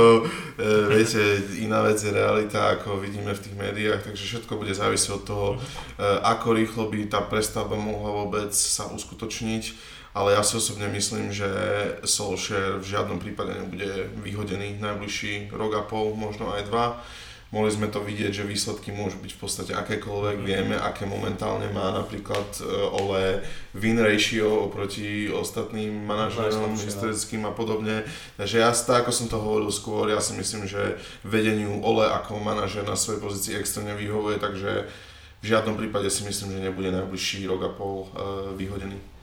e, 0.58 0.62
viete, 0.90 1.22
iná 1.62 1.86
vec 1.86 2.02
je 2.02 2.10
realita, 2.10 2.74
ako 2.74 2.98
vidíme 2.98 3.30
v 3.30 3.38
tých 3.38 3.54
médiách, 3.54 4.02
takže 4.02 4.26
všetko 4.26 4.58
bude 4.58 4.74
závisieť 4.74 5.14
od 5.14 5.22
toho, 5.22 5.48
e, 5.54 5.56
ako 6.26 6.58
rýchlo 6.58 6.90
by 6.90 7.06
tá 7.06 7.22
prestavba 7.22 7.78
mohla 7.78 8.26
vôbec 8.26 8.50
sa 8.50 8.90
uskutočniť 8.90 9.94
ale 10.14 10.38
ja 10.38 10.46
si 10.46 10.54
osobne 10.54 10.86
myslím, 10.94 11.34
že 11.34 11.50
Solskjaer 12.06 12.78
v 12.78 12.86
žiadnom 12.86 13.18
prípade 13.18 13.50
nebude 13.50 14.14
vyhodený 14.22 14.78
najbližší 14.78 15.50
rok 15.50 15.74
a 15.74 15.82
pol, 15.82 16.14
možno 16.14 16.54
aj 16.54 16.70
dva 16.70 17.02
mohli 17.54 17.70
sme 17.70 17.86
to 17.86 18.02
vidieť, 18.02 18.42
že 18.42 18.50
výsledky 18.50 18.90
môžu 18.90 19.22
byť 19.22 19.30
v 19.30 19.40
podstate 19.40 19.72
akékoľvek, 19.78 20.42
mm. 20.42 20.44
vieme, 20.44 20.74
aké 20.74 21.06
momentálne 21.06 21.70
má 21.70 21.94
napríklad 21.94 22.50
uh, 22.58 22.98
Ole 22.98 23.46
win 23.78 24.02
ratio 24.02 24.66
oproti 24.66 25.30
ostatným 25.30 26.02
manažerom 26.02 26.74
historickým 26.74 27.46
a 27.46 27.54
podobne. 27.54 28.02
Takže 28.34 28.58
ja, 28.58 28.74
tak 28.74 29.06
ako 29.06 29.10
som 29.14 29.30
to 29.30 29.38
hovoril 29.38 29.70
skôr, 29.70 30.10
ja 30.10 30.18
si 30.18 30.34
myslím, 30.34 30.66
že 30.66 30.98
vedeniu 31.22 31.78
Ole 31.86 32.10
ako 32.10 32.42
manažer 32.42 32.82
na 32.82 32.98
svojej 32.98 33.22
pozícii 33.22 33.54
extrémne 33.54 33.94
vyhovuje, 33.94 34.42
takže 34.42 34.90
v 35.38 35.44
žiadnom 35.46 35.78
prípade 35.78 36.10
si 36.10 36.26
myslím, 36.26 36.58
že 36.58 36.66
nebude 36.66 36.90
najbližší 36.90 37.46
rok 37.46 37.62
a 37.62 37.70
pol 37.70 38.10
uh, 38.10 38.50
vyhodený. 38.58 39.13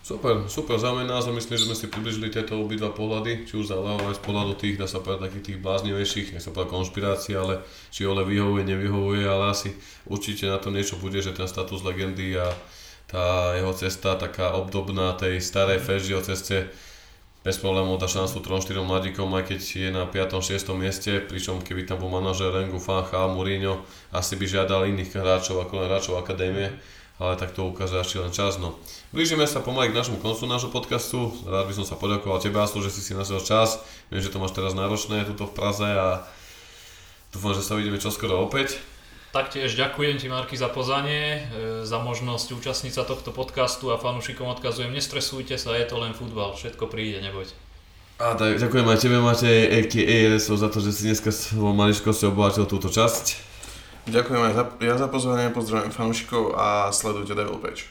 Super, 0.00 0.48
super 0.48 0.80
zaujímavý 0.80 1.12
názor, 1.12 1.36
myslím, 1.36 1.60
že 1.60 1.68
sme 1.68 1.76
si 1.76 1.86
približili 1.92 2.32
tieto 2.32 2.56
obidva 2.56 2.88
pohľady, 2.88 3.44
či 3.44 3.60
už 3.60 3.68
za 3.68 3.76
aj 3.76 4.16
z 4.16 4.22
pohľadu 4.24 4.56
tých, 4.56 4.80
dá 4.80 4.88
sa 4.88 5.04
povedať, 5.04 5.28
takých 5.28 5.44
tých 5.44 5.58
bláznivejších, 5.60 6.32
nech 6.32 6.40
sa 6.40 6.56
povedať 6.56 6.72
konšpirácií, 6.72 7.36
ale 7.36 7.60
či 7.92 8.08
Ole 8.08 8.24
vyhovuje, 8.24 8.64
nevyhovuje, 8.64 9.28
ale 9.28 9.52
asi 9.52 9.76
určite 10.08 10.48
na 10.48 10.56
to 10.56 10.72
niečo 10.72 10.96
bude, 10.96 11.20
že 11.20 11.36
ten 11.36 11.44
status 11.44 11.84
legendy 11.84 12.32
a 12.32 12.48
tá 13.12 13.52
jeho 13.60 13.76
cesta 13.76 14.16
taká 14.16 14.56
obdobná 14.56 15.12
tej 15.20 15.36
starej 15.44 15.84
Feržio 15.84 16.24
ceste 16.24 16.72
bez 17.44 17.60
problémov 17.60 18.00
dá 18.00 18.08
šancu 18.08 18.40
3-4 18.40 18.80
mladíkom, 18.80 19.28
aj 19.36 19.52
keď 19.52 19.60
je 19.60 19.88
na 19.92 20.04
5. 20.08 20.40
6. 20.40 20.80
mieste, 20.80 21.20
pričom 21.24 21.60
keby 21.60 21.84
tam 21.84 22.00
bol 22.00 22.08
manažer 22.08 22.52
Rengu, 22.52 22.80
Fancha, 22.80 23.28
Mourinho, 23.28 23.84
asi 24.16 24.36
by 24.40 24.44
žiadal 24.48 24.88
iných 24.88 25.12
hráčov 25.12 25.60
ako 25.60 25.72
len 25.80 25.86
hráčov 25.92 26.20
akadémie 26.20 26.72
ale 27.20 27.36
tak 27.36 27.52
to 27.52 27.68
ukáže 27.68 28.00
ešte 28.00 28.16
len 28.16 28.32
čas. 28.32 28.56
No. 28.56 28.80
Blížime 29.12 29.44
sa 29.44 29.60
pomaly 29.60 29.92
k 29.92 29.98
našemu 30.00 30.24
koncu 30.24 30.48
nášho 30.48 30.72
podcastu. 30.72 31.28
Rád 31.44 31.68
by 31.68 31.74
som 31.76 31.84
sa 31.84 32.00
poďakoval 32.00 32.40
tebe, 32.40 32.56
Aslu, 32.56 32.80
že 32.80 32.88
si 32.88 33.04
si 33.04 33.12
našiel 33.12 33.44
čas. 33.44 33.84
Viem, 34.08 34.24
že 34.24 34.32
to 34.32 34.40
máš 34.40 34.56
teraz 34.56 34.72
náročné 34.72 35.28
tuto 35.28 35.44
v 35.44 35.52
Praze 35.52 35.84
a 35.84 36.24
dúfam, 37.28 37.52
že 37.52 37.60
sa 37.60 37.76
vidíme 37.76 38.00
čoskoro 38.00 38.40
opäť. 38.40 38.80
Taktiež 39.30 39.78
ďakujem 39.78 40.18
ti 40.18 40.26
Marky 40.26 40.58
za 40.58 40.66
pozanie, 40.66 41.46
e, 41.54 41.86
za 41.86 42.02
možnosť 42.02 42.50
účastniť 42.50 42.98
sa 42.98 43.06
tohto 43.06 43.30
podcastu 43.30 43.94
a 43.94 44.00
fanúšikom 44.00 44.50
odkazujem, 44.58 44.90
nestresujte 44.90 45.54
sa, 45.54 45.78
je 45.78 45.86
to 45.86 46.02
len 46.02 46.18
futbal, 46.18 46.58
všetko 46.58 46.90
príde, 46.90 47.22
nebojte. 47.22 47.54
A 48.18 48.34
tak 48.34 48.58
ďakujem 48.58 48.84
aj 48.90 48.98
tebe 48.98 49.22
Matej, 49.22 49.70
a.k.a. 49.70 50.34
za 50.34 50.68
to, 50.68 50.82
že 50.82 50.90
si 50.90 51.06
dneska 51.06 51.30
svojou 51.30 51.78
maličkosťou 51.78 52.34
obohatil 52.34 52.66
túto 52.66 52.90
časť. 52.90 53.49
Ďakujem 54.08 54.40
aj 54.40 54.54
za, 54.56 54.64
ja 54.80 54.94
za 54.96 55.08
pozvanie, 55.12 55.52
pozdravujem 55.52 55.92
fanúšikov 55.92 56.56
a 56.56 56.88
sledujte 56.94 57.36
Devil 57.36 57.60
Page. 57.60 57.84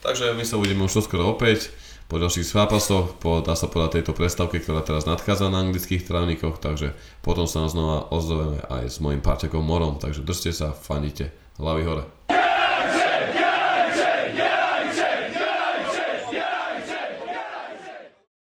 Takže 0.00 0.32
my 0.32 0.44
sa 0.48 0.56
uvidíme 0.56 0.88
už 0.88 1.04
skoro 1.04 1.28
opäť 1.36 1.68
po 2.10 2.18
ďalších 2.18 2.42
zápasoch, 2.42 3.14
po, 3.22 3.38
dá 3.38 3.54
sa 3.54 3.70
povedať 3.70 4.02
tejto 4.02 4.18
prestavke, 4.18 4.58
ktorá 4.58 4.82
teraz 4.82 5.06
nadchádza 5.06 5.46
na 5.46 5.62
anglických 5.62 6.02
trávnikoch, 6.02 6.58
takže 6.58 6.96
potom 7.22 7.46
sa 7.46 7.68
znova 7.70 8.10
ozveme 8.10 8.58
aj 8.66 8.90
s 8.90 8.98
mojim 8.98 9.22
páčakom 9.22 9.62
Morom, 9.62 10.02
takže 10.02 10.26
držte 10.26 10.50
sa, 10.50 10.74
fanite, 10.74 11.30
hlavy 11.60 11.82
hore. 11.86 12.04